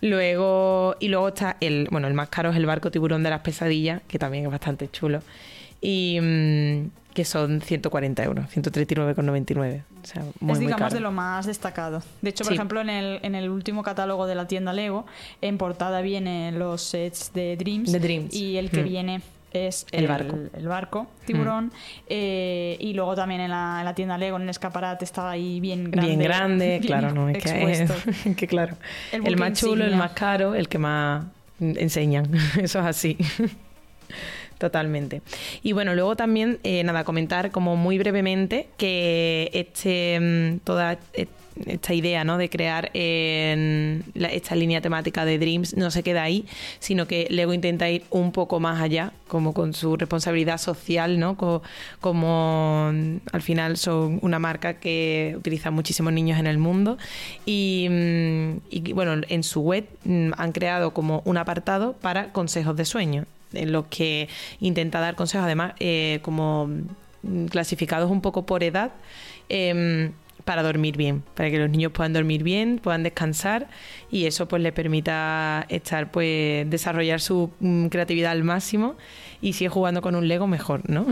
Luego, 0.00 0.94
y 1.00 1.08
luego 1.08 1.28
está 1.28 1.56
el, 1.60 1.88
bueno, 1.90 2.06
el 2.06 2.14
más 2.14 2.28
caro 2.28 2.50
es 2.50 2.56
el 2.56 2.66
barco 2.66 2.90
tiburón 2.90 3.22
de 3.24 3.30
las 3.30 3.40
pesadillas, 3.40 4.00
que 4.06 4.18
también 4.18 4.44
es 4.44 4.50
bastante 4.50 4.88
chulo. 4.90 5.22
Y 5.80 6.18
mm, 6.20 6.90
que 7.18 7.24
son 7.24 7.60
140 7.60 8.22
euros, 8.22 8.46
139,99. 8.54 9.82
O 10.04 10.06
sea, 10.06 10.22
muy, 10.22 10.30
es 10.30 10.40
muy 10.40 10.58
digamos 10.60 10.78
caro. 10.78 10.94
de 10.94 11.00
lo 11.00 11.10
más 11.10 11.46
destacado. 11.46 12.00
De 12.22 12.30
hecho, 12.30 12.44
por 12.44 12.52
Sí. 12.52 12.54
ejemplo, 12.54 12.80
en 12.80 12.88
el, 12.90 13.18
en 13.24 13.34
el 13.34 13.50
último 13.50 13.82
catálogo 13.82 14.28
de 14.28 14.36
la 14.36 14.46
tienda 14.46 14.72
Lego, 14.72 15.04
en 15.42 15.58
portada 15.58 16.00
vienen 16.00 16.60
los 16.60 16.80
sets 16.80 17.32
de 17.34 17.56
Dreams. 17.56 18.32
Y 18.32 18.56
el 18.56 18.70
que 18.70 18.82
Mm. 18.82 18.84
viene 18.84 19.20
es 19.52 19.84
El 19.90 20.06
barco. 20.06 20.36
el 20.54 20.68
barco, 20.68 21.08
tiburón. 21.26 21.72
Eh, 22.08 22.76
y 22.78 22.92
luego 22.92 23.16
también 23.16 23.40
en 23.40 23.50
la, 23.50 23.78
en 23.80 23.84
la 23.84 23.94
tienda 23.96 24.16
Lego, 24.16 24.36
en 24.36 24.44
el 24.44 24.50
escaparate, 24.50 25.04
estaba 25.04 25.32
ahí 25.32 25.58
bien 25.58 25.90
grande. 25.90 26.06
Bien 26.06 26.20
grande, 26.22 26.66
bien 26.78 26.82
claro, 26.82 27.12
no, 27.12 27.28
es 27.30 27.42
que, 27.42 28.34
que 28.36 28.46
claro. 28.46 28.76
El 29.10 29.36
más 29.36 29.54
chulo, 29.58 29.84
el 29.84 29.96
más 29.96 30.12
caro, 30.12 30.54
el 30.54 30.68
que 30.68 30.78
más 30.78 31.24
mm, 31.58 31.72
enseñan. 31.78 32.32
Eso 32.62 32.78
es 32.78 32.86
así. 32.86 33.18
Totalmente. 34.58 35.22
Y 35.62 35.72
bueno, 35.72 35.94
luego 35.94 36.16
también, 36.16 36.58
eh, 36.64 36.82
nada, 36.82 37.04
comentar 37.04 37.52
como 37.52 37.76
muy 37.76 37.96
brevemente 37.98 38.68
que 38.76 39.50
este 39.52 40.18
mm, 40.20 40.58
toda 40.64 40.98
e- 41.14 41.28
esta 41.66 41.92
idea 41.94 42.22
¿no? 42.24 42.38
de 42.38 42.48
crear 42.50 42.90
en 42.94 44.04
la- 44.14 44.28
esta 44.28 44.54
línea 44.54 44.80
temática 44.80 45.24
de 45.24 45.38
Dreams 45.38 45.76
no 45.76 45.90
se 45.90 46.02
queda 46.04 46.22
ahí, 46.24 46.44
sino 46.80 47.06
que 47.06 47.26
Lego 47.30 47.52
intenta 47.52 47.88
ir 47.90 48.04
un 48.10 48.30
poco 48.32 48.58
más 48.60 48.80
allá, 48.80 49.12
como 49.28 49.52
con 49.54 49.74
su 49.74 49.96
responsabilidad 49.96 50.58
social, 50.58 51.18
¿no? 51.20 51.36
Co- 51.36 51.62
como 52.00 52.90
mm, 52.92 53.16
al 53.32 53.42
final 53.42 53.76
son 53.76 54.18
una 54.22 54.38
marca 54.40 54.74
que 54.74 55.34
utiliza 55.36 55.70
muchísimos 55.70 56.12
niños 56.12 56.38
en 56.38 56.46
el 56.48 56.58
mundo 56.58 56.96
y, 57.46 57.86
mm, 57.90 58.52
y, 58.70 58.92
bueno, 58.92 59.20
en 59.28 59.42
su 59.44 59.60
web 59.60 59.84
han 60.36 60.52
creado 60.52 60.92
como 60.94 61.22
un 61.24 61.36
apartado 61.38 61.92
para 61.94 62.32
consejos 62.32 62.76
de 62.76 62.84
sueño, 62.84 63.24
en 63.52 63.72
los 63.72 63.86
que 63.86 64.28
intenta 64.60 65.00
dar 65.00 65.14
consejos 65.14 65.44
además 65.44 65.74
eh, 65.80 66.20
como 66.22 66.70
clasificados 67.50 68.10
un 68.10 68.20
poco 68.20 68.46
por 68.46 68.62
edad. 68.62 68.92
em, 69.48 70.12
para 70.48 70.62
dormir 70.62 70.96
bien, 70.96 71.22
para 71.34 71.50
que 71.50 71.58
los 71.58 71.68
niños 71.68 71.92
puedan 71.92 72.14
dormir 72.14 72.42
bien, 72.42 72.78
puedan 72.82 73.02
descansar 73.02 73.68
y 74.10 74.24
eso 74.24 74.48
pues 74.48 74.62
le 74.62 74.72
permita 74.72 75.66
estar 75.68 76.10
pues 76.10 76.68
desarrollar 76.70 77.20
su 77.20 77.50
mm, 77.60 77.88
creatividad 77.88 78.32
al 78.32 78.44
máximo 78.44 78.96
y 79.42 79.52
si 79.52 79.66
es 79.66 79.70
jugando 79.70 80.00
con 80.00 80.14
un 80.14 80.26
Lego 80.26 80.46
mejor, 80.46 80.88
¿no? 80.88 81.04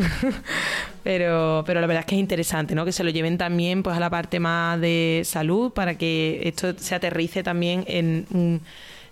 pero 1.04 1.64
pero 1.66 1.82
la 1.82 1.86
verdad 1.86 2.00
es 2.00 2.06
que 2.06 2.14
es 2.14 2.20
interesante, 2.20 2.74
¿no? 2.74 2.86
Que 2.86 2.92
se 2.92 3.04
lo 3.04 3.10
lleven 3.10 3.36
también 3.36 3.82
pues 3.82 3.94
a 3.94 4.00
la 4.00 4.08
parte 4.08 4.40
más 4.40 4.80
de 4.80 5.20
salud 5.26 5.70
para 5.70 5.98
que 5.98 6.40
esto 6.44 6.72
se 6.78 6.94
aterrice 6.94 7.42
también 7.42 7.84
en 7.88 8.26
un 8.32 8.62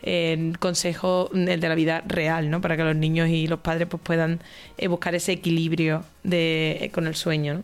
en 0.06 0.54
consejo 0.54 1.30
el 1.34 1.60
de 1.60 1.68
la 1.68 1.74
vida 1.74 2.02
real, 2.06 2.50
¿no? 2.50 2.60
Para 2.60 2.76
que 2.76 2.84
los 2.84 2.94
niños 2.94 3.28
y 3.28 3.46
los 3.46 3.60
padres 3.60 3.88
pues 3.88 4.02
puedan 4.02 4.40
eh, 4.76 4.88
buscar 4.88 5.14
ese 5.14 5.32
equilibrio 5.32 6.04
de, 6.22 6.90
con 6.92 7.06
el 7.06 7.14
sueño. 7.14 7.62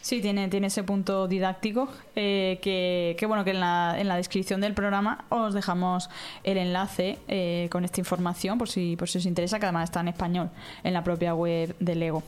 Sí, 0.00 0.20
tiene, 0.20 0.48
tiene 0.48 0.66
ese 0.66 0.82
punto 0.82 1.28
didáctico 1.28 1.88
eh, 2.16 2.58
que, 2.60 3.14
que, 3.16 3.26
bueno, 3.26 3.44
que 3.44 3.52
en 3.52 3.60
la, 3.60 3.94
en 3.98 4.08
la 4.08 4.16
descripción 4.16 4.60
del 4.60 4.74
programa 4.74 5.26
os 5.28 5.54
dejamos 5.54 6.10
el 6.42 6.56
enlace 6.56 7.18
eh, 7.28 7.68
con 7.70 7.84
esta 7.84 8.00
información 8.00 8.58
por 8.58 8.68
si, 8.68 8.96
por 8.96 9.08
si 9.08 9.18
os 9.18 9.26
interesa, 9.26 9.60
que 9.60 9.66
además 9.66 9.84
está 9.84 10.00
en 10.00 10.08
español 10.08 10.50
en 10.82 10.94
la 10.94 11.04
propia 11.04 11.34
web 11.34 11.76
de 11.78 11.94
Lego. 11.94 12.24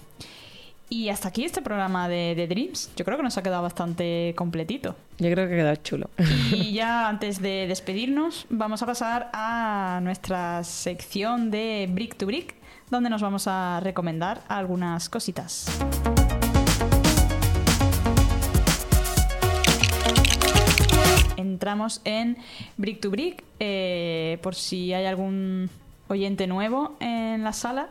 Y 0.91 1.09
hasta 1.09 1.29
aquí 1.29 1.45
este 1.45 1.63
programa 1.63 2.09
de, 2.09 2.35
de 2.35 2.47
Dreams. 2.47 2.91
Yo 2.95 3.05
creo 3.05 3.17
que 3.17 3.23
nos 3.23 3.37
ha 3.39 3.43
quedado 3.43 3.63
bastante 3.63 4.35
completito. 4.37 4.95
Yo 5.19 5.31
creo 5.31 5.49
que 5.49 5.55
ha 5.55 5.57
quedado 5.57 5.77
chulo. 5.77 6.11
Y 6.53 6.73
ya 6.75 7.09
antes 7.09 7.41
de 7.41 7.67
despedirnos, 7.67 8.47
vamos 8.51 8.83
a 8.83 8.87
pasar 8.87 9.31
a 9.33 10.01
nuestra 10.03 10.63
sección 10.63 11.51
de 11.51 11.89
Brick 11.91 12.17
to 12.17 12.27
Brick, 12.27 12.55
donde 12.91 13.11
nos 13.11 13.23
vamos 13.23 13.47
a 13.47 13.81
recomendar 13.83 14.43
algunas 14.49 15.09
cositas. 15.09 15.67
Entramos 21.37 22.03
en 22.05 22.37
Brick 22.77 23.01
to 23.01 23.11
Brick, 23.11 23.43
eh, 23.59 24.39
por 24.43 24.55
si 24.55 24.93
hay 24.93 25.07
algún 25.07 25.71
oyente 26.09 26.47
nuevo 26.47 26.97
en 27.35 27.45
la 27.45 27.53
sala. 27.53 27.89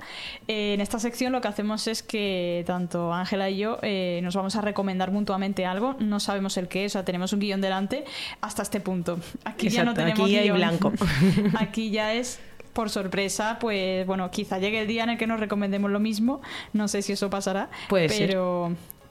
Eh, 0.47 0.73
en 0.73 0.81
esta 0.81 0.99
sección 0.99 1.31
lo 1.31 1.41
que 1.41 1.47
hacemos 1.47 1.87
es 1.87 2.01
que 2.03 2.63
tanto 2.65 3.13
Ángela 3.13 3.49
y 3.49 3.57
yo 3.57 3.77
eh, 3.81 4.19
nos 4.23 4.35
vamos 4.35 4.55
a 4.55 4.61
recomendar 4.61 5.11
mutuamente 5.11 5.65
algo. 5.65 5.95
No 5.99 6.19
sabemos 6.19 6.57
el 6.57 6.67
qué, 6.67 6.85
o 6.85 6.89
sea, 6.89 7.05
tenemos 7.05 7.33
un 7.33 7.39
guion 7.39 7.61
delante 7.61 8.05
hasta 8.41 8.61
este 8.61 8.79
punto. 8.79 9.19
Aquí 9.43 9.69
ya 9.69 9.83
no 9.83 9.93
tenemos 9.93 10.21
aquí 10.21 10.37
hay 10.37 10.45
guion. 10.45 10.57
blanco. 10.57 10.93
Aquí 11.59 11.91
ya 11.91 12.13
es 12.13 12.39
por 12.73 12.89
sorpresa, 12.89 13.57
pues 13.59 14.05
bueno, 14.07 14.29
quizá 14.31 14.57
llegue 14.57 14.81
el 14.81 14.87
día 14.87 15.03
en 15.03 15.11
el 15.11 15.17
que 15.17 15.27
nos 15.27 15.39
recomendemos 15.39 15.91
lo 15.91 15.99
mismo. 15.99 16.41
No 16.73 16.87
sé 16.87 17.01
si 17.01 17.13
eso 17.13 17.29
pasará. 17.29 17.69
Puede 17.87 18.09
ser. 18.09 18.37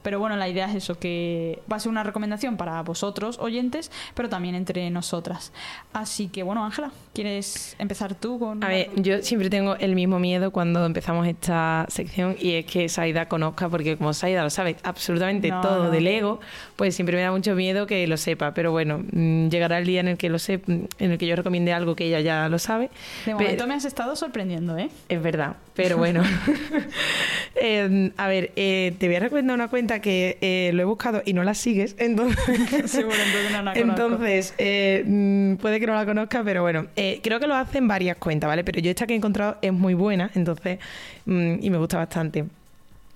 Pero, 0.03 0.19
bueno, 0.19 0.35
la 0.35 0.47
idea 0.47 0.69
es 0.69 0.75
eso, 0.75 0.99
que 0.99 1.59
va 1.71 1.77
a 1.77 1.79
ser 1.79 1.89
una 1.89 2.03
recomendación 2.03 2.57
para 2.57 2.81
vosotros, 2.83 3.39
oyentes, 3.39 3.91
pero 4.13 4.29
también 4.29 4.55
entre 4.55 4.89
nosotras. 4.89 5.51
Así 5.93 6.27
que 6.27 6.43
bueno, 6.43 6.63
Ángela, 6.65 6.91
¿quieres 7.13 7.75
empezar 7.79 8.15
tú 8.15 8.39
con...? 8.39 8.63
A 8.63 8.67
ver, 8.67 8.89
yo 8.95 9.21
siempre 9.21 9.49
tengo 9.49 9.75
el 9.77 9.95
mismo 9.95 10.19
miedo 10.19 10.51
cuando 10.51 10.85
empezamos 10.85 11.27
esta 11.27 11.85
sección 11.89 12.35
y 12.39 12.53
es 12.53 12.65
que 12.65 12.89
Saida 12.89 13.27
conozca, 13.27 13.69
porque 13.69 13.97
como 13.97 14.13
Saida 14.13 14.43
lo 14.43 14.49
sabe 14.49 14.75
absolutamente 14.83 15.49
No, 15.49 15.61
todo 15.61 15.83
no. 15.85 15.91
del 15.91 16.07
ego, 16.07 16.39
pues 16.75 16.95
siempre 16.95 17.15
me 17.15 17.23
da 17.23 17.31
mucho 17.31 17.55
miedo 17.55 17.87
que 17.87 18.05
lo 18.07 18.17
sepa. 18.17 18.53
Pero 18.53 18.71
bueno, 18.71 19.03
mm, 19.11 19.49
llegará 19.49 19.77
el 19.77 19.85
día 19.85 20.01
en 20.01 20.09
el 20.09 20.17
que 20.17 20.29
lo 20.29 20.39
sé, 20.39 20.61
en 20.67 20.87
el 20.99 21.17
que 21.17 21.27
yo 21.27 21.35
recomiende 21.35 21.73
algo 21.73 21.95
que 21.95 22.05
ella 22.05 22.19
ya 22.19 22.49
lo 22.49 22.59
sabe. 22.59 22.89
De 23.25 23.33
momento 23.33 23.67
me 23.67 23.75
has 23.75 23.85
estado 23.85 24.15
sorprendiendo, 24.15 24.77
¿eh? 24.77 24.89
Es 25.09 25.21
verdad, 25.21 25.55
pero 25.75 25.97
bueno. 25.97 26.23
Eh, 27.55 28.11
a 28.17 28.27
ver, 28.27 28.51
eh, 28.55 28.95
te 28.97 29.07
voy 29.07 29.15
a 29.15 29.19
recomendar 29.19 29.53
una 29.53 29.67
cuenta 29.67 29.92
que 29.99 30.37
eh, 30.41 30.71
lo 30.73 30.81
he 30.81 30.85
buscado 30.85 31.21
y 31.25 31.33
no 31.33 31.43
la 31.43 31.53
sigues, 31.53 31.95
entonces... 31.99 32.47
Entonces 32.73 33.05
no 33.51 33.61
la 33.61 33.73
conozco. 33.73 33.79
Entonces, 33.79 34.53
eh, 34.57 35.03
mm, 35.05 35.55
puede 35.55 35.79
que 35.79 35.87
no 35.87 35.93
la 35.93 36.05
conozca, 36.05 36.43
pero 36.43 36.61
bueno, 36.61 36.87
eh, 36.95 37.19
creo 37.23 37.39
que 37.39 37.47
lo 37.47 37.55
hacen 37.55 37.87
varias 37.87 38.17
cuentas, 38.17 38.47
¿vale? 38.47 38.63
Pero 38.63 38.79
yo 38.79 38.89
esta 38.89 39.07
que 39.07 39.13
he 39.13 39.17
encontrado 39.17 39.57
es 39.61 39.73
muy 39.73 39.93
buena, 39.93 40.31
entonces, 40.35 40.79
mm, 41.25 41.55
y 41.61 41.69
me 41.69 41.77
gusta 41.77 41.97
bastante. 41.97 42.45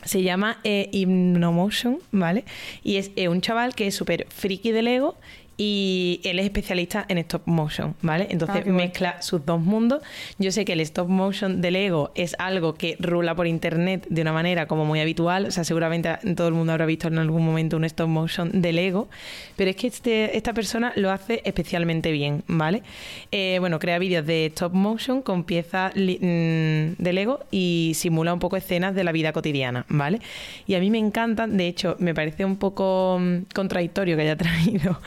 Se 0.04 0.22
llama 0.22 0.60
Hypnomotion, 0.64 1.98
¿vale? 2.12 2.46
Y 2.84 2.98
es 2.98 3.12
un 3.28 3.42
chaval 3.42 3.74
que 3.76 3.88
es 3.88 3.96
súper 3.96 4.28
friki 4.30 4.72
de 4.72 4.84
Lego 4.84 5.18
y 5.58 6.22
él 6.24 6.38
es 6.38 6.46
especialista 6.46 7.06
en 7.10 7.18
stop 7.18 7.42
motion, 7.46 7.96
¿vale? 8.02 8.28
Entonces 8.30 8.64
Ah, 8.66 8.70
mezcla 8.70 9.22
sus 9.22 9.44
dos 9.44 9.60
mundos. 9.60 10.04
Yo 10.38 10.52
sé 10.52 10.66
que 10.66 10.74
el 10.74 10.82
stop 10.82 11.10
motion 11.10 11.62
de 11.62 11.72
Lego 11.72 12.12
es 12.14 12.36
algo 12.38 12.76
que 12.76 12.96
rula 13.00 13.36
por 13.36 13.48
internet 13.48 14.06
de 14.10 14.22
una 14.22 14.34
manera 14.34 14.68
como 14.68 14.86
muy 14.86 15.00
habitual, 15.00 15.48
o 15.48 15.52
sea, 15.52 15.64
seguramente 15.64 16.10
todo 16.36 16.48
el 16.48 16.54
mundo 16.54 16.74
habrá 16.74 16.86
visto 16.86 17.08
en 17.08 17.18
algún 17.18 17.44
momento 17.44 17.78
un 17.78 17.86
stop 17.86 18.08
motion 18.08 18.62
de 18.62 18.72
Lego, 18.72 19.10
pero 19.56 19.72
es 19.72 19.76
que 19.76 19.88
este, 19.88 20.38
esta 20.38 20.54
persona 20.54 20.94
lo 20.96 21.12
hace 21.12 21.42
especialmente 21.44 22.12
bien, 22.12 22.44
¿vale? 22.48 22.84
Eh, 23.32 23.58
bueno, 23.60 23.80
crea 23.80 23.98
vídeos 23.98 24.26
de 24.26 24.46
stop 24.48 24.74
motion 24.74 25.24
con 25.24 25.44
piezas 25.44 25.94
mm, 25.96 25.98
de 26.98 27.14
Lego 27.14 27.40
y 27.50 27.94
simula 27.96 28.34
un 28.34 28.40
poco 28.40 28.58
escenas 28.58 28.94
de 28.94 29.04
la 29.04 29.12
vida 29.12 29.34
cotidiana, 29.34 29.86
¿vale? 29.90 30.20
Y 30.68 30.76
a 30.76 30.80
mí 30.80 30.92
me 30.92 31.00
encantan, 31.00 31.58
de 31.58 31.68
hecho, 31.68 31.96
me 32.00 32.14
parece 32.14 32.46
un 32.46 32.58
poco 32.58 33.18
mm, 33.20 33.38
contradictorio 33.54 34.16
que 34.16 34.22
haya 34.22 34.38
traído 34.38 35.00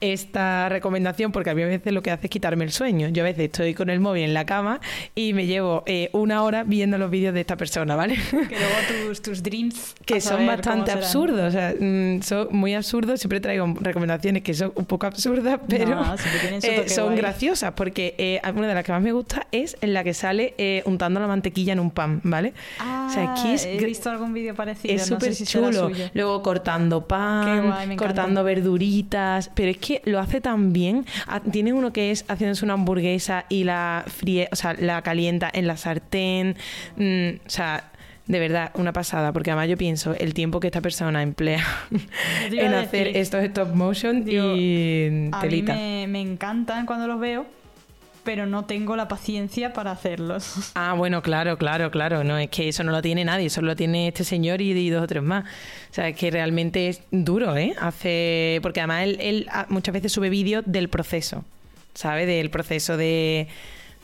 esta 0.00 0.68
recomendación 0.68 1.32
porque 1.32 1.50
a 1.50 1.54
mí 1.54 1.62
a 1.62 1.66
veces 1.66 1.92
lo 1.92 2.02
que 2.02 2.10
hace 2.10 2.26
es 2.26 2.30
quitarme 2.30 2.64
el 2.64 2.72
sueño. 2.72 3.08
Yo 3.08 3.22
a 3.22 3.26
veces 3.26 3.44
estoy 3.46 3.74
con 3.74 3.90
el 3.90 4.00
móvil 4.00 4.24
en 4.24 4.34
la 4.34 4.46
cama 4.46 4.80
y 5.14 5.32
me 5.32 5.46
llevo 5.46 5.82
eh, 5.86 6.10
una 6.12 6.42
hora 6.42 6.64
viendo 6.64 6.98
los 6.98 7.10
vídeos 7.10 7.34
de 7.34 7.40
esta 7.40 7.56
persona, 7.56 7.96
¿vale? 7.96 8.14
Que 8.30 8.56
luego 8.56 8.74
tus, 9.08 9.22
tus 9.22 9.42
dreams... 9.42 9.94
que 10.04 10.20
son 10.20 10.46
bastante 10.46 10.92
absurdos, 10.92 11.40
o 11.48 11.50
sea, 11.50 11.74
mm, 11.78 12.22
son 12.22 12.48
muy 12.50 12.74
absurdos. 12.74 13.20
Siempre 13.20 13.40
traigo 13.40 13.74
recomendaciones 13.80 14.42
que 14.42 14.54
son 14.54 14.72
un 14.74 14.84
poco 14.84 15.06
absurdas, 15.06 15.60
pero 15.68 15.96
No, 15.96 16.14
eh, 16.62 16.88
son 16.88 17.06
guay. 17.06 17.16
graciosas 17.18 17.72
porque 17.72 18.14
eh, 18.18 18.40
una 18.54 18.68
de 18.68 18.74
las 18.74 18.84
que 18.84 18.92
más 18.92 19.02
me 19.02 19.12
gusta 19.12 19.46
es 19.52 19.76
en 19.80 19.94
la 19.94 20.04
que 20.04 20.14
sale 20.14 20.54
eh, 20.58 20.82
untando 20.86 21.20
la 21.20 21.26
mantequilla 21.26 21.72
en 21.72 21.80
un 21.80 21.90
pan, 21.90 22.20
¿vale? 22.24 22.52
Ah, 22.78 23.08
o 23.10 23.12
sea, 23.14 23.32
aquí 23.32 23.52
es 23.52 23.64
he 23.66 23.84
visto 23.84 24.10
algún 24.10 24.32
vídeo 24.32 24.54
parecido. 24.54 24.94
es 24.94 25.10
no 25.10 25.16
súper 25.16 25.34
sé 25.34 25.44
si 25.44 25.46
será 25.46 25.70
chulo. 25.70 25.90
Luego 26.14 26.42
cortando 26.42 27.06
pan, 27.06 27.66
guay, 27.66 27.86
me 27.86 27.94
encanta. 27.94 27.96
cortando 27.96 28.44
verduritas. 28.44 29.50
Pero 29.54 29.70
es 29.70 29.78
que 29.78 29.87
lo 30.04 30.18
hace 30.20 30.40
tan 30.40 30.72
bien. 30.72 31.04
Ah, 31.26 31.40
Tiene 31.40 31.72
uno 31.72 31.92
que 31.92 32.10
es 32.10 32.24
haciéndose 32.28 32.64
una 32.64 32.74
hamburguesa 32.74 33.44
y 33.48 33.64
la 33.64 34.04
fríe, 34.06 34.48
o 34.52 34.56
sea, 34.56 34.74
la 34.74 35.02
calienta 35.02 35.50
en 35.52 35.66
la 35.66 35.76
sartén. 35.76 36.56
Mm, 36.96 37.46
o 37.46 37.50
sea. 37.50 37.90
De 38.26 38.38
verdad, 38.38 38.72
una 38.74 38.92
pasada, 38.92 39.32
porque 39.32 39.50
además 39.52 39.70
yo 39.70 39.78
pienso 39.78 40.14
el 40.14 40.34
tiempo 40.34 40.60
que 40.60 40.66
esta 40.66 40.82
persona 40.82 41.22
emplea 41.22 41.64
en 42.52 42.74
hacer 42.74 43.06
decir. 43.06 43.16
estos 43.16 43.42
stop 43.44 43.74
motion 43.74 44.22
Digo, 44.22 44.54
y 44.54 45.06
A 45.06 45.10
mí 45.10 45.30
telita. 45.40 45.74
me, 45.74 46.06
me 46.08 46.20
encantan 46.20 46.84
cuando 46.84 47.06
los 47.06 47.18
veo, 47.18 47.46
pero 48.28 48.44
no 48.44 48.66
tengo 48.66 48.94
la 48.94 49.08
paciencia 49.08 49.72
para 49.72 49.90
hacerlos. 49.90 50.54
Ah, 50.74 50.92
bueno, 50.92 51.22
claro, 51.22 51.56
claro, 51.56 51.90
claro. 51.90 52.24
No, 52.24 52.36
es 52.36 52.50
que 52.50 52.68
eso 52.68 52.84
no 52.84 52.92
lo 52.92 53.00
tiene 53.00 53.24
nadie, 53.24 53.48
solo 53.48 53.68
lo 53.68 53.76
tiene 53.76 54.08
este 54.08 54.22
señor 54.22 54.60
y, 54.60 54.90
dos 54.90 55.02
o 55.02 55.06
tres 55.06 55.22
más. 55.22 55.44
O 55.44 55.94
sea, 55.94 56.08
es 56.08 56.16
que 56.16 56.30
realmente 56.30 56.88
es 56.88 57.00
duro, 57.10 57.56
¿eh? 57.56 57.74
Hace. 57.80 58.60
Porque 58.62 58.80
además 58.80 59.04
él, 59.04 59.16
él, 59.20 59.46
ah, 59.50 59.64
muchas 59.70 59.94
veces 59.94 60.12
sube 60.12 60.28
vídeos 60.28 60.62
del 60.66 60.90
proceso, 60.90 61.42
¿sabes? 61.94 62.26
Del 62.26 62.50
proceso 62.50 62.98
de 62.98 63.48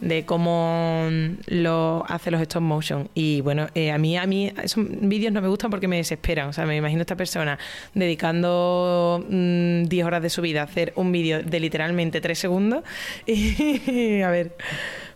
de 0.05 0.25
cómo 0.25 1.09
lo 1.47 2.05
hace 2.09 2.31
los 2.31 2.41
stop 2.43 2.63
motion. 2.63 3.09
Y 3.15 3.41
bueno 3.41 3.69
eh, 3.75 3.91
a 3.91 3.99
mí 3.99 4.17
a 4.17 4.27
mí 4.27 4.53
esos 4.63 4.85
vídeos 4.89 5.33
no 5.33 5.41
me 5.43 5.49
gustan 5.49 5.71
porque 5.71 5.89
me 5.89 5.97
desesperan. 5.97 6.49
O 6.49 6.53
sea 6.53 6.67
me 6.67 6.77
imagino 6.77 7.01
a 7.01 7.03
esta 7.03 7.17
persona 7.17 7.59
dedicando 7.95 9.25
mm, 9.29 9.85
10 9.85 10.07
horas 10.07 10.23
de 10.23 10.31
su 10.31 10.43
vida 10.43 10.61
a 10.61 10.65
hacer 10.65 10.93
un 10.97 11.11
vídeo 11.13 11.43
de 11.43 11.61
literalmente 11.61 12.21
3 12.21 12.39
segundos. 12.39 12.85
Y 13.27 14.21
a 14.23 14.31
ver 14.31 14.57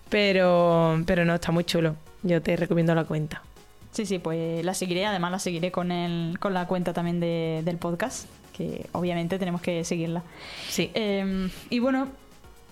pero 0.09 1.03
pero 1.07 1.25
no 1.25 1.35
está 1.35 1.53
muy 1.53 1.65
chulo. 1.65 1.97
Yo 2.23 2.41
te 2.43 2.57
recomiendo 2.57 2.95
la 2.95 3.05
cuenta. 3.05 3.43
Sí, 3.93 4.07
sí, 4.07 4.19
pues 4.19 4.65
la 4.65 4.75
seguiré. 4.75 5.07
Además, 5.07 5.31
la 5.33 5.39
seguiré 5.39 5.71
con, 5.71 5.91
el, 5.93 6.39
con 6.39 6.53
la 6.55 6.67
cuenta 6.67 6.93
también 6.93 7.21
de- 7.21 7.63
del 7.65 7.79
podcast, 7.79 8.29
que 8.57 8.87
obviamente 8.93 9.39
tenemos 9.39 9.61
que 9.63 9.83
seguirla. 9.85 10.23
sí. 10.69 10.91
Eh, 10.95 11.49
y 11.71 11.79
bueno, 11.79 12.09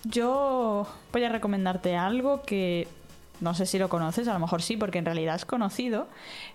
yo 0.08 0.86
voy 1.12 1.24
a 1.24 1.28
recomendarte 1.28 1.96
algo 1.96 2.42
que 2.42 2.88
no 3.40 3.54
sé 3.54 3.66
si 3.66 3.78
lo 3.78 3.88
conoces, 3.88 4.28
a 4.28 4.32
lo 4.32 4.38
mejor 4.38 4.62
sí, 4.62 4.76
porque 4.76 4.98
en 4.98 5.04
realidad 5.04 5.34
es 5.34 5.44
conocido, 5.44 6.08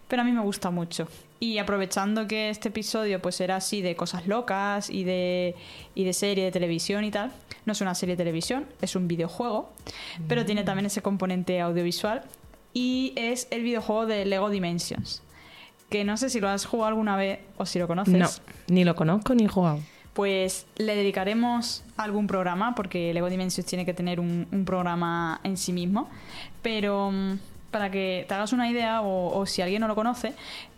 pero 0.08 0.24
a 0.24 0.26
mí 0.26 0.32
me 0.32 0.42
gusta 0.42 0.72
mucho. 0.72 1.08
Y 1.40 1.58
aprovechando 1.58 2.28
que 2.28 2.50
este 2.50 2.70
episodio 2.70 3.22
pues 3.22 3.40
era 3.42 3.58
así 3.58 3.82
de 3.82 3.96
cosas 3.96 4.28
locas 4.28 4.90
y 4.90 5.04
de, 5.04 5.56
y 5.96 6.04
de 6.04 6.14
serie 6.14 6.44
de 6.44 6.52
televisión 6.52 7.04
y 7.04 7.12
tal, 7.12 7.32
no 7.66 7.74
es 7.74 7.82
una 7.82 7.96
serie 7.96 8.16
de 8.16 8.18
televisión, 8.24 8.66
es 8.82 8.96
un 8.96 9.08
videojuego, 9.08 9.72
pero 10.28 10.46
tiene 10.46 10.64
también 10.64 10.88
ese 10.88 11.02
componente 11.02 11.62
audiovisual 11.62 12.24
y 12.74 13.14
es 13.16 13.48
el 13.52 13.64
videojuego 13.64 14.06
de 14.06 14.26
Lego 14.26 14.50
Dimensions. 14.50 15.22
Que 15.90 16.04
no 16.04 16.16
sé 16.18 16.30
si 16.30 16.40
lo 16.40 16.48
has 16.50 16.66
jugado 16.66 16.88
alguna 16.88 17.18
vez 17.18 17.40
o 17.58 17.66
si 17.66 17.78
lo 17.78 17.88
conoces 17.88 18.14
no 18.14 18.30
ni 18.68 18.86
lo 18.86 18.96
conozco 18.96 19.36
ni 19.36 19.44
he 19.44 19.48
jugado 19.50 19.80
pues 20.14 20.66
le 20.78 20.96
dedicaremos 20.96 21.84
algún 21.98 22.28
programa, 22.28 22.76
porque 22.76 23.14
Lego 23.14 23.30
Dimensions 23.30 23.68
tiene 23.68 23.86
que 23.86 23.94
tener 23.94 24.20
un, 24.20 24.48
programa 24.66 25.40
en 25.44 25.58
sí 25.58 25.72
mismo. 25.74 26.10
Pero 26.62 27.12
mm, 27.12 27.40
para 27.72 27.90
que 27.90 28.26
te 28.28 28.34
hagas 28.34 28.52
una 28.54 28.70
idea, 28.70 29.02
o, 29.02 29.46
si 29.46 29.62
alguien 29.62 29.82
no 29.82 29.88
lo 29.88 29.96
conoce, 29.96 30.34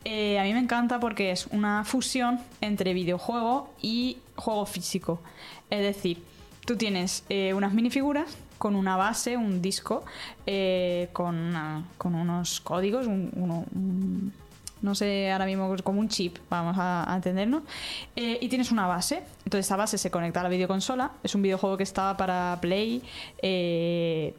eh, 0.05 0.39
a 0.39 0.43
mí 0.43 0.53
me 0.53 0.59
encanta 0.59 0.99
porque 0.99 1.31
es 1.31 1.47
una 1.47 1.84
fusión 1.86 2.39
entre 2.61 2.93
videojuego 2.93 3.69
y 3.81 4.17
juego 4.36 4.65
físico. 4.65 5.19
Es 5.69 5.81
decir, 5.81 6.23
tú 6.65 6.75
tienes 6.75 7.23
eh, 7.29 7.53
unas 7.53 7.73
minifiguras 7.73 8.38
con 8.59 8.75
una 8.75 8.95
base, 8.95 9.36
un 9.36 9.61
disco, 9.61 10.05
eh, 10.45 11.09
con, 11.11 11.53
con 11.97 12.15
unos 12.15 12.61
códigos, 12.61 13.07
un- 13.07 14.31
no 14.84 14.93
sé 14.93 15.31
ahora 15.31 15.45
mismo, 15.45 15.75
como 15.81 15.99
un 15.99 16.09
chip, 16.09 16.38
vamos 16.49 16.77
a, 16.77 17.11
a 17.11 17.15
entendernos, 17.15 17.63
eh, 18.15 18.38
y 18.41 18.49
tienes 18.49 18.71
una 18.71 18.86
base. 18.86 19.23
Entonces 19.45 19.65
esa 19.65 19.77
base 19.77 19.97
se 19.97 20.11
conecta 20.11 20.41
a 20.41 20.43
la 20.43 20.49
videoconsola. 20.49 21.11
Es 21.23 21.34
un 21.34 21.41
videojuego 21.41 21.77
que 21.77 21.84
estaba 21.84 22.15
para 22.15 22.59
Play. 22.61 23.01
eh, 23.41 24.36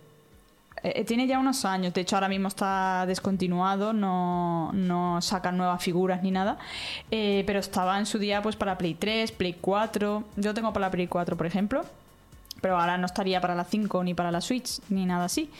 eh, 0.82 1.04
tiene 1.04 1.26
ya 1.26 1.38
unos 1.38 1.64
años, 1.64 1.94
de 1.94 2.02
hecho 2.02 2.14
ahora 2.16 2.28
mismo 2.28 2.48
está 2.48 3.06
descontinuado, 3.06 3.94
no, 3.94 4.70
no 4.74 5.22
sacan 5.22 5.56
nuevas 5.56 5.82
figuras 5.82 6.22
ni 6.22 6.30
nada, 6.30 6.58
pero 7.08 7.58
estaba 7.58 7.98
en 7.98 8.04
su 8.04 8.18
día 8.18 8.42
pues 8.42 8.54
para 8.54 8.76
Play 8.76 8.92
3, 8.92 9.32
Play 9.32 9.56
4, 9.58 10.24
yo 10.36 10.52
tengo 10.52 10.74
para 10.74 10.88
la 10.88 10.90
Play 10.90 11.06
4 11.06 11.38
por 11.38 11.46
ejemplo, 11.46 11.86
pero 12.64 12.80
ahora 12.80 12.96
no 12.96 13.04
estaría 13.04 13.42
para 13.42 13.54
la 13.54 13.64
5 13.64 14.04
ni 14.04 14.14
para 14.14 14.30
la 14.30 14.40
Switch 14.40 14.80
ni 14.88 15.04
nada 15.04 15.26
así. 15.26 15.50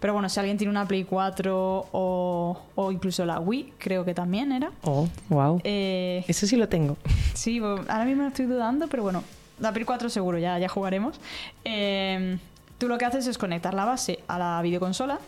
Pero 0.00 0.14
bueno, 0.14 0.30
si 0.30 0.40
alguien 0.40 0.56
tiene 0.56 0.70
una 0.70 0.88
Play 0.88 1.04
4 1.04 1.88
o, 1.92 2.58
o 2.74 2.90
incluso 2.90 3.26
la 3.26 3.38
Wii, 3.38 3.74
creo 3.76 4.06
que 4.06 4.14
también 4.14 4.50
era. 4.50 4.72
oh 4.84 5.06
wow 5.28 5.60
Eh, 5.62 6.24
eso 6.26 6.46
sí 6.46 6.56
lo 6.56 6.66
tengo 6.66 6.96
Sí, 7.34 7.58
ahora 7.58 8.06
mismo 8.06 8.26
estoy 8.26 8.46
dudando, 8.46 8.88
pero 8.88 9.02
bueno, 9.02 9.22
la 9.60 9.72
Play 9.72 9.84
4 9.84 10.08
seguro, 10.08 10.38
ya, 10.38 10.58
ya 10.58 10.70
jugaremos. 10.70 11.20
Eh, 11.66 12.38
tú 12.78 12.88
lo 12.88 12.96
que 12.96 13.04
haces 13.04 13.26
es 13.26 13.36
conectar 13.36 13.74
la 13.74 13.84
base 13.84 14.20
a 14.26 14.38
la 14.38 14.62
videoconsola 14.62 15.18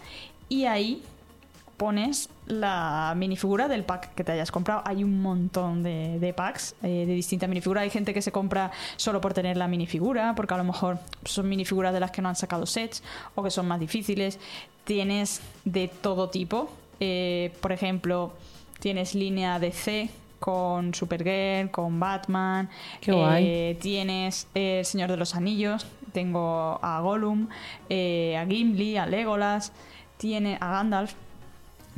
y 0.49 0.65
ahí 0.65 1.03
pones 1.77 2.29
la 2.47 3.15
minifigura 3.17 3.69
del 3.69 3.85
pack 3.85 4.15
que 4.15 4.25
te 4.25 4.33
hayas 4.33 4.51
comprado. 4.51 4.83
Hay 4.85 5.05
un 5.05 5.21
montón 5.21 5.83
de, 5.83 6.19
de 6.19 6.33
packs 6.33 6.75
eh, 6.83 7.05
de 7.07 7.15
distintas 7.15 7.49
minifiguras. 7.49 7.83
Hay 7.83 7.91
gente 7.91 8.15
que 8.15 8.23
se 8.23 8.33
compra 8.33 8.71
solo 8.97 9.21
por 9.21 9.35
tener 9.35 9.57
la 9.57 9.69
minifigura, 9.69 10.35
porque 10.35 10.55
a 10.55 10.57
lo 10.57 10.65
mejor 10.65 10.99
son 11.25 11.49
minifiguras 11.49 11.93
de 11.93 12.01
las 12.01 12.11
que 12.11 12.23
no 12.23 12.29
han 12.29 12.37
sacado 12.37 12.67
sets 12.67 13.03
o 13.35 13.43
que 13.43 13.51
son 13.51 13.69
más 13.69 13.81
difíciles. 13.81 14.39
Tienes 14.85 15.41
de 15.65 15.89
todo 15.89 16.31
tipo. 16.31 16.71
Eh, 17.01 17.53
por 17.61 17.73
ejemplo, 17.73 18.33
tienes 18.81 19.15
línea 19.15 19.59
DC 19.59 20.11
con 20.39 20.95
Supergirl, 20.95 21.71
con 21.71 21.99
Batman. 21.99 22.69
Qué 23.01 23.13
guay. 23.13 23.45
Eh, 23.47 23.79
tienes 23.81 24.49
El 24.55 24.85
Señor 24.85 25.11
de 25.11 25.17
los 25.17 25.35
Anillos. 25.35 25.87
Tengo 26.13 26.79
a 26.83 27.01
Gollum, 27.01 27.49
eh, 27.91 28.37
a 28.39 28.47
Gimli, 28.47 28.97
a 28.97 29.07
Legolas. 29.07 29.73
Tiene 30.17 30.57
a 30.61 30.71
Gandalf. 30.71 31.15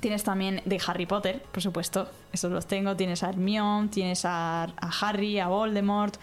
Tienes 0.01 0.23
también 0.23 0.63
de 0.65 0.81
Harry 0.87 1.07
Potter, 1.07 1.43
por 1.51 1.61
supuesto, 1.61 2.09
esos 2.33 2.53
los 2.53 2.67
tengo. 2.67 2.95
Tienes 2.95 3.25
a 3.25 3.31
Hermione, 3.31 3.89
tienes 3.89 4.25
a, 4.25 4.63
a 4.65 4.91
Harry, 5.01 5.41
a 5.41 5.49
Voldemort. 5.49 6.15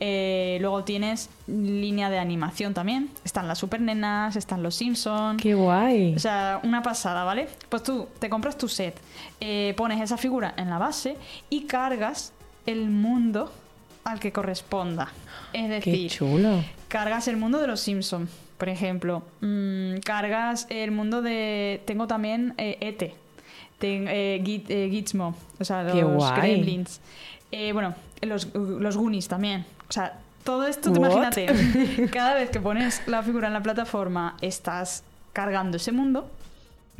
Eh, 0.00 0.58
luego 0.60 0.84
tienes 0.84 1.30
línea 1.46 2.10
de 2.10 2.18
animación 2.18 2.74
también. 2.74 3.08
Están 3.24 3.48
las 3.48 3.58
supernenas, 3.58 4.36
están 4.36 4.62
los 4.62 4.74
Simpsons. 4.74 5.40
Qué 5.42 5.54
guay. 5.54 6.14
O 6.14 6.18
sea, 6.18 6.60
una 6.62 6.82
pasada, 6.82 7.24
¿vale? 7.24 7.48
Pues 7.70 7.82
tú 7.82 8.06
te 8.18 8.28
compras 8.28 8.58
tu 8.58 8.68
set, 8.68 9.00
eh, 9.40 9.72
pones 9.78 10.00
esa 10.02 10.18
figura 10.18 10.52
en 10.58 10.68
la 10.68 10.76
base 10.78 11.16
y 11.48 11.62
cargas 11.62 12.34
el 12.66 12.90
mundo 12.90 13.50
al 14.04 14.20
que 14.20 14.30
corresponda. 14.32 15.08
Es 15.54 15.62
Qué 15.82 15.90
decir, 15.90 16.10
chulo. 16.10 16.62
cargas 16.88 17.28
el 17.28 17.36
mundo 17.38 17.58
de 17.60 17.66
los 17.66 17.80
Simpsons, 17.80 18.28
por 18.58 18.68
ejemplo. 18.68 19.22
Mm, 19.40 19.98
cargas 20.04 20.66
el 20.68 20.90
mundo 20.90 21.22
de... 21.22 21.80
Tengo 21.86 22.06
también 22.06 22.52
eh, 22.58 22.76
ET. 22.80 23.14
Ten- 23.82 24.06
eh, 24.08 24.40
Git- 24.44 24.70
eh, 24.70 24.88
Gizmo. 24.90 25.34
O 25.58 25.64
sea, 25.64 25.82
los. 25.82 26.32
Gremlins. 26.36 27.00
Eh, 27.50 27.72
bueno, 27.72 27.94
los, 28.20 28.54
los 28.54 28.96
Goonies 28.96 29.26
también. 29.26 29.66
O 29.88 29.92
sea, 29.92 30.20
todo 30.44 30.66
esto, 30.68 30.92
tú 30.92 31.00
What? 31.00 31.10
imagínate. 31.10 32.08
Cada 32.12 32.34
vez 32.34 32.50
que 32.50 32.60
pones 32.60 33.02
la 33.06 33.22
figura 33.24 33.48
en 33.48 33.54
la 33.54 33.62
plataforma, 33.62 34.36
estás 34.40 35.02
cargando 35.32 35.76
ese 35.78 35.90
mundo. 35.90 36.30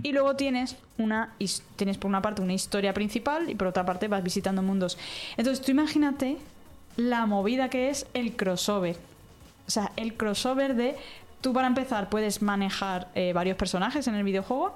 Y 0.03 0.11
luego 0.13 0.35
tienes 0.35 0.75
una 0.99 1.35
tienes 1.77 1.99
por 1.99 2.09
una 2.09 2.21
parte 2.21 2.43
una 2.43 2.55
historia 2.55 2.93
principal 2.93 3.49
y 3.49 3.55
por 3.55 3.69
otra 3.69 3.87
parte 3.87 4.09
vas 4.09 4.25
visitando 4.25 4.61
mundos. 4.63 4.99
Entonces 5.37 5.65
tú 5.65 5.71
imagínate 5.71 6.39
la 6.97 7.27
movida 7.27 7.69
que 7.69 7.91
es 7.91 8.07
el 8.15 8.35
crossover. 8.35 8.97
O 9.69 9.71
sea, 9.71 9.93
el 9.97 10.15
crossover 10.15 10.75
de 10.75 10.97
tú 11.41 11.53
para 11.53 11.67
empezar 11.69 12.09
puedes 12.09 12.43
manejar 12.43 13.09
eh, 13.15 13.33
varios 13.33 13.57
personajes 13.57 14.07
en 14.09 14.15
el 14.17 14.25
videojuego. 14.25 14.75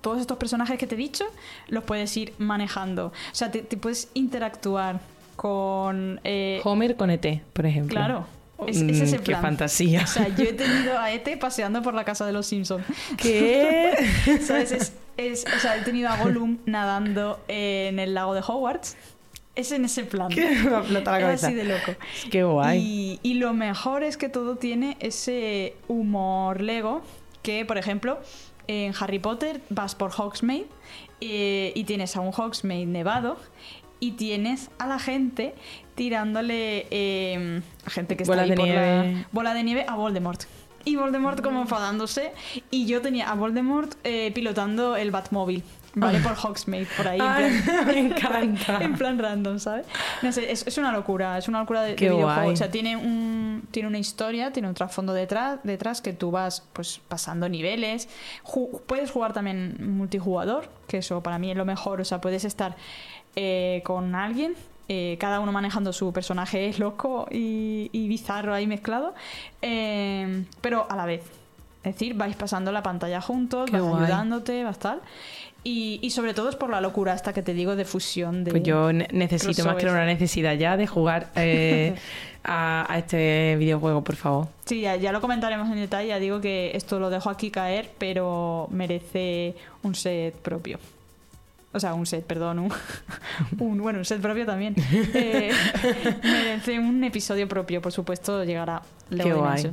Todos 0.00 0.20
estos 0.20 0.36
personajes 0.38 0.78
que 0.78 0.86
te 0.86 0.94
he 0.94 0.98
dicho 0.98 1.24
los 1.68 1.84
puedes 1.84 2.16
ir 2.16 2.32
manejando. 2.38 3.06
O 3.08 3.34
sea, 3.34 3.50
te, 3.50 3.62
te 3.62 3.76
puedes 3.76 4.08
interactuar 4.14 5.00
con... 5.36 6.20
eh, 6.24 6.60
Homer 6.64 6.96
con 6.96 7.10
ET, 7.10 7.42
por 7.52 7.66
ejemplo. 7.66 7.94
Claro. 7.94 8.26
Es, 8.66 8.76
es 8.82 9.00
ese 9.00 9.16
Mm, 9.16 9.20
Qué 9.20 9.24
plan. 9.26 9.42
fantasía. 9.42 10.02
O 10.02 10.06
sea, 10.06 10.28
yo 10.28 10.44
he 10.44 10.52
tenido 10.52 10.98
a 10.98 11.10
Ete 11.14 11.36
paseando 11.38 11.80
por 11.82 11.94
la 11.94 12.04
casa 12.04 12.26
de 12.26 12.32
los 12.32 12.46
Simpsons. 12.46 12.84
¿Qué? 13.16 13.92
¿Sabes? 14.42 14.72
Es, 14.72 14.92
es- 15.16 15.44
o 15.54 15.58
sea, 15.60 15.76
he 15.76 15.80
tenido 15.82 16.08
a 16.10 16.16
Gollum 16.18 16.58
nadando 16.66 17.40
en 17.48 17.98
el 17.98 18.12
lago 18.14 18.34
de 18.34 18.40
Hogwarts. 18.46 18.96
Es 19.56 19.72
en 19.72 19.84
ese 19.86 20.04
plan. 20.04 20.28
¿Qué? 20.28 20.44
Me 20.62 20.70
va 20.70 20.78
a 20.78 20.80
explotar 20.80 21.14
la 21.14 21.18
Es 21.18 21.24
cabeza. 21.24 21.46
así 21.48 21.56
de 21.56 21.64
loco. 21.64 21.92
Qué 22.30 22.42
guay. 22.44 22.78
Y, 22.78 23.20
y 23.22 23.34
lo 23.34 23.52
mejor 23.54 24.02
es 24.02 24.16
que 24.16 24.28
todo 24.28 24.56
tiene 24.56 24.96
ese 25.00 25.74
humor 25.88 26.60
Lego 26.60 27.02
que, 27.42 27.64
por 27.64 27.76
ejemplo, 27.78 28.20
en 28.66 28.92
Harry 29.00 29.18
Potter 29.18 29.60
vas 29.70 29.94
por 29.94 30.10
Hogsmeade 30.12 30.66
eh, 31.20 31.72
y 31.74 31.84
tienes 31.84 32.16
a 32.16 32.20
un 32.20 32.32
Hogsmeade 32.32 32.86
nevado 32.86 33.36
y 33.98 34.12
tienes 34.12 34.70
a 34.78 34.86
la 34.86 34.98
gente 34.98 35.54
tirándole 35.94 36.86
eh, 36.90 37.60
a 37.84 37.90
gente 37.90 38.16
que 38.16 38.22
está 38.22 38.32
Bolas 38.34 38.44
ahí 38.44 38.50
de 38.50 38.56
por 38.56 38.66
la- 38.68 39.02
nieve. 39.02 39.26
bola 39.32 39.54
de 39.54 39.62
nieve 39.62 39.84
a 39.86 39.94
Voldemort. 39.94 40.42
Y 40.84 40.96
Voldemort 40.96 41.42
como 41.42 41.60
enfadándose 41.60 42.32
y 42.70 42.86
yo 42.86 43.02
tenía 43.02 43.30
a 43.30 43.34
Voldemort 43.34 43.92
eh, 44.02 44.32
pilotando 44.34 44.96
el 44.96 45.10
Batmóvil. 45.10 45.62
¿Vale? 45.94 46.20
Por 46.20 46.32
Hogsmeade, 46.32 46.86
por 46.96 47.08
ahí. 47.08 47.18
en 47.20 47.62
plan- 47.64 47.86
me 47.86 47.98
encanta. 47.98 48.78
en 48.80 48.94
plan 48.96 49.18
random, 49.18 49.58
¿sabes? 49.58 49.86
No 50.22 50.30
sé, 50.30 50.52
es, 50.52 50.64
es 50.66 50.78
una 50.78 50.92
locura, 50.92 51.36
es 51.36 51.48
una 51.48 51.58
locura 51.60 51.82
de, 51.82 51.94
videojuego. 51.94 52.50
O 52.52 52.56
sea, 52.56 52.70
tiene 52.70 52.96
un 52.96 53.40
tiene 53.72 53.88
una 53.88 53.98
historia, 53.98 54.52
tiene 54.52 54.68
un 54.68 54.74
trasfondo 54.74 55.12
detrás, 55.12 55.58
detrás 55.64 56.00
que 56.00 56.12
tú 56.12 56.30
vas 56.30 56.62
pues 56.72 57.00
pasando 57.08 57.48
niveles. 57.48 58.08
Ju- 58.44 58.80
puedes 58.86 59.10
jugar 59.10 59.32
también 59.32 59.76
multijugador, 59.80 60.68
que 60.86 60.98
eso 60.98 61.22
para 61.22 61.38
mí 61.38 61.50
es 61.50 61.56
lo 61.56 61.64
mejor. 61.64 62.00
O 62.00 62.04
sea, 62.04 62.20
puedes 62.20 62.44
estar 62.44 62.76
eh, 63.36 63.82
con 63.84 64.14
alguien, 64.14 64.54
eh, 64.88 65.16
cada 65.20 65.40
uno 65.40 65.50
manejando 65.52 65.92
su 65.92 66.12
personaje 66.12 66.72
loco 66.78 67.26
y, 67.30 67.90
y 67.92 68.06
bizarro 68.08 68.54
ahí 68.54 68.66
mezclado, 68.66 69.14
eh, 69.62 70.44
pero 70.60 70.86
a 70.90 70.96
la 70.96 71.06
vez. 71.06 71.22
Es 71.82 71.94
decir, 71.94 72.12
vais 72.14 72.36
pasando 72.36 72.72
la 72.72 72.82
pantalla 72.82 73.22
juntos, 73.22 73.70
Qué 73.70 73.78
vas 73.80 73.88
guay. 73.88 74.04
ayudándote, 74.04 74.64
vas 74.64 74.78
tal. 74.78 75.00
Y, 75.62 75.98
y 76.02 76.10
sobre 76.10 76.32
todo 76.32 76.48
es 76.48 76.56
por 76.56 76.70
la 76.70 76.80
locura 76.80 77.12
esta 77.14 77.32
que 77.34 77.42
te 77.42 77.52
digo 77.52 77.76
de 77.76 77.84
fusión 77.84 78.44
de... 78.44 78.50
Pues 78.50 78.62
yo 78.62 78.92
ne- 78.94 79.08
necesito 79.12 79.64
más 79.64 79.76
que 79.76 79.86
una 79.86 80.06
necesidad 80.06 80.54
ya 80.54 80.76
de 80.78 80.86
jugar 80.86 81.30
eh, 81.36 81.94
a, 82.44 82.90
a 82.90 82.98
este 82.98 83.56
videojuego, 83.58 84.02
por 84.02 84.16
favor. 84.16 84.48
Sí, 84.64 84.80
ya, 84.80 84.96
ya 84.96 85.12
lo 85.12 85.20
comentaremos 85.20 85.68
en 85.68 85.76
detalle. 85.76 86.08
Ya 86.08 86.18
digo 86.18 86.40
que 86.40 86.70
esto 86.74 86.98
lo 86.98 87.10
dejo 87.10 87.28
aquí 87.28 87.50
caer, 87.50 87.90
pero 87.98 88.68
merece 88.70 89.54
un 89.82 89.94
set 89.94 90.34
propio. 90.36 90.78
O 91.72 91.78
sea, 91.78 91.92
un 91.94 92.06
set, 92.06 92.24
perdón, 92.24 92.58
un, 92.58 92.72
un- 93.58 93.78
bueno, 93.82 93.98
un 93.98 94.04
set 94.06 94.20
propio 94.22 94.46
también. 94.46 94.74
Eh, 95.14 95.52
merece 96.22 96.78
un 96.78 97.04
episodio 97.04 97.46
propio, 97.46 97.82
por 97.82 97.92
supuesto, 97.92 98.42
llegará 98.44 98.80
Lego 99.10 99.28
Qué 99.28 99.34
guay. 99.34 99.70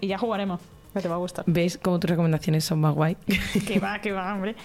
Y 0.00 0.06
ya 0.08 0.16
jugaremos, 0.18 0.60
que 0.96 1.02
te 1.02 1.08
va 1.08 1.14
a 1.16 1.18
gustar. 1.18 1.44
¿Ves 1.46 1.78
cómo 1.82 1.98
tus 2.00 2.10
recomendaciones 2.10 2.64
son 2.64 2.80
más 2.80 2.94
guay? 2.94 3.16
que 3.66 3.78
va, 3.78 4.00
que 4.00 4.12
va, 4.12 4.34
hombre. 4.34 4.56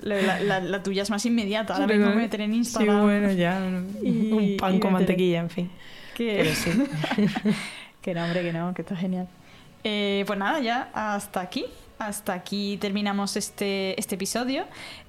La, 0.00 0.20
la- 0.22 0.40
la- 0.40 0.60
la 0.60 0.82
tuya 0.82 1.02
es 1.02 1.10
más 1.10 1.24
inmediata. 1.26 1.74
Ahora 1.74 1.86
mismo 1.86 2.06
me 2.10 2.16
meteré 2.16 2.44
en 2.44 2.54
Instagram. 2.54 2.96
Sí, 2.96 3.02
bueno, 3.02 3.32
ya. 3.32 3.60
Y- 4.02 4.32
un 4.32 4.56
pan 4.56 4.78
con 4.80 4.92
mantequilla, 4.92 5.40
en 5.40 5.50
fin. 5.50 5.70
Que, 6.14 6.38
Pero 6.42 6.54
sí. 6.54 6.70
que 8.02 8.14
no, 8.14 8.24
hombre, 8.24 8.42
que 8.42 8.52
no, 8.52 8.74
que 8.74 8.82
está 8.82 8.96
genial. 8.96 9.28
Eh, 9.84 10.24
pues 10.26 10.38
nada, 10.38 10.60
ya 10.60 10.90
hasta 10.92 11.40
aquí. 11.40 11.64
Hasta 11.98 12.32
aquí 12.32 12.76
terminamos 12.80 13.36
este, 13.36 13.98
este 13.98 14.14
episodio. 14.14 14.64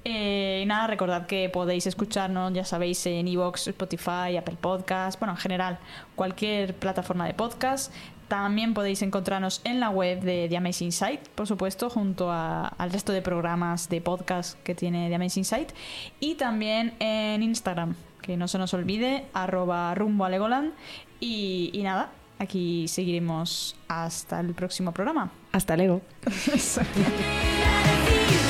Eh, 0.05 0.61
y 0.63 0.65
nada, 0.65 0.87
recordad 0.87 1.27
que 1.27 1.47
podéis 1.49 1.85
escucharnos, 1.85 2.51
ya 2.53 2.65
sabéis, 2.65 3.05
en 3.05 3.27
Evox, 3.27 3.67
Spotify, 3.67 4.37
Apple 4.37 4.57
Podcast, 4.59 5.19
bueno, 5.19 5.33
en 5.33 5.37
general, 5.37 5.77
cualquier 6.15 6.73
plataforma 6.73 7.27
de 7.27 7.35
podcast. 7.35 7.93
También 8.29 8.73
podéis 8.73 9.01
encontrarnos 9.01 9.59
en 9.65 9.79
la 9.81 9.89
web 9.89 10.21
de 10.21 10.47
The 10.49 10.55
Amazing 10.57 10.91
Site, 10.93 11.21
por 11.35 11.47
supuesto, 11.47 11.89
junto 11.89 12.31
a- 12.31 12.67
al 12.67 12.91
resto 12.91 13.11
de 13.11 13.21
programas 13.21 13.89
de 13.89 13.99
podcast 14.01 14.57
que 14.63 14.75
tiene 14.75 15.09
The 15.09 15.15
Amazing 15.15 15.43
Site. 15.45 15.73
Y 16.21 16.35
también 16.35 16.93
en 16.99 17.43
Instagram, 17.43 17.95
que 18.21 18.37
no 18.37 18.47
se 18.47 18.57
nos 18.59 18.73
olvide, 18.73 19.25
arroba 19.33 19.93
rumbo 19.95 20.23
a 20.25 20.29
Legoland. 20.29 20.71
Y, 21.19 21.71
y 21.73 21.81
nada, 21.83 22.11
aquí 22.37 22.87
seguiremos 22.87 23.75
hasta 23.87 24.39
el 24.39 24.53
próximo 24.53 24.91
programa. 24.93 25.31
Hasta 25.51 25.75
luego. 25.75 26.01